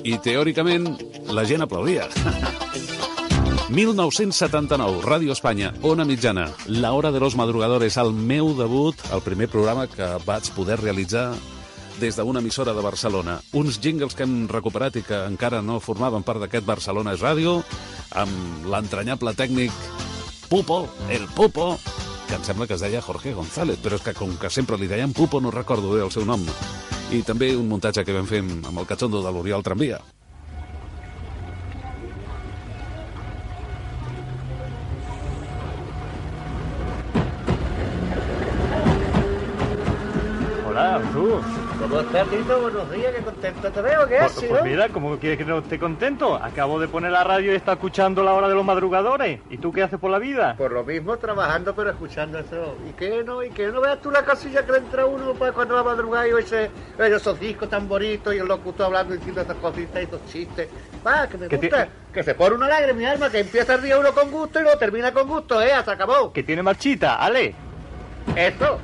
I 0.01 0.17
teòricament 0.17 0.97
la 1.29 1.45
gent 1.45 1.61
aplaudia. 1.61 2.09
1979, 3.69 5.05
Ràdio 5.05 5.31
Espanya, 5.37 5.75
Ona 5.85 6.09
Mitjana, 6.09 6.49
La 6.65 6.91
Hora 6.93 7.11
de 7.11 7.19
los 7.21 7.37
Madrugadores, 7.37 7.97
el 8.01 8.11
meu 8.11 8.55
debut, 8.57 8.97
el 9.13 9.21
primer 9.21 9.47
programa 9.47 9.85
que 9.85 10.09
vaig 10.25 10.49
poder 10.57 10.81
realitzar 10.81 11.35
des 12.01 12.17
d'una 12.17 12.41
emissora 12.41 12.73
de 12.73 12.81
Barcelona. 12.81 13.35
Uns 13.53 13.77
jingles 13.79 14.15
que 14.17 14.25
hem 14.25 14.47
recuperat 14.49 14.95
i 14.97 15.03
que 15.05 15.19
encara 15.29 15.61
no 15.61 15.77
formaven 15.79 16.25
part 16.25 16.41
d'aquest 16.41 16.65
Barcelona 16.65 17.13
Ràdio, 17.13 17.59
amb 18.17 18.65
l'entranyable 18.65 19.35
tècnic 19.37 19.75
Pupo, 20.49 20.87
el 21.13 21.27
Pupo, 21.35 21.77
que 22.27 22.39
em 22.39 22.43
sembla 22.43 22.65
que 22.65 22.73
es 22.73 22.81
deia 22.81 23.03
Jorge 23.05 23.35
González, 23.37 23.77
però 23.85 23.99
és 23.99 24.01
que 24.01 24.15
com 24.17 24.33
que 24.41 24.49
sempre 24.49 24.81
li 24.81 24.89
deien 24.89 25.13
Pupo 25.13 25.39
no 25.39 25.53
recordo 25.53 25.93
bé 25.93 26.01
el 26.01 26.09
seu 26.11 26.25
nom. 26.25 26.41
I 27.13 27.21
també 27.21 27.53
un 27.55 27.69
muntatge 27.69 28.03
que 28.03 28.17
vam 28.17 28.25
fer 28.25 28.41
amb 28.41 28.81
el 28.81 28.89
catxondo 28.89 29.21
de 29.21 29.31
l'Oriol 29.31 29.61
Tramvia. 29.61 30.01
Hola, 40.65 40.95
Artur. 40.97 41.60
Buenos 41.91 42.89
días, 42.89 43.13
qué 43.13 43.21
contento 43.21 43.69
te 43.69 43.81
veo, 43.81 44.07
¿qué 44.07 44.15
Pues, 44.17 44.31
haces, 44.31 44.49
pues 44.49 44.63
no? 44.63 44.65
mira, 44.65 44.87
¿cómo 44.87 45.17
quieres 45.17 45.37
que 45.37 45.43
no 45.43 45.57
esté 45.59 45.77
contento? 45.77 46.35
Acabo 46.35 46.79
de 46.79 46.87
poner 46.87 47.11
la 47.11 47.25
radio 47.25 47.51
y 47.51 47.55
está 47.55 47.73
escuchando 47.73 48.23
la 48.23 48.33
hora 48.33 48.47
de 48.47 48.55
los 48.55 48.63
madrugadores. 48.63 49.41
¿Y 49.49 49.57
tú 49.57 49.73
qué 49.73 49.83
haces 49.83 49.99
por 49.99 50.09
la 50.09 50.17
vida? 50.17 50.55
Por 50.57 50.71
lo 50.71 50.85
mismo, 50.85 51.17
trabajando, 51.17 51.75
pero 51.75 51.89
escuchando 51.89 52.39
eso. 52.39 52.77
¿Y 52.89 52.93
qué 52.93 53.25
no? 53.25 53.43
¿Y 53.43 53.49
qué 53.49 53.67
no 53.67 53.81
veas 53.81 53.99
tú 54.01 54.09
la 54.09 54.23
casilla 54.23 54.65
que 54.65 54.71
le 54.71 54.77
entra 54.77 55.05
uno 55.05 55.33
para 55.33 55.51
cuando 55.51 55.75
va 55.75 55.81
a 55.81 55.83
madrugar 55.83 56.27
y 56.27 56.31
ese, 56.39 56.71
esos 56.97 57.37
discos 57.37 57.69
tan 57.69 57.89
bonitos 57.89 58.33
y 58.33 58.37
el 58.37 58.47
locutor 58.47 58.85
hablando 58.85 59.13
diciendo 59.13 59.41
esas 59.41 59.57
cositas 59.57 60.01
y 60.01 60.05
esos 60.05 60.25
chistes? 60.27 60.69
Va, 61.05 61.27
que 61.27 61.37
me 61.37 61.49
gusta. 61.49 61.89
Que 62.13 62.23
se 62.23 62.35
pone 62.35 62.55
una 62.55 62.69
lágrima, 62.69 62.97
mi 62.99 63.05
alma, 63.05 63.29
que 63.29 63.39
empieza 63.39 63.73
el 63.75 63.81
día 63.81 63.99
uno 63.99 64.13
con 64.13 64.31
gusto 64.31 64.61
y 64.61 64.63
lo 64.63 64.77
termina 64.77 65.11
con 65.11 65.27
gusto, 65.27 65.61
¿eh? 65.61 65.73
Hasta 65.73 65.91
acabó. 65.91 66.31
Que 66.31 66.43
tiene 66.43 66.63
marchita, 66.63 67.15
Ale. 67.15 67.53
Eso. 68.33 68.79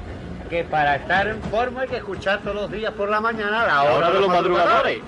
Que 0.49 0.63
para 0.63 0.95
estar 0.95 1.27
en 1.27 1.41
forma 1.43 1.81
hay 1.81 1.87
que 1.89 1.97
escuchar 1.97 2.41
todos 2.41 2.55
los 2.55 2.71
días 2.71 2.93
por 2.93 3.09
la 3.09 3.19
mañana 3.19 3.65
la 3.65 3.67
La 3.67 3.83
hora, 3.83 3.95
hora 3.95 4.11
de 4.11 4.19
los 4.21 4.29
madrugadores. 4.29 5.01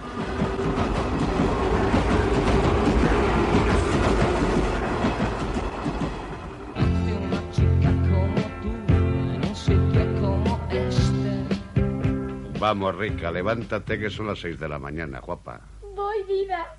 Vamos, 12.59 12.95
rica, 12.97 13.31
levántate 13.31 13.97
que 13.97 14.09
son 14.09 14.27
las 14.27 14.39
seis 14.39 14.59
de 14.59 14.67
la 14.67 14.77
mañana, 14.77 15.21
guapa. 15.21 15.61
Voy, 15.95 16.23
vida. 16.23 16.75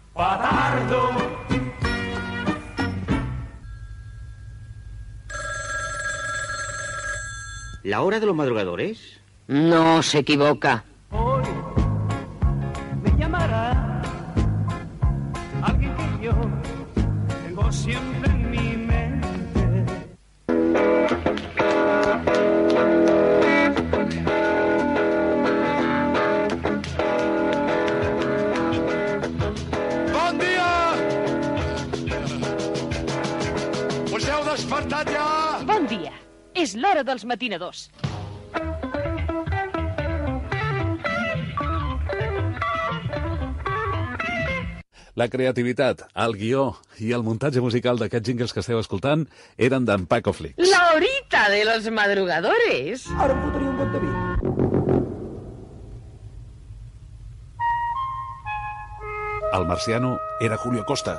¿La 7.83 8.03
hora 8.03 8.21
de 8.21 8.27
los 8.27 8.37
madrugadores? 8.37 9.21
No 9.49 10.03
se 10.03 10.19
equivoca. 10.19 10.85
És 36.61 36.75
l'hora 36.77 37.01
dels 37.07 37.25
matinadors. 37.25 37.87
La 45.21 45.27
creativitat, 45.29 46.05
el 46.25 46.37
guió 46.37 46.65
i 47.01 47.11
el 47.17 47.25
muntatge 47.25 47.61
musical 47.65 47.99
d'aquests 48.01 48.29
jingles 48.29 48.53
que 48.57 48.61
esteu 48.63 48.79
escoltant 48.81 49.25
eren 49.69 49.89
d'en 49.89 50.05
Paco 50.09 50.33
Flix. 50.37 50.61
La 50.71 50.93
horita 50.95 51.49
de 51.53 51.65
los 51.69 51.89
madrugadores. 51.97 53.09
Ara 53.17 53.33
em 53.35 53.43
fotria 53.47 53.69
un 53.73 53.77
got 53.81 53.91
de 53.97 54.01
vi. 54.05 54.13
El 59.59 59.67
marciano 59.67 60.19
era 60.41 60.57
Julio 60.57 60.85
Costa. 60.85 61.19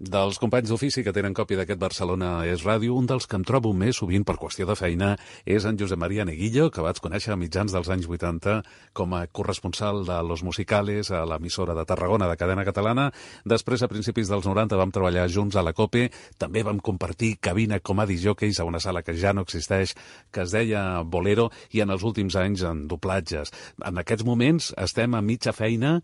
Dels 0.00 0.38
companys 0.40 0.70
d'ofici 0.72 1.02
que 1.04 1.12
tenen 1.12 1.34
còpia 1.36 1.58
d'aquest 1.60 1.76
Barcelona 1.76 2.46
és 2.48 2.62
ràdio, 2.64 2.94
un 2.96 3.04
dels 3.04 3.26
que 3.28 3.36
em 3.36 3.42
trobo 3.44 3.74
més 3.76 3.98
sovint 4.00 4.22
per 4.24 4.38
qüestió 4.40 4.64
de 4.64 4.72
feina 4.72 5.10
és 5.44 5.66
en 5.68 5.76
Josep 5.76 6.00
Maria 6.00 6.24
Neguillo, 6.24 6.70
que 6.72 6.80
vaig 6.80 7.02
conèixer 7.04 7.34
a 7.34 7.36
mitjans 7.36 7.74
dels 7.76 7.90
anys 7.92 8.08
80 8.08 8.54
com 8.96 9.12
a 9.12 9.26
corresponsal 9.28 10.00
de 10.08 10.16
Los 10.24 10.40
Musicales 10.40 11.10
a 11.12 11.26
l'emissora 11.28 11.76
de 11.76 11.84
Tarragona 11.84 12.30
de 12.30 12.38
cadena 12.40 12.64
catalana. 12.64 13.10
Després, 13.44 13.84
a 13.84 13.90
principis 13.92 14.32
dels 14.32 14.48
90, 14.48 14.78
vam 14.80 14.88
treballar 14.96 15.26
junts 15.28 15.60
a 15.60 15.66
la 15.68 15.76
COPE. 15.76 16.06
També 16.40 16.64
vam 16.64 16.80
compartir 16.80 17.34
cabina 17.36 17.82
com 17.84 18.00
a 18.00 18.08
disjòqueis 18.08 18.56
a 18.56 18.64
una 18.64 18.80
sala 18.80 19.04
que 19.04 19.18
ja 19.20 19.34
no 19.36 19.44
existeix, 19.44 19.92
que 20.32 20.46
es 20.48 20.56
deia 20.56 21.02
Bolero, 21.04 21.50
i 21.76 21.84
en 21.84 21.92
els 21.92 22.08
últims 22.08 22.40
anys 22.40 22.64
en 22.64 22.86
doblatges. 22.88 23.52
En 23.84 24.00
aquests 24.00 24.24
moments 24.24 24.72
estem 24.80 25.12
a 25.12 25.20
mitja 25.20 25.52
feina 25.52 25.98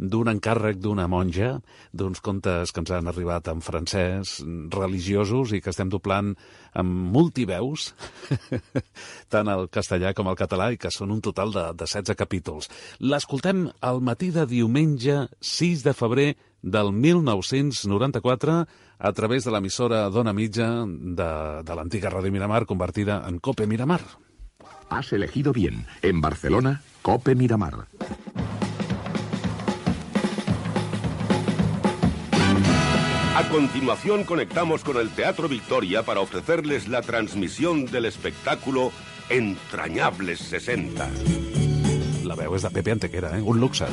d'un 0.00 0.30
encàrrec 0.32 0.78
d'una 0.80 1.06
monja, 1.12 1.58
d'uns 1.92 2.22
contes 2.24 2.72
que 2.72 2.80
ens 2.80 2.92
han 2.96 3.10
arribat 3.10 3.50
en 3.52 3.60
francès, 3.60 4.38
religiosos, 4.72 5.52
i 5.52 5.60
que 5.60 5.70
estem 5.74 5.90
doblant 5.92 6.32
amb 6.80 7.10
multiveus, 7.12 7.90
tant 9.32 9.50
el 9.52 9.68
castellà 9.68 10.14
com 10.16 10.30
el 10.32 10.38
català, 10.40 10.70
i 10.72 10.80
que 10.80 10.92
són 10.94 11.12
un 11.12 11.20
total 11.20 11.52
de, 11.52 11.66
de 11.76 11.88
16 11.90 12.16
capítols. 12.16 12.70
L'escoltem 13.04 13.66
al 13.84 14.00
matí 14.00 14.30
de 14.32 14.46
diumenge 14.48 15.26
6 15.40 15.84
de 15.84 15.94
febrer 15.96 16.30
del 16.62 16.92
1994 16.92 18.56
a 19.00 19.12
través 19.16 19.44
de 19.44 19.52
l'emissora 19.52 20.08
Dona 20.12 20.32
Mitja 20.36 20.70
de, 20.86 21.30
de 21.64 21.76
l'antiga 21.76 22.12
Ràdio 22.12 22.32
Miramar, 22.32 22.66
convertida 22.68 23.22
en 23.28 23.40
Cope 23.40 23.66
Miramar. 23.66 24.02
Has 24.90 25.12
elegido 25.12 25.52
bien. 25.52 25.86
En 26.02 26.20
Barcelona, 26.20 26.80
Cope 27.02 27.34
Miramar. 27.34 27.86
A 33.40 33.48
continuación 33.48 34.24
conectamos 34.24 34.84
con 34.84 34.98
el 34.98 35.08
Teatro 35.08 35.48
Victoria 35.48 36.02
para 36.02 36.20
ofrecerles 36.20 36.88
la 36.88 37.00
transmisión 37.00 37.86
del 37.86 38.04
espectáculo 38.04 38.92
Entrañables 39.30 40.40
60. 40.40 41.08
La 42.28 42.36
veu 42.36 42.52
és 42.52 42.68
de 42.68 42.70
Pepe 42.76 42.92
Antequera, 42.92 43.32
eh? 43.38 43.40
un 43.40 43.56
luxe. 43.64 43.88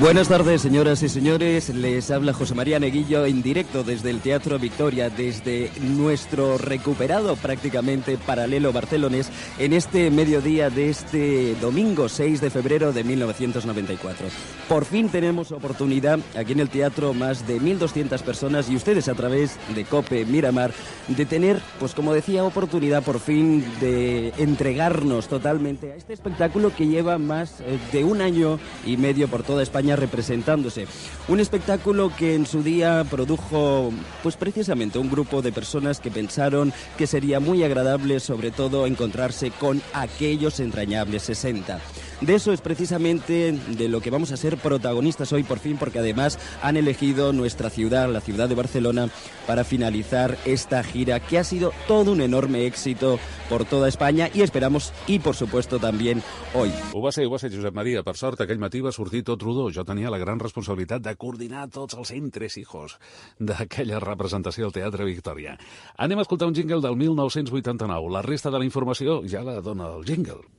Buenas 0.00 0.28
tardes, 0.28 0.62
señoras 0.62 1.02
y 1.02 1.08
señores. 1.08 1.70
Les 1.70 2.12
habla 2.12 2.32
José 2.32 2.54
María 2.54 2.78
Neguillo 2.78 3.26
en 3.26 3.42
directo 3.42 3.82
desde 3.82 4.10
el 4.10 4.20
Teatro 4.20 4.56
Victoria, 4.56 5.10
desde 5.10 5.72
nuestro 5.80 6.56
recuperado 6.56 7.34
prácticamente 7.34 8.16
paralelo 8.16 8.72
barcelonés 8.72 9.28
en 9.58 9.72
este 9.72 10.12
mediodía 10.12 10.70
de 10.70 10.88
este 10.88 11.56
domingo 11.56 12.08
6 12.08 12.40
de 12.40 12.48
febrero 12.48 12.92
de 12.92 13.02
1994. 13.02 14.28
Por 14.68 14.84
fin 14.84 15.08
tenemos 15.08 15.50
oportunidad 15.50 16.20
aquí 16.38 16.52
en 16.52 16.60
el 16.60 16.68
teatro, 16.68 17.12
más 17.12 17.48
de 17.48 17.60
1.200 17.60 18.22
personas 18.22 18.70
y 18.70 18.76
ustedes 18.76 19.08
a 19.08 19.14
través 19.14 19.56
de 19.74 19.84
COPE 19.84 20.26
Miramar, 20.26 20.70
de 21.08 21.26
tener, 21.26 21.60
pues 21.80 21.94
como 21.94 22.14
decía, 22.14 22.44
oportunidad 22.44 23.02
por 23.02 23.18
fin 23.18 23.64
de 23.80 24.32
entregarnos 24.38 25.26
totalmente 25.26 25.90
a 25.90 25.96
este 25.96 26.12
espectáculo 26.12 26.72
que 26.72 26.86
lleva 26.86 27.18
más 27.18 27.60
eh, 27.62 27.80
de 27.90 28.04
un 28.04 28.20
año 28.20 28.60
y 28.86 28.96
medio 28.96 29.26
por 29.26 29.42
toda 29.42 29.64
España 29.64 29.87
representándose. 29.96 30.86
Un 31.28 31.40
espectáculo 31.40 32.12
que 32.16 32.34
en 32.34 32.46
su 32.46 32.62
día 32.62 33.04
produjo, 33.10 33.92
pues 34.22 34.36
precisamente 34.36 34.98
un 34.98 35.10
grupo 35.10 35.42
de 35.42 35.52
personas 35.52 36.00
que 36.00 36.10
pensaron 36.10 36.72
que 36.96 37.06
sería 37.06 37.40
muy 37.40 37.62
agradable, 37.62 38.20
sobre 38.20 38.50
todo, 38.50 38.86
encontrarse 38.86 39.50
con 39.50 39.82
aquellos 39.92 40.60
entrañables 40.60 41.22
60. 41.22 41.80
De 42.20 42.34
eso 42.34 42.52
es 42.52 42.60
precisamente 42.60 43.52
de 43.52 43.88
lo 43.88 44.00
que 44.00 44.10
vamos 44.10 44.32
a 44.32 44.36
ser 44.36 44.56
protagonistas 44.56 45.32
hoy 45.32 45.44
por 45.44 45.60
fin, 45.60 45.76
porque 45.78 46.00
además 46.00 46.36
han 46.62 46.76
elegido 46.76 47.32
nuestra 47.32 47.70
ciudad, 47.70 48.10
la 48.10 48.20
ciudad 48.20 48.48
de 48.48 48.56
Barcelona, 48.56 49.08
para 49.46 49.62
finalizar 49.62 50.36
esta 50.44 50.82
gira 50.82 51.20
que 51.20 51.38
ha 51.38 51.44
sido 51.44 51.72
todo 51.86 52.10
un 52.10 52.20
enorme 52.20 52.66
éxito 52.66 53.20
por 53.48 53.64
toda 53.64 53.86
España 53.88 54.28
y 54.34 54.42
esperamos, 54.42 54.92
y 55.06 55.20
por 55.20 55.36
supuesto 55.36 55.78
también 55.78 56.20
hoy. 56.54 56.72
Ho 56.92 57.00
va 57.00 57.12
ser, 57.12 57.26
ho 57.26 57.30
va 57.30 57.38
ser 57.38 57.54
Josep 57.54 57.72
Maria. 57.72 58.02
Per 58.02 58.16
sort, 58.16 58.42
aquell 58.42 58.58
matí 58.58 58.82
va 58.82 58.90
sortir 58.90 59.22
tot 59.22 59.42
rodó. 59.42 59.70
Jo 59.70 59.86
tenia 59.86 60.10
la 60.10 60.18
gran 60.18 60.42
responsabilitat 60.42 61.06
de 61.06 61.14
coordinar 61.14 61.68
tots 61.70 61.94
els 61.94 62.10
entresijos 62.18 62.98
d'aquella 63.38 64.02
representació 64.02 64.66
al 64.66 64.74
Teatre 64.74 65.06
Victòria. 65.06 65.54
Anem 65.96 66.18
a 66.18 66.26
escoltar 66.26 66.50
un 66.50 66.58
jingle 66.58 66.82
del 66.82 66.98
1989. 66.98 68.10
La 68.10 68.26
resta 68.26 68.50
de 68.50 68.58
la 68.58 68.66
informació 68.66 69.22
ja 69.22 69.46
la 69.46 69.60
dona 69.62 69.94
el 69.94 70.02
jingle. 70.04 70.57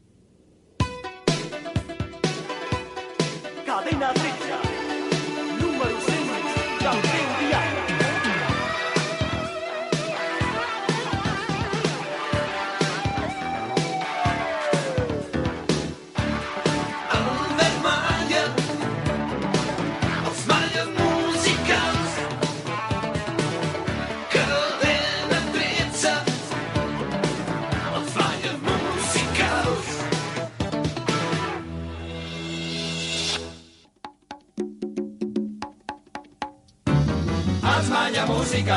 Cadena 3.90 4.14
Treccia, 4.14 4.29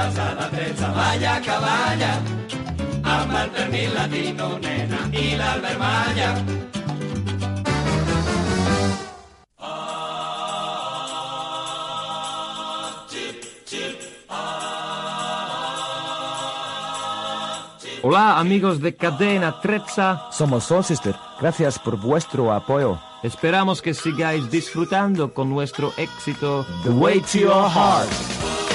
musicals 0.02 0.18
a 0.18 0.34
la 0.34 0.50
13. 0.50 0.88
Balla 0.94 1.40
que 1.40 1.56
balla, 1.60 2.12
amb 3.04 3.36
el 3.36 3.50
pernil 3.50 3.94
latino, 3.94 4.58
nena, 4.58 5.08
i 5.12 5.36
l'Albert 5.36 5.78
Malla. 5.78 6.34
Hola 18.04 18.40
amigos 18.40 18.80
de 18.80 18.96
Cadena 18.96 19.60
Trezza. 19.60 20.26
Somos 20.32 20.64
Soul 20.64 20.82
Sister. 20.82 21.14
Gracias 21.40 21.78
por 21.78 21.96
vuestro 21.96 22.52
apoyo. 22.52 22.98
Esperamos 23.22 23.80
que 23.80 23.94
sigáis 23.94 24.50
disfrutando 24.50 25.32
con 25.32 25.48
nuestro 25.48 25.92
éxito 25.96 26.66
The 26.82 26.90
Way 26.90 27.20
to 27.20 27.38
Your 27.38 27.70
Heart. 27.70 28.71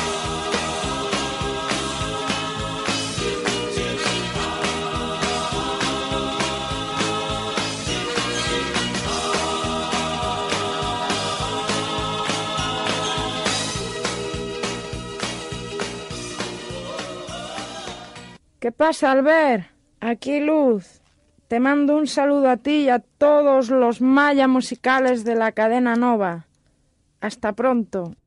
¿Qué 18.68 18.74
pasa, 18.74 19.14
Albert? 19.14 19.64
Aquí 20.02 20.42
Luz. 20.42 21.00
Te 21.48 21.62
mando 21.62 21.96
un 21.96 22.06
saludo 22.06 22.50
a 22.50 22.58
ti 22.58 22.82
y 22.82 22.90
a 22.90 23.00
todos 23.00 23.70
los 23.70 24.02
maya 24.02 24.50
musicales 24.50 25.24
de 25.24 25.36
la 25.36 25.54
cadena 25.54 25.96
Nova. 25.96 26.48
Hasta 27.22 27.54
pronto. 27.54 28.18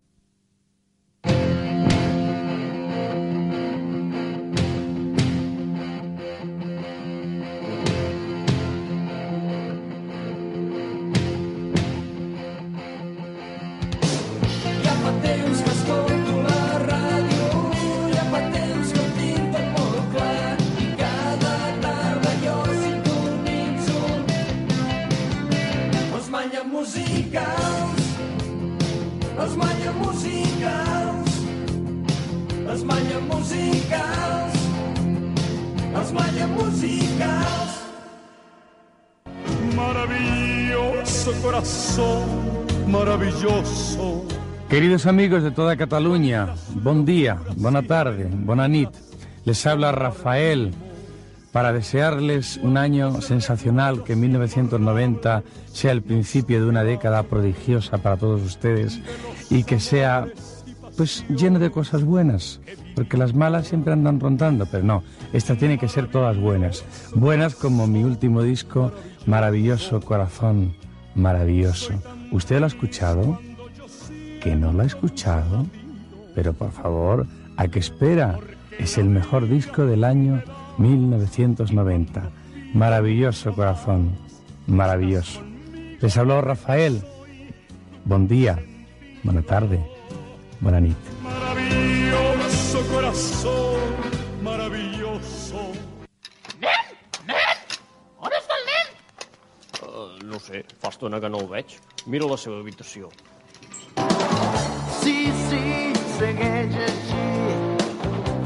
Musicals, 27.30 28.02
els 29.38 29.56
manya 29.56 29.92
musicals, 29.92 31.36
els 32.66 32.82
manya 32.84 33.20
musicals, 33.28 34.56
els 35.94 36.12
manya 36.12 36.46
musicals. 36.46 37.76
Maravilloso 39.76 41.32
corazón, 41.42 42.26
maravilloso. 42.88 44.26
Queridos 44.68 45.06
amigos 45.06 45.42
de 45.42 45.50
toda 45.50 45.76
Cataluña, 45.76 46.54
buen 46.74 47.04
día, 47.04 47.38
buena 47.56 47.82
tarde, 47.82 48.28
buena 48.30 48.66
nit. 48.68 48.90
Les 49.44 49.66
habla 49.66 49.92
Rafael 49.92 50.72
para 51.52 51.72
desearles 51.72 52.58
un 52.62 52.76
año 52.76 53.20
sensacional, 53.20 54.04
que 54.04 54.16
1990 54.16 55.42
sea 55.72 55.92
el 55.92 56.02
principio 56.02 56.60
de 56.62 56.68
una 56.68 56.84
década 56.84 57.22
prodigiosa 57.24 57.98
para 57.98 58.16
todos 58.16 58.42
ustedes 58.42 59.00
y 59.50 59.64
que 59.64 59.80
sea 59.80 60.26
pues 60.96 61.24
lleno 61.28 61.58
de 61.58 61.70
cosas 61.70 62.04
buenas, 62.04 62.60
porque 62.94 63.16
las 63.16 63.34
malas 63.34 63.68
siempre 63.68 63.92
andan 63.92 64.20
rondando, 64.20 64.66
pero 64.66 64.84
no, 64.84 65.02
esta 65.32 65.56
tiene 65.56 65.78
que 65.78 65.88
ser 65.88 66.08
todas 66.08 66.36
buenas. 66.36 66.84
Buenas 67.14 67.54
como 67.54 67.86
mi 67.86 68.04
último 68.04 68.42
disco, 68.42 68.92
Maravilloso 69.26 70.00
Corazón, 70.00 70.74
maravilloso. 71.14 71.94
¿Usted 72.32 72.58
lo 72.58 72.64
ha 72.64 72.68
escuchado? 72.68 73.38
¿Que 74.42 74.54
no 74.56 74.72
lo 74.72 74.82
ha 74.82 74.86
escuchado? 74.86 75.66
Pero 76.34 76.52
por 76.52 76.72
favor, 76.72 77.26
¿a 77.56 77.68
qué 77.68 77.78
espera? 77.78 78.38
Es 78.78 78.98
el 78.98 79.08
mejor 79.08 79.48
disco 79.48 79.84
del 79.84 80.04
año 80.04 80.42
1990. 80.78 82.30
Maravilloso 82.74 83.52
corazón, 83.54 84.16
maravilloso. 84.66 85.40
Les 86.00 86.16
habló 86.16 86.40
Rafael. 86.40 87.02
Buen 88.04 88.28
día, 88.28 88.58
buena 89.22 89.42
tarde, 89.42 89.84
buena 90.60 90.80
nit. 90.80 90.96
Maravilloso 91.22 92.80
corazón, 92.92 93.80
maravilloso. 94.42 95.72
On 98.20 98.32
està 98.36 98.56
el 98.58 98.66
nen? 98.68 98.90
Uh, 99.80 100.08
no 100.28 100.40
sé, 100.40 100.64
fa 100.80 100.90
estona 100.92 101.20
que 101.20 101.30
no 101.32 101.40
el 101.40 101.48
veig. 101.48 101.78
Mira 102.06 102.28
la 102.28 102.36
seva 102.40 102.60
habitació. 102.60 103.08
Sí, 105.00 105.16
sí, 105.48 105.64
segueix 106.18 106.76
així. 106.84 107.19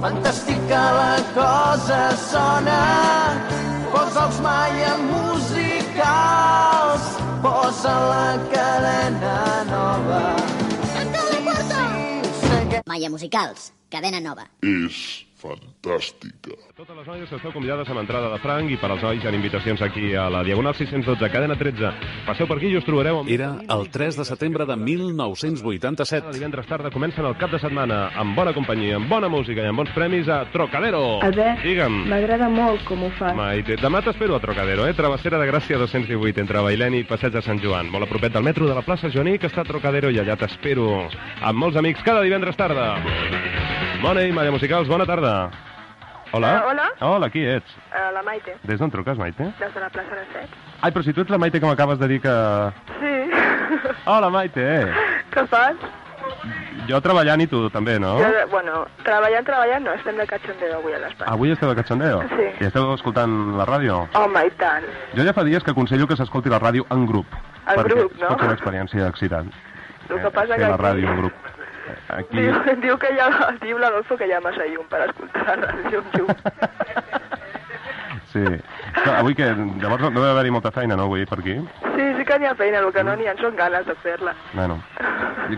Fantàstica 0.05 0.81
la 0.93 1.17
cosa 1.33 2.13
sona. 2.21 2.81
Posa 3.89 4.27
els 4.27 4.41
Maya 4.45 4.99
musicals. 5.01 7.07
Posa 7.41 7.95
la 8.11 8.27
cadena 8.53 9.65
nova. 9.71 10.21
Tanca 10.93 11.25
la 11.31 11.41
porta! 11.49 11.81
Maya 12.85 13.09
Musicals, 13.09 13.73
cadena 13.89 14.21
nova. 14.21 14.45
És 14.61 15.25
fantàstica. 15.45 16.57
Totes 16.75 16.97
les 16.97 17.07
noies 17.07 17.33
esteu 17.37 17.53
convidades 17.53 17.89
amb 17.93 18.01
entrada 18.01 18.31
de 18.33 18.39
franc 18.43 18.71
i 18.73 18.79
per 18.81 18.91
als 18.91 19.03
nois 19.05 19.23
hi 19.23 19.29
ha 19.29 19.33
invitacions 19.37 19.83
aquí 19.85 20.15
a 20.17 20.27
la 20.33 20.43
Diagonal 20.47 20.75
612, 20.75 21.29
cadena 21.31 21.57
13. 21.61 21.91
Passeu 22.27 22.49
per 22.51 22.57
aquí 22.59 22.71
i 22.73 22.79
us 22.81 22.87
trobareu 22.87 23.21
amb... 23.21 23.31
Era 23.31 23.51
el 23.77 23.87
3 23.93 24.19
de 24.21 24.27
setembre 24.27 24.67
de 24.67 24.77
1987. 24.81 26.33
Divendres 26.35 26.67
tarda 26.71 26.91
comencen 26.95 27.27
el 27.29 27.37
cap 27.41 27.53
de 27.53 27.61
setmana 27.63 28.09
amb 28.17 28.37
bona 28.39 28.55
companyia, 28.57 28.97
amb 28.99 29.11
bona 29.13 29.29
música 29.33 29.63
i 29.63 29.71
amb 29.71 29.83
bons 29.83 29.93
premis 29.95 30.29
a 30.33 30.45
Trocadero. 30.53 31.21
Albert, 31.23 31.63
Digue'm. 31.65 32.01
m'agrada 32.11 32.49
molt 32.49 32.85
com 32.89 33.05
ho 33.05 33.11
fas. 33.19 33.37
Maite, 33.37 33.77
demà 33.81 34.03
t'espero 34.05 34.39
a 34.39 34.43
Trocadero, 34.43 34.89
eh? 34.89 34.95
Travessera 34.97 35.39
de 35.43 35.51
Gràcia 35.51 35.79
218 35.79 36.41
entre 36.45 36.65
Baileni 36.65 37.05
i 37.05 37.09
Passeig 37.09 37.35
de 37.35 37.43
Sant 37.45 37.61
Joan. 37.63 37.91
Molt 37.93 38.09
a 38.09 38.11
propet 38.11 38.33
del 38.33 38.47
metro 38.47 38.69
de 38.69 38.75
la 38.75 38.83
plaça 38.87 39.13
Joaní, 39.13 39.39
que 39.39 39.51
està 39.53 39.63
a 39.63 39.69
Trocadero 39.69 40.11
i 40.11 40.19
allà 40.23 40.39
t'espero 40.41 41.05
amb 41.43 41.59
molts 41.59 41.77
amics 41.77 42.03
cada 42.03 42.25
divendres 42.25 42.57
tarda. 42.57 42.95
Bona 44.05 44.21
i 44.23 44.33
Malla 44.37 44.51
Musicals, 44.53 44.89
bona 44.89 45.07
tarda. 45.09 45.51
Hola. 46.33 46.49
Eh, 46.59 46.63
hola. 46.69 46.87
Hola, 47.01 47.29
qui 47.31 47.45
ets? 47.47 47.71
Uh, 47.89 48.11
la 48.13 48.23
Maite, 48.27 48.57
Des 48.69 48.77
d'on 48.79 48.91
truques, 48.91 49.17
Maite? 49.17 49.39
des 49.59 49.73
de 49.75 49.81
la 49.81 49.89
plaça 49.89 50.11
de 50.19 50.25
Sec. 50.33 50.51
Ai, 50.83 50.91
però 50.93 51.03
si 51.07 51.13
tu 51.15 51.23
ets 51.23 51.31
la 51.31 51.39
Maite 51.39 51.61
que 51.61 51.67
m'acabes 51.67 51.99
de 51.99 52.09
dir 52.09 52.21
que... 52.21 52.35
Sí. 53.01 53.15
Hola, 54.05 54.29
Maite. 54.31 54.67
Què 55.33 55.47
fas? 55.49 55.77
Jo 56.89 57.01
treballant 57.01 57.41
i 57.41 57.47
tu 57.49 57.63
també, 57.73 57.95
no? 58.03 58.17
Jo, 58.21 58.29
bueno, 58.51 58.83
treballant, 59.07 59.47
treballant, 59.47 59.87
no, 59.87 59.95
estem 59.97 60.19
de 60.21 60.27
cachondeo 60.29 60.81
avui 60.83 60.93
a 60.93 61.01
l'espai. 61.01 61.29
Avui 61.31 61.55
esteu 61.55 61.71
de 61.71 61.77
cachondeo? 61.81 62.21
Sí. 62.35 62.49
I 62.61 62.69
esteu 62.69 62.91
escoltant 62.97 63.39
la 63.57 63.65
ràdio? 63.71 64.03
Home, 64.21 64.45
i 64.45 64.53
tant. 64.61 64.85
Jo 65.17 65.25
ja 65.25 65.33
fa 65.37 65.47
dies 65.49 65.65
que 65.65 65.73
aconsello 65.73 66.09
que 66.11 66.19
s'escolti 66.21 66.53
la 66.53 66.61
ràdio 66.61 66.85
en 66.93 67.07
grup. 67.09 67.39
En 67.73 67.81
grup, 67.89 68.13
no? 68.21 68.29
Ser 68.35 68.51
una 68.51 68.59
experiència 68.59 69.09
excitant. 69.09 69.49
El 70.11 70.21
que 70.21 70.31
passa 70.31 70.53
fer 70.53 70.61
que 70.61 70.69
la 70.75 70.81
ràdio 70.81 71.09
en 71.15 71.23
grup. 71.23 71.44
Aquí... 72.17 72.39
Diu, 72.41 72.55
diu 72.83 72.99
que 72.99 73.11
ja, 73.19 73.29
diu 73.63 73.79
l'Adolfo 73.79 74.17
que 74.17 74.27
hi 74.29 74.33
ha 74.37 74.41
massa 74.45 74.67
llum 74.71 74.87
per 74.91 75.03
escoltar 75.09 75.59
la 75.61 75.73
amb 75.75 75.91
llum. 75.93 76.31
Sí. 78.35 78.43
Clar, 79.03 79.19
avui 79.21 79.35
que... 79.39 79.47
Llavors 79.79 80.03
no, 80.03 80.11
no 80.11 80.23
deu 80.25 80.31
haver-hi 80.33 80.51
molta 80.51 80.73
feina, 80.75 80.97
no, 80.99 81.05
avui, 81.07 81.23
per 81.31 81.39
aquí? 81.39 81.55
Sí, 81.95 82.07
sí 82.19 82.25
que 82.27 82.39
n'hi 82.41 82.49
ha 82.51 82.55
feina, 82.59 82.81
el 82.83 82.91
que 82.95 83.05
no 83.07 83.15
n'hi 83.19 83.29
ha 83.31 83.35
són 83.39 83.55
ganes 83.59 83.87
de 83.87 83.95
fer-la. 84.03 84.33
Bueno. 84.57 84.81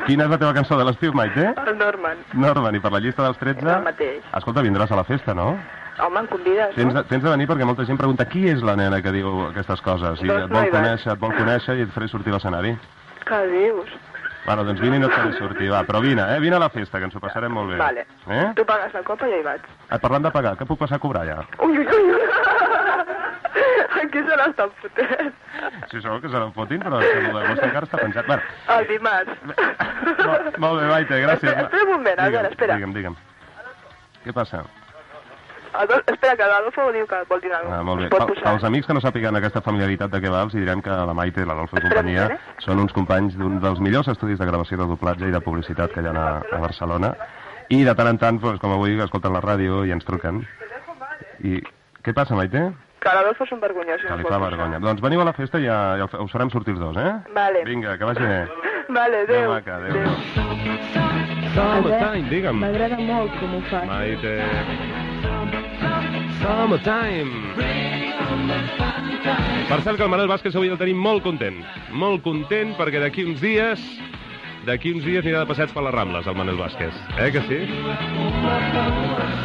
Quina 0.04 0.26
és 0.26 0.32
la 0.34 0.38
teva 0.42 0.52
cançó 0.56 0.76
de 0.76 0.84
l'estiu, 0.84 1.14
Maite? 1.16 1.46
El 1.62 1.78
Norman, 1.78 2.20
Norman, 2.34 2.76
i 2.76 2.82
per 2.84 2.92
la 2.92 3.00
llista 3.00 3.24
dels 3.24 3.38
13... 3.40 3.64
el 3.64 3.86
mateix. 3.86 4.26
Escolta, 4.36 4.64
vindràs 4.66 4.92
a 4.92 4.98
la 5.00 5.06
festa, 5.08 5.32
no? 5.34 5.54
Home, 6.04 6.20
em 6.20 6.26
convides, 6.28 6.74
Tens 6.76 6.92
no? 6.92 7.02
tens 7.08 7.22
de 7.24 7.30
venir 7.32 7.46
perquè 7.48 7.64
molta 7.64 7.86
gent 7.88 7.96
pregunta 7.96 8.26
qui 8.28 8.42
és 8.50 8.60
la 8.66 8.74
nena 8.76 8.98
que 9.00 9.14
diu 9.14 9.30
aquestes 9.46 9.80
coses 9.80 10.20
i 10.20 10.28
Doncs 10.28 10.42
et 10.42 10.50
no 10.50 10.58
vol 10.58 10.66
vaig. 10.66 10.74
conèixer, 10.74 11.14
et 11.14 11.22
vol 11.22 11.32
conèixer 11.38 11.78
i 11.78 11.86
et 11.86 11.94
faré 11.94 12.08
sortir 12.12 12.34
a 12.34 12.36
l'escenari. 12.36 12.74
Què 13.24 13.38
dius? 13.54 13.94
Bueno, 14.46 14.62
doncs 14.64 14.80
vine 14.80 14.96
i 14.96 15.02
no 15.02 15.08
et 15.10 15.14
faré 15.16 15.32
sortir, 15.34 15.68
va, 15.72 15.80
però 15.88 15.98
vine, 16.04 16.22
eh? 16.36 16.38
Vine 16.40 16.54
a 16.54 16.60
la 16.62 16.68
festa, 16.70 17.00
que 17.02 17.08
ens 17.08 17.16
ho 17.18 17.20
passarem 17.22 17.50
molt 17.52 17.72
bé. 17.72 17.78
Vale. 17.80 18.04
Eh? 18.30 18.44
Tu 18.54 18.64
pagues 18.68 18.92
la 18.94 19.02
copa 19.02 19.26
i 19.26 19.32
ja 19.34 19.40
hi 19.40 19.46
vaig. 19.46 19.64
Et 19.90 20.00
parlant 20.04 20.22
de 20.22 20.30
pagar, 20.30 20.54
què 20.60 20.68
puc 20.68 20.78
passar 20.78 21.00
a 21.00 21.02
cobrar 21.02 21.24
ja? 21.26 21.40
Ui, 21.66 21.80
ui, 21.82 21.86
ui. 21.86 22.20
Aquí 24.04 24.22
se 24.22 24.36
l'estan 24.38 24.70
fotent. 24.80 25.34
Si 25.90 26.00
sou 26.04 26.20
que 26.22 26.30
se 26.30 26.38
n'en 26.38 26.52
fotin, 26.54 26.82
però 26.84 27.00
el 27.02 27.28
meu 27.32 27.42
vostre 27.48 27.70
encara 27.72 27.88
està 27.88 27.98
penjat. 28.04 28.26
Bueno, 28.30 28.42
El 28.76 28.86
dimarts. 28.92 29.44
molt, 30.22 30.58
molt 30.62 30.80
bé, 30.80 30.88
Maite, 30.94 31.22
gràcies. 31.26 31.50
Espera, 31.50 31.66
espera 31.66 31.86
un 31.88 31.92
moment, 31.96 32.20
Albert, 32.26 32.52
espera. 32.54 32.76
Digue'm, 32.78 32.94
digue'm. 33.00 33.16
Què 34.26 34.34
passa? 34.36 34.62
Adol 35.78 36.02
espera, 36.06 36.36
que 36.36 36.46
l'Adolfo 36.48 36.90
diu 36.92 37.06
que 37.06 37.18
vol 37.28 37.40
dir 37.40 37.52
alguna 37.52 37.78
Ah, 37.78 37.82
molt 37.82 38.02
bé. 38.02 38.08
Posar. 38.08 38.42
pels 38.42 38.64
amics 38.64 38.86
que 38.86 38.94
no 38.94 39.00
sàpiguen 39.00 39.36
aquesta 39.36 39.60
familiaritat 39.60 40.10
de 40.10 40.20
què 40.20 40.30
va, 40.32 40.42
els 40.42 40.54
direm 40.54 40.80
que 40.82 40.90
la 40.90 41.14
Maite 41.14 41.42
i 41.42 41.46
l'Adolfo 41.46 41.76
i 41.78 41.80
companyia 41.84 42.38
són 42.64 42.80
uns 42.80 42.92
companys 42.92 43.36
d'un 43.36 43.60
dels 43.60 43.80
millors 43.80 44.08
estudis 44.08 44.38
de 44.38 44.46
gravació 44.46 44.76
de 44.78 44.86
doblatge 44.86 45.28
i 45.28 45.32
de 45.32 45.40
publicitat 45.40 45.92
que 45.92 46.00
hi 46.00 46.06
ha 46.06 46.14
a, 46.16 46.40
a 46.52 46.58
Barcelona 46.60 47.14
I 47.68 47.82
de 47.84 47.94
tant 47.98 48.06
en 48.08 48.18
tant, 48.18 48.36
doncs, 48.40 48.60
com 48.62 48.72
avui, 48.72 48.94
escolten 49.02 49.32
la 49.32 49.40
ràdio 49.42 49.84
i 49.84 49.90
ens 49.90 50.04
truquen. 50.06 50.44
I 51.42 51.58
què 52.04 52.12
passa, 52.14 52.36
Maite? 52.38 52.60
Que 53.02 53.10
l'Adolfo 53.14 53.42
és 53.44 53.50
un 53.52 53.60
vergonyós. 53.60 54.00
Que 54.02 54.16
li 54.16 54.22
fa 54.22 54.28
pujar. 54.38 54.40
vergonya. 54.50 54.78
Doncs 54.78 55.02
veniu 55.02 55.20
a 55.20 55.24
la 55.24 55.32
festa 55.32 55.58
i 55.58 55.64
ja, 55.66 55.96
ja 55.98 56.04
us- 56.06 56.30
farem 56.30 56.48
sortir 56.50 56.74
els 56.74 56.80
dos, 56.80 56.96
eh? 56.96 57.12
Vale. 57.34 57.64
Vinga, 57.64 57.98
que 57.98 58.04
vagi 58.04 58.22
bé. 58.22 58.46
Vale, 58.88 59.24
Adéu, 59.26 59.50
adéu. 59.50 59.50
maca, 59.50 59.76
adéu. 59.76 59.96
Summertime, 61.56 62.28
digue'm. 62.30 62.60
M'agrada 62.60 62.98
molt 63.02 63.34
com 63.40 63.56
ho 63.56 63.60
fas. 63.70 63.84
Maite. 63.90 64.38
Summertime. 66.46 67.32
Per 69.68 69.82
cert 69.82 69.96
que 69.96 70.04
el 70.04 70.10
Manel 70.10 70.28
Vázquez 70.30 70.54
avui 70.54 70.68
el 70.70 70.78
tenim 70.78 70.98
molt 71.02 71.24
content. 71.24 71.56
Molt 71.90 72.22
content 72.22 72.76
perquè 72.78 73.00
d'aquí 73.02 73.24
uns 73.26 73.40
dies 73.42 73.82
d'aquí 74.66 74.92
uns 74.94 75.04
dies 75.06 75.24
anirà 75.24 75.38
de 75.42 75.48
passeig 75.50 75.70
per 75.74 75.82
les 75.86 75.94
Rambles, 75.94 76.26
el 76.26 76.36
Manel 76.38 76.56
Vázquez. 76.58 76.94
Eh 77.18 77.32
que 77.34 77.42
sí? 77.50 77.58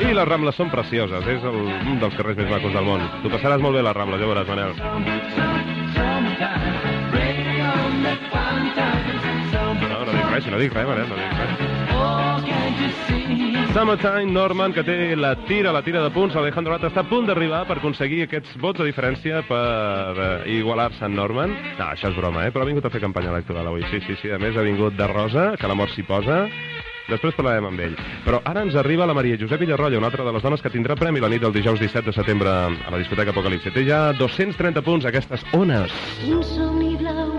I 0.06 0.14
les 0.14 0.28
Rambles 0.30 0.56
són 0.58 0.70
precioses, 0.74 1.26
és 1.26 1.44
el, 1.46 1.56
un 1.90 2.00
dels 2.02 2.16
carrers 2.18 2.38
més 2.38 2.50
macos 2.54 2.74
del 2.74 2.86
món. 2.86 3.02
Tu 3.26 3.30
passaràs 3.34 3.62
molt 3.66 3.76
bé 3.78 3.82
les 3.86 3.96
Rambles, 3.98 4.22
ja 4.22 4.28
veuràs, 4.30 4.48
Manel. 4.50 4.72
No, 9.90 9.98
no 10.06 10.12
dic 10.12 10.26
res, 10.34 10.46
no 10.54 10.58
dic 10.66 10.74
res, 10.78 10.88
Manel, 10.94 11.08
no 11.10 11.16
dic 11.18 11.32
res. 11.42 11.52
Summertime, 13.72 14.26
Norman, 14.34 14.74
que 14.76 14.84
té 14.84 15.16
la 15.16 15.32
tira, 15.48 15.72
la 15.72 15.80
tira 15.82 16.02
de 16.04 16.10
punts. 16.12 16.36
Alejandro 16.36 16.74
Lat 16.74 16.90
està 16.90 17.06
a 17.06 17.08
punt 17.08 17.30
d'arribar 17.30 17.62
per 17.70 17.78
aconseguir 17.80 18.26
aquests 18.26 18.58
vots 18.60 18.82
de 18.82 18.88
diferència 18.90 19.40
per 19.48 20.12
eh, 20.12 20.58
igualar-se 20.58 21.06
en 21.08 21.16
Norman. 21.16 21.54
No, 21.78 21.86
això 21.86 22.10
és 22.12 22.18
broma, 22.20 22.44
eh? 22.44 22.52
Però 22.52 22.66
ha 22.66 22.68
vingut 22.68 22.84
a 22.84 22.92
fer 22.92 23.00
campanya 23.00 23.32
electoral 23.32 23.70
avui. 23.72 23.86
Sí, 23.88 24.02
sí, 24.04 24.18
sí. 24.20 24.34
A 24.36 24.40
més, 24.44 24.58
ha 24.60 24.66
vingut 24.68 24.98
de 25.00 25.08
rosa, 25.08 25.46
que 25.56 25.72
l'amor 25.72 25.88
s'hi 25.94 26.04
posa. 26.04 26.42
Després 27.08 27.40
parlarem 27.40 27.70
amb 27.70 27.86
ell. 27.88 27.96
Però 28.28 28.42
ara 28.52 28.66
ens 28.68 28.76
arriba 28.76 29.08
la 29.08 29.16
Maria 29.16 29.40
Josep 29.40 29.64
Villarrolla, 29.64 30.04
una 30.04 30.12
altra 30.12 30.28
de 30.28 30.36
les 30.36 30.44
dones 30.44 30.60
que 30.60 30.74
tindrà 30.76 31.00
premi 31.00 31.24
la 31.24 31.32
nit 31.32 31.40
del 31.44 31.56
dijous 31.56 31.80
17 31.80 32.12
de 32.12 32.18
setembre 32.20 32.52
a 32.52 32.92
la 32.92 33.00
discoteca 33.00 33.32
Apocalipsi. 33.32 33.72
Té 33.72 33.88
ja 33.88 34.04
230 34.20 34.84
punts 34.84 35.08
aquestes 35.08 35.48
ones. 35.56 35.96
Un 36.28 36.44
somni 36.52 36.98
blau, 37.00 37.34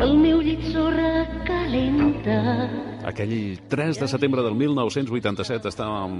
el 0.00 0.18
meu 0.24 0.40
llit 0.40 0.64
sorra 0.72 1.28
calenta. 1.44 2.93
Aquell 3.04 3.58
3 3.68 4.00
de 4.00 4.08
setembre 4.08 4.42
del 4.42 4.54
1987 4.56 5.68
estàvem 5.68 6.14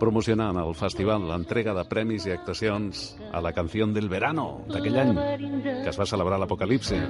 promocionant 0.00 0.58
el 0.60 0.74
festival 0.76 1.24
l'entrega 1.28 1.72
de 1.76 1.84
premis 1.88 2.26
i 2.26 2.34
actuacions 2.34 3.04
a 3.32 3.40
la 3.40 3.54
canció 3.56 3.86
del 3.94 4.10
verano 4.12 4.64
d'aquell 4.68 4.98
any, 5.00 5.14
que 5.62 5.88
es 5.88 5.98
va 5.98 6.08
celebrar 6.08 6.40
l'Apocalipsi. 6.42 7.00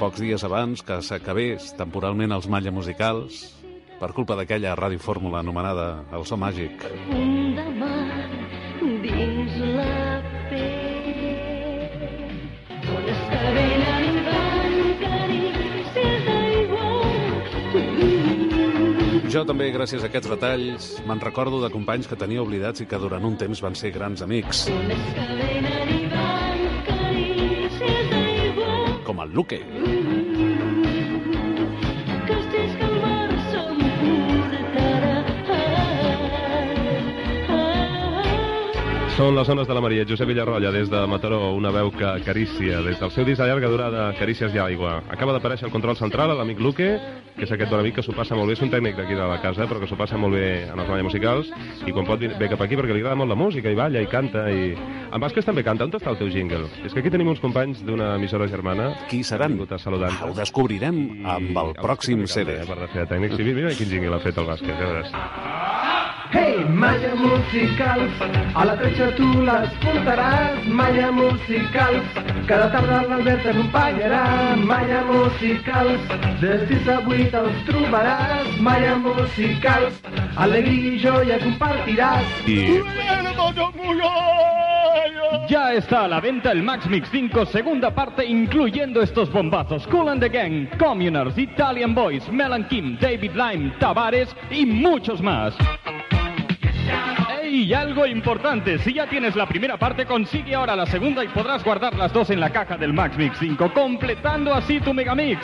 Pocs 0.00 0.20
dies 0.24 0.44
abans 0.48 0.82
que 0.82 1.00
s'acabés 1.04 1.74
temporalment 1.78 2.34
els 2.34 2.48
Malla 2.48 2.72
Musicals, 2.74 3.44
per 4.00 4.14
culpa 4.16 4.34
d'aquella 4.34 4.74
radiofórmula 4.74 5.44
anomenada 5.44 6.06
El 6.16 6.24
So 6.24 6.40
Màgic. 6.40 6.86
Un 7.12 7.54
de 7.54 7.66
mar 7.76 8.30
dins 9.04 9.60
la 9.76 10.09
Jo 19.30 19.44
també, 19.46 19.68
gràcies 19.70 20.02
a 20.02 20.08
aquests 20.08 20.26
detalls, 20.26 20.86
me'n 21.06 21.20
recordo 21.22 21.60
de 21.62 21.70
companys 21.70 22.08
que 22.10 22.18
tenia 22.18 22.42
oblidats 22.42 22.82
i 22.82 22.88
que 22.90 22.98
durant 22.98 23.22
un 23.28 23.36
temps 23.38 23.62
van 23.62 23.78
ser 23.78 23.92
grans 23.94 24.24
amics, 24.26 24.66
com 29.06 29.22
el 29.22 29.30
Luque. 29.38 29.62
Castells 29.62 30.19
Són 39.20 39.34
les 39.36 39.44
zones 39.44 39.66
de 39.68 39.74
la 39.76 39.82
Maria 39.84 40.06
Josep 40.08 40.30
Villarrolla 40.30 40.70
des 40.72 40.88
de 40.88 41.00
Mataró, 41.04 41.50
una 41.52 41.68
veu 41.74 41.90
que 41.92 42.06
acarícia 42.08 42.78
des 42.80 42.96
del 42.96 43.10
seu 43.12 43.26
disc 43.28 43.36
de 43.42 43.48
llarga 43.50 43.68
durada 43.68 44.06
Carícies 44.16 44.54
i 44.56 44.60
aigua. 44.62 44.94
Acaba 45.12 45.34
d'aparèixer 45.34 45.66
el 45.68 45.72
control 45.74 45.98
central, 45.98 46.32
l'amic 46.38 46.62
Luque, 46.64 46.86
que 47.36 47.44
és 47.44 47.52
aquest 47.52 47.68
bon 47.68 47.82
amic 47.82 47.98
que 47.98 48.04
s'ho 48.06 48.14
passa 48.16 48.32
molt 48.38 48.48
bé, 48.48 48.56
és 48.56 48.64
un 48.64 48.72
tècnic 48.72 48.96
d'aquí 48.96 49.18
de 49.18 49.26
la 49.28 49.36
casa, 49.42 49.66
però 49.68 49.76
que 49.82 49.90
s'ho 49.90 50.00
passa 50.00 50.16
molt 50.16 50.38
bé 50.38 50.46
en 50.70 50.80
els 50.80 50.88
balles 50.88 51.04
musicals, 51.10 51.52
i 51.84 51.92
quan 51.92 52.08
pot 52.08 52.24
ve 52.24 52.48
cap 52.48 52.64
aquí 52.64 52.80
perquè 52.80 52.96
li 52.96 53.04
agrada 53.04 53.20
molt 53.20 53.28
la 53.28 53.36
música, 53.36 53.68
i 53.68 53.76
balla, 53.76 54.00
i 54.00 54.08
canta, 54.08 54.48
i... 54.48 54.72
En 55.12 55.20
Vázquez 55.20 55.44
també 55.44 55.66
canta. 55.68 55.84
On 55.84 55.92
està 55.92 56.14
el 56.14 56.20
teu 56.22 56.32
jingle? 56.32 56.64
És 56.80 56.96
que 56.96 57.04
aquí 57.04 57.12
tenim 57.12 57.28
uns 57.28 57.44
companys 57.44 57.84
d'una 57.84 58.14
emissora 58.16 58.48
germana. 58.48 58.94
Qui 59.12 59.20
seran? 59.20 59.60
A 59.68 59.82
saludar 59.84 60.14
Ho 60.24 60.32
descobrirem 60.32 61.26
amb 61.28 61.60
el 61.66 61.76
pròxim 61.76 62.24
CD. 62.24 62.62
Eh, 62.62 62.68
per 62.72 62.88
de 62.88 63.04
tècnic. 63.04 63.36
Sí, 63.36 63.52
mira 63.52 63.76
quin 63.76 63.98
jingle 63.98 64.16
ha 64.16 64.24
fet 64.24 64.40
el 64.40 64.48
Vázquez, 64.48 64.78
ja 64.80 64.86
veuràs. 64.86 65.99
Hey, 66.32 66.64
malla 66.64 67.14
musicals, 67.16 68.12
a 68.54 68.64
la 68.64 68.76
tretxa 68.78 69.08
tu 69.16 69.26
les 69.42 69.72
portaràs, 69.82 70.60
malla 70.70 71.08
musicals, 71.10 72.06
cada 72.46 72.68
tarda 72.70 73.00
l'Albert 73.08 73.42
t'acompanyarà, 73.42 74.20
malla 74.62 75.00
musicals, 75.08 76.04
de 76.38 76.52
6 76.70 76.90
a 76.94 77.00
8 77.02 77.34
els 77.40 77.64
trobaràs, 77.66 78.54
malla 78.62 78.94
musicals, 79.02 79.98
alegria 80.36 80.94
i 80.94 81.02
joia 81.02 81.40
compartiràs. 81.42 82.38
I... 82.46 82.78
Ya 85.50 85.72
está 85.74 86.04
a 86.04 86.08
la 86.08 86.20
venta 86.20 86.52
el 86.52 86.62
Max 86.62 86.86
Mix 86.86 87.10
5 87.10 87.46
segunda 87.46 87.90
parte 87.90 88.24
incluyendo 88.24 89.02
estos 89.02 89.32
bombazos. 89.32 89.84
Cool 89.88 90.10
and 90.10 90.22
the 90.22 90.28
Gang, 90.28 90.68
Communards, 90.78 91.36
Italian 91.38 91.92
Boys, 91.92 92.22
Melan 92.30 92.68
Kim, 92.68 92.96
David 93.00 93.34
Lime, 93.34 93.74
Tavares 93.80 94.28
y 94.48 94.64
muchos 94.64 95.20
más. 95.20 95.56
Y 97.50 97.72
algo 97.74 98.06
importante, 98.06 98.78
si 98.78 98.94
ya 98.94 99.08
tienes 99.08 99.36
la 99.36 99.46
primera 99.46 99.76
parte, 99.76 100.06
consigue 100.06 100.54
ahora 100.54 100.76
la 100.76 100.86
segunda 100.86 101.24
y 101.24 101.28
podrás 101.28 101.64
guardar 101.64 101.94
las 101.94 102.12
dos 102.12 102.30
en 102.30 102.40
la 102.40 102.50
caja 102.50 102.76
del 102.76 102.92
Max 102.92 103.16
Mix 103.16 103.36
5, 103.38 103.72
completando 103.74 104.54
así 104.54 104.80
tu 104.80 104.94
Megamix. 104.94 105.40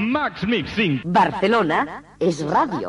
Max 0.00 0.46
Mix 0.46 0.70
5. 0.74 1.02
Barcelona 1.04 2.02
és 2.18 2.42
ràdio. 2.42 2.88